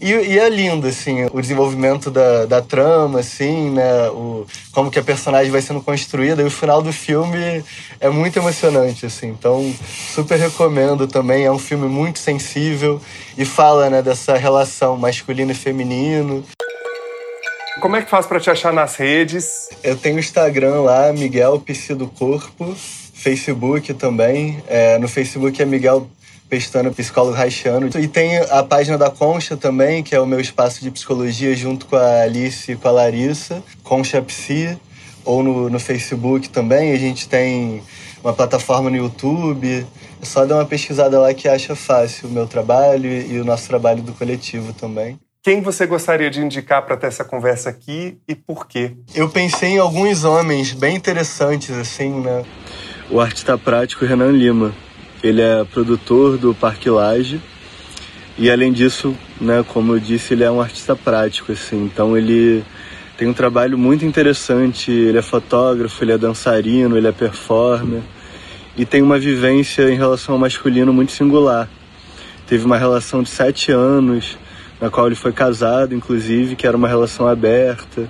e, 0.00 0.12
e, 0.12 0.38
é 0.38 0.48
lindo, 0.48 0.86
assim, 0.86 1.26
o 1.32 1.40
desenvolvimento 1.40 2.10
da, 2.10 2.46
da 2.46 2.62
trama, 2.62 3.20
assim, 3.20 3.70
né? 3.70 4.08
O, 4.08 4.46
como 4.72 4.90
que 4.90 4.98
a 4.98 5.02
personagem 5.02 5.50
vai 5.52 5.60
sendo 5.60 5.80
construída. 5.82 6.42
E 6.42 6.46
o 6.46 6.50
final 6.50 6.80
do 6.80 6.92
filme 6.92 7.62
é 8.00 8.08
muito 8.08 8.38
emocionante, 8.38 9.04
assim. 9.04 9.28
Então, 9.28 9.74
super 10.14 10.38
recomendo 10.38 11.06
também. 11.06 11.44
É 11.44 11.52
um 11.52 11.58
filme 11.58 11.86
muito 11.86 12.18
sensível 12.18 13.00
e 13.36 13.44
fala, 13.44 13.90
né, 13.90 14.00
dessa 14.00 14.36
relação 14.36 14.96
masculino 14.96 15.52
e 15.52 15.54
feminino. 15.54 16.44
Como 17.80 17.96
é 17.96 18.02
que 18.02 18.10
faz 18.10 18.26
para 18.26 18.40
te 18.40 18.50
achar 18.50 18.72
nas 18.72 18.96
redes? 18.96 19.68
Eu 19.82 19.96
tenho 19.96 20.18
Instagram 20.18 20.82
lá, 20.82 21.12
Miguel 21.12 21.60
Psi 21.60 21.94
do 21.94 22.08
Corpo. 22.08 22.74
Facebook 23.20 23.92
também. 23.94 24.62
É, 24.66 24.98
no 24.98 25.06
Facebook 25.06 25.60
é 25.60 25.64
Miguel 25.66 26.08
pestando 26.50 26.92
psicólogo 26.92 27.36
haitiano. 27.36 27.88
E 27.96 28.08
tem 28.08 28.38
a 28.38 28.62
página 28.64 28.98
da 28.98 29.08
Concha 29.08 29.56
também, 29.56 30.02
que 30.02 30.14
é 30.14 30.20
o 30.20 30.26
meu 30.26 30.40
espaço 30.40 30.82
de 30.82 30.90
psicologia 30.90 31.54
junto 31.54 31.86
com 31.86 31.94
a 31.94 32.22
Alice 32.22 32.72
e 32.72 32.76
com 32.76 32.88
a 32.88 32.90
Larissa, 32.90 33.62
Concha 33.84 34.20
Psi, 34.20 34.76
ou 35.24 35.44
no, 35.44 35.70
no 35.70 35.78
Facebook 35.78 36.48
também. 36.48 36.92
A 36.92 36.98
gente 36.98 37.28
tem 37.28 37.80
uma 38.22 38.32
plataforma 38.32 38.90
no 38.90 38.96
YouTube. 38.96 39.86
É 40.20 40.24
só 40.24 40.44
dar 40.44 40.56
uma 40.56 40.66
pesquisada 40.66 41.20
lá 41.20 41.32
que 41.32 41.48
acha 41.48 41.76
fácil 41.76 42.28
o 42.28 42.32
meu 42.32 42.46
trabalho 42.46 43.08
e 43.08 43.40
o 43.40 43.44
nosso 43.44 43.68
trabalho 43.68 44.02
do 44.02 44.12
coletivo 44.12 44.72
também. 44.72 45.18
Quem 45.42 45.62
você 45.62 45.86
gostaria 45.86 46.28
de 46.28 46.40
indicar 46.40 46.84
para 46.84 46.98
ter 46.98 47.06
essa 47.06 47.24
conversa 47.24 47.70
aqui 47.70 48.18
e 48.28 48.34
por 48.34 48.66
quê? 48.66 48.92
Eu 49.14 49.30
pensei 49.30 49.70
em 49.70 49.78
alguns 49.78 50.24
homens 50.24 50.72
bem 50.72 50.96
interessantes, 50.96 51.70
assim, 51.70 52.10
né? 52.20 52.44
O 53.10 53.20
artista 53.20 53.56
prático 53.56 54.04
Renan 54.04 54.32
Lima 54.32 54.74
ele 55.22 55.40
é 55.42 55.64
produtor 55.64 56.38
do 56.38 56.54
Parque 56.54 56.88
Laje 56.88 57.40
e 58.38 58.50
além 58.50 58.72
disso, 58.72 59.14
né, 59.38 59.62
como 59.68 59.94
eu 59.94 60.00
disse, 60.00 60.32
ele 60.32 60.44
é 60.44 60.50
um 60.50 60.62
artista 60.62 60.96
prático, 60.96 61.52
assim. 61.52 61.84
Então 61.84 62.16
ele 62.16 62.64
tem 63.18 63.28
um 63.28 63.34
trabalho 63.34 63.76
muito 63.76 64.02
interessante. 64.02 64.90
Ele 64.90 65.18
é 65.18 65.22
fotógrafo, 65.22 66.02
ele 66.02 66.12
é 66.12 66.18
dançarino, 66.18 66.96
ele 66.96 67.06
é 67.06 67.12
performer 67.12 68.00
e 68.76 68.86
tem 68.86 69.02
uma 69.02 69.18
vivência 69.18 69.90
em 69.90 69.96
relação 69.96 70.36
ao 70.36 70.40
masculino 70.40 70.90
muito 70.90 71.12
singular. 71.12 71.68
Teve 72.46 72.64
uma 72.64 72.78
relação 72.78 73.22
de 73.22 73.28
sete 73.28 73.70
anos, 73.70 74.38
na 74.80 74.88
qual 74.88 75.06
ele 75.06 75.16
foi 75.16 75.32
casado, 75.32 75.94
inclusive, 75.94 76.56
que 76.56 76.66
era 76.66 76.76
uma 76.76 76.88
relação 76.88 77.28
aberta. 77.28 78.08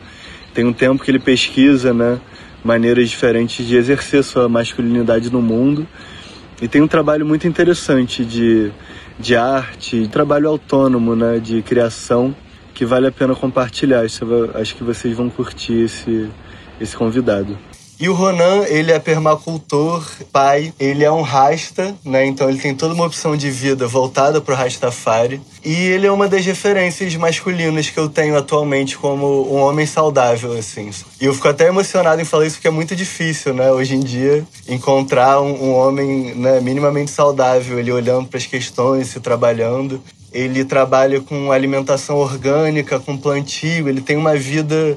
Tem 0.54 0.64
um 0.64 0.72
tempo 0.72 1.02
que 1.02 1.10
ele 1.10 1.18
pesquisa, 1.18 1.92
né, 1.92 2.20
maneiras 2.62 3.10
diferentes 3.10 3.66
de 3.66 3.74
exercer 3.74 4.22
sua 4.22 4.48
masculinidade 4.48 5.28
no 5.32 5.42
mundo 5.42 5.88
e 6.60 6.68
tem 6.68 6.82
um 6.82 6.88
trabalho 6.88 7.24
muito 7.24 7.48
interessante 7.48 8.24
de, 8.24 8.70
de 9.18 9.34
arte, 9.34 10.02
de 10.02 10.08
trabalho 10.08 10.48
autônomo, 10.48 11.16
né, 11.16 11.38
de 11.38 11.62
criação, 11.62 12.34
que 12.74 12.84
vale 12.84 13.06
a 13.06 13.12
pena 13.12 13.34
compartilhar. 13.34 14.02
Acho 14.02 14.76
que 14.76 14.84
vocês 14.84 15.16
vão 15.16 15.30
curtir 15.30 15.84
esse, 15.84 16.28
esse 16.80 16.96
convidado. 16.96 17.56
E 18.00 18.08
o 18.08 18.14
Ronan, 18.14 18.64
ele 18.66 18.90
é 18.90 18.98
permacultor, 18.98 20.02
pai, 20.32 20.72
ele 20.80 21.04
é 21.04 21.12
um 21.12 21.20
rasta, 21.20 21.94
né? 22.02 22.24
Então 22.24 22.48
ele 22.48 22.58
tem 22.58 22.74
toda 22.74 22.94
uma 22.94 23.04
opção 23.04 23.36
de 23.36 23.50
vida 23.50 23.86
voltada 23.86 24.40
pro 24.40 24.54
Rastafari. 24.54 25.38
E 25.62 25.74
ele 25.74 26.06
é 26.06 26.10
uma 26.10 26.26
das 26.26 26.46
referências 26.46 27.14
masculinas 27.16 27.90
que 27.90 27.98
eu 27.98 28.08
tenho 28.08 28.38
atualmente 28.38 28.96
como 28.96 29.54
um 29.54 29.60
homem 29.60 29.84
saudável, 29.84 30.54
assim. 30.54 30.88
E 31.20 31.26
eu 31.26 31.34
fico 31.34 31.48
até 31.48 31.66
emocionado 31.66 32.22
em 32.22 32.24
falar 32.24 32.46
isso 32.46 32.56
porque 32.56 32.68
é 32.68 32.70
muito 32.70 32.96
difícil, 32.96 33.52
né? 33.52 33.70
Hoje 33.70 33.94
em 33.94 34.00
dia, 34.00 34.46
encontrar 34.66 35.42
um, 35.42 35.64
um 35.64 35.74
homem 35.74 36.34
né, 36.34 36.58
minimamente 36.58 37.10
saudável, 37.10 37.78
ele 37.78 37.92
olhando 37.92 38.28
para 38.28 38.38
as 38.38 38.46
questões, 38.46 39.08
se 39.08 39.20
trabalhando. 39.20 40.02
Ele 40.32 40.64
trabalha 40.64 41.20
com 41.20 41.52
alimentação 41.52 42.16
orgânica, 42.16 42.98
com 42.98 43.14
plantio, 43.14 43.90
ele 43.90 44.00
tem 44.00 44.16
uma 44.16 44.36
vida 44.36 44.96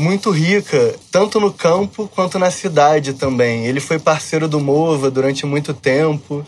muito 0.00 0.30
rica, 0.30 0.94
tanto 1.12 1.38
no 1.38 1.52
campo 1.52 2.08
quanto 2.14 2.38
na 2.38 2.50
cidade 2.50 3.12
também. 3.12 3.66
Ele 3.66 3.78
foi 3.78 3.98
parceiro 3.98 4.48
do 4.48 4.58
Mova 4.58 5.10
durante 5.10 5.44
muito 5.46 5.74
tempo. 5.74 6.44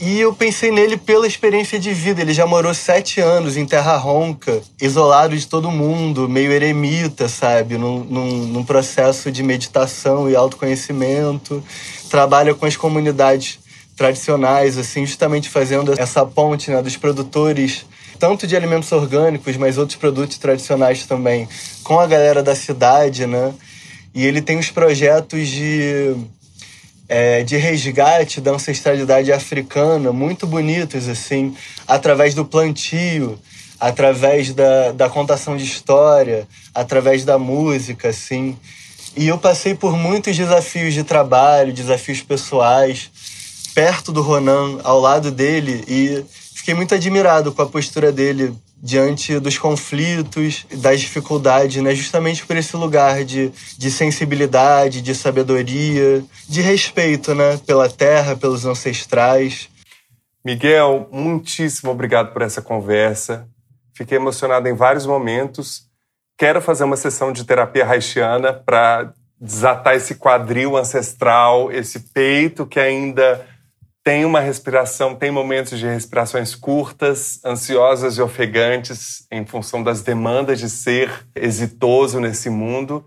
E 0.00 0.20
eu 0.20 0.32
pensei 0.32 0.70
nele 0.70 0.96
pela 0.96 1.26
experiência 1.26 1.78
de 1.78 1.92
vida. 1.92 2.20
Ele 2.20 2.32
já 2.32 2.46
morou 2.46 2.72
sete 2.72 3.20
anos 3.20 3.56
em 3.56 3.66
Terra 3.66 3.96
Ronca, 3.96 4.60
isolado 4.80 5.36
de 5.36 5.46
todo 5.46 5.70
mundo, 5.70 6.28
meio 6.28 6.52
eremita, 6.52 7.28
sabe? 7.28 7.76
Num, 7.76 8.04
num, 8.04 8.46
num 8.46 8.64
processo 8.64 9.30
de 9.30 9.42
meditação 9.42 10.30
e 10.30 10.36
autoconhecimento. 10.36 11.62
Trabalha 12.08 12.54
com 12.54 12.64
as 12.64 12.76
comunidades 12.76 13.58
tradicionais, 13.96 14.78
assim, 14.78 15.04
justamente 15.04 15.48
fazendo 15.48 15.92
essa 15.98 16.24
ponte 16.24 16.70
né, 16.70 16.80
dos 16.80 16.96
produtores 16.96 17.84
tanto 18.18 18.46
de 18.46 18.56
alimentos 18.56 18.90
orgânicos, 18.92 19.56
mas 19.56 19.78
outros 19.78 19.98
produtos 19.98 20.38
tradicionais 20.38 21.06
também, 21.06 21.48
com 21.84 21.98
a 22.00 22.06
galera 22.06 22.42
da 22.42 22.54
cidade, 22.54 23.26
né? 23.26 23.52
E 24.14 24.24
ele 24.24 24.42
tem 24.42 24.58
os 24.58 24.70
projetos 24.70 25.48
de, 25.48 26.16
é, 27.08 27.42
de 27.44 27.56
resgate 27.56 28.40
da 28.40 28.52
ancestralidade 28.52 29.32
africana 29.32 30.12
muito 30.12 30.46
bonitos, 30.46 31.08
assim, 31.08 31.54
através 31.86 32.34
do 32.34 32.44
plantio, 32.44 33.38
através 33.78 34.52
da, 34.52 34.92
da 34.92 35.08
contação 35.08 35.56
de 35.56 35.64
história, 35.64 36.48
através 36.74 37.24
da 37.24 37.38
música, 37.38 38.08
assim. 38.08 38.56
E 39.16 39.28
eu 39.28 39.38
passei 39.38 39.74
por 39.74 39.96
muitos 39.96 40.36
desafios 40.36 40.94
de 40.94 41.04
trabalho, 41.04 41.72
desafios 41.72 42.20
pessoais, 42.20 43.10
perto 43.74 44.10
do 44.10 44.22
Ronan, 44.22 44.80
ao 44.82 45.00
lado 45.00 45.30
dele, 45.30 45.84
e 45.86 46.24
fiquei 46.58 46.74
muito 46.74 46.92
admirado 46.92 47.52
com 47.52 47.62
a 47.62 47.66
postura 47.66 48.10
dele 48.10 48.52
diante 48.82 49.38
dos 49.38 49.56
conflitos, 49.56 50.66
das 50.74 51.00
dificuldades, 51.00 51.80
né? 51.82 51.94
Justamente 51.94 52.44
por 52.44 52.56
esse 52.56 52.76
lugar 52.76 53.24
de, 53.24 53.52
de 53.76 53.90
sensibilidade, 53.90 55.00
de 55.00 55.14
sabedoria, 55.14 56.22
de 56.48 56.60
respeito, 56.60 57.32
né? 57.32 57.58
Pela 57.64 57.88
terra, 57.88 58.36
pelos 58.36 58.66
ancestrais. 58.66 59.68
Miguel, 60.44 61.08
muitíssimo 61.12 61.92
obrigado 61.92 62.32
por 62.32 62.42
essa 62.42 62.60
conversa. 62.60 63.48
Fiquei 63.94 64.18
emocionado 64.18 64.68
em 64.68 64.74
vários 64.74 65.06
momentos. 65.06 65.82
Quero 66.36 66.60
fazer 66.60 66.84
uma 66.84 66.96
sessão 66.96 67.32
de 67.32 67.44
terapia 67.44 67.86
haitiana 67.86 68.52
para 68.52 69.12
desatar 69.40 69.94
esse 69.94 70.16
quadril 70.16 70.76
ancestral, 70.76 71.70
esse 71.70 72.00
peito 72.12 72.66
que 72.66 72.80
ainda 72.80 73.46
tem 74.08 74.24
uma 74.24 74.40
respiração, 74.40 75.14
tem 75.14 75.30
momentos 75.30 75.78
de 75.78 75.86
respirações 75.86 76.54
curtas, 76.54 77.44
ansiosas 77.44 78.16
e 78.16 78.22
ofegantes 78.22 79.26
em 79.30 79.44
função 79.44 79.82
das 79.82 80.00
demandas 80.00 80.58
de 80.58 80.70
ser 80.70 81.26
exitoso 81.34 82.18
nesse 82.18 82.48
mundo. 82.48 83.04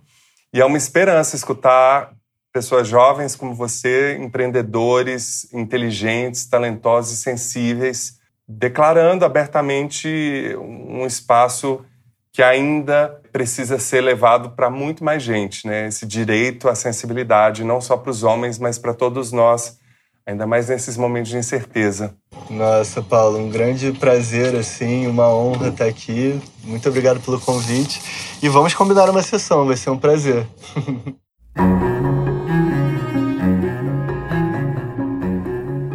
E 0.54 0.62
é 0.62 0.66
uma 0.66 0.78
esperança 0.78 1.36
escutar 1.36 2.12
pessoas 2.54 2.88
jovens 2.88 3.36
como 3.36 3.56
você, 3.56 4.16
empreendedores, 4.22 5.52
inteligentes, 5.52 6.46
talentosos 6.46 7.14
e 7.14 7.18
sensíveis, 7.18 8.20
declarando 8.48 9.26
abertamente 9.26 10.56
um 10.60 11.04
espaço 11.08 11.84
que 12.32 12.44
ainda 12.44 13.20
precisa 13.32 13.80
ser 13.80 14.02
levado 14.02 14.52
para 14.52 14.70
muito 14.70 15.04
mais 15.04 15.24
gente, 15.24 15.66
né? 15.66 15.88
Esse 15.88 16.06
direito 16.06 16.70
à 16.70 16.76
sensibilidade, 16.76 17.64
não 17.64 17.82
só 17.82 17.98
para 17.98 18.12
os 18.12 18.22
homens, 18.22 18.60
mas 18.60 18.78
para 18.78 18.94
todos 18.94 19.32
nós 19.32 19.81
ainda 20.32 20.48
mais 20.48 20.68
nesses 20.70 20.98
momentos 20.98 21.30
de 21.30 21.38
incerteza. 21.38 22.14
Nossa, 22.50 23.02
Paulo, 23.02 23.38
um 23.38 23.50
grande 23.50 23.92
prazer, 23.92 24.56
assim, 24.56 25.06
uma 25.08 25.28
honra 25.34 25.70
estar 25.70 25.86
aqui. 25.86 26.40
Muito 26.64 26.90
obrigado 26.90 27.20
pelo 27.22 27.40
convite. 27.40 28.02
E 28.42 28.50
vamos 28.50 28.74
combinar 28.74 29.10
uma 29.10 29.22
sessão, 29.22 29.66
vai 29.66 29.78
ser 29.78 29.90
um 29.90 29.98
prazer. 29.98 30.48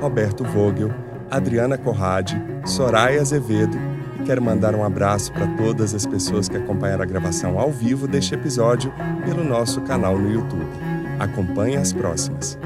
Roberto 0.00 0.44
Vogel, 0.44 0.94
Adriana 1.32 1.76
Corrade, 1.76 2.40
Soraya 2.64 3.20
Azevedo 3.20 3.93
quero 4.24 4.42
mandar 4.42 4.74
um 4.74 4.82
abraço 4.82 5.30
para 5.32 5.46
todas 5.48 5.94
as 5.94 6.06
pessoas 6.06 6.48
que 6.48 6.56
acompanharam 6.56 7.02
a 7.02 7.06
gravação 7.06 7.58
ao 7.58 7.70
vivo 7.70 8.08
deste 8.08 8.34
episódio 8.34 8.92
pelo 9.24 9.44
nosso 9.44 9.82
canal 9.82 10.18
no 10.18 10.32
YouTube. 10.32 10.66
Acompanhe 11.18 11.76
as 11.76 11.92
próximas. 11.92 12.58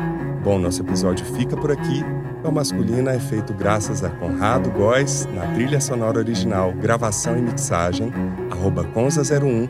Bom, 0.43 0.59
nosso 0.59 0.83
episódio 0.83 1.27
fica 1.27 1.57
por 1.57 1.73
aqui. 1.73 2.05
O 2.45 2.53
Masculina 2.53 3.11
é 3.11 3.19
feito 3.19 3.53
graças 3.53 4.05
a 4.05 4.09
Conrado 4.09 4.71
Góes 4.71 5.27
na 5.35 5.49
trilha 5.49 5.81
sonora 5.81 6.19
original, 6.19 6.73
gravação 6.73 7.37
e 7.37 7.43
mixagem, 7.43 8.13
arroba 8.51 8.85
Conza01, 8.85 9.69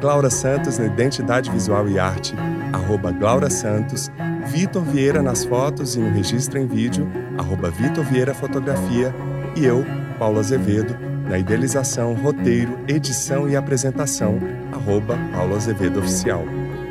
Glaura 0.00 0.30
Santos 0.30 0.78
na 0.78 0.86
identidade 0.86 1.50
visual 1.50 1.88
e 1.88 1.98
arte, 1.98 2.34
arroba 2.72 3.10
Glaura 3.10 3.50
Santos, 3.50 4.10
Vitor 4.46 4.84
Vieira 4.84 5.20
nas 5.20 5.44
fotos 5.44 5.96
e 5.96 5.98
no 5.98 6.10
registro 6.10 6.60
em 6.60 6.66
vídeo, 6.66 7.08
arroba 7.36 7.68
Vitor 7.70 8.04
Vieira 8.04 8.32
Fotografia, 8.32 9.12
e 9.56 9.64
eu, 9.64 9.84
Paulo 10.18 10.38
Azevedo, 10.38 10.96
na 11.28 11.38
idealização, 11.38 12.14
roteiro, 12.14 12.78
edição 12.88 13.48
e 13.48 13.56
apresentação, 13.56 14.38
arroba 14.72 15.18
Paulo 15.32 15.56
Azevedo 15.56 15.98
Oficial. 15.98 16.44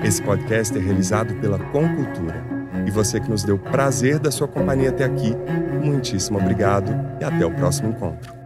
Esse 0.04 0.22
podcast 0.22 0.78
é 0.78 0.82
realizado 0.82 1.34
pela 1.36 1.58
Concultura. 1.58 2.44
E 2.86 2.92
você 2.92 3.20
que 3.20 3.30
nos 3.30 3.44
deu 3.44 3.58
prazer 3.58 4.20
da 4.20 4.30
sua 4.30 4.48
companhia 4.48 4.90
até 4.90 5.06
aqui, 5.06 5.36
muitíssimo 5.82 6.38
obrigado 6.38 6.92
e 7.20 7.24
até 7.24 7.46
o 7.46 7.52
próximo 7.52 7.90
encontro. 7.90 8.45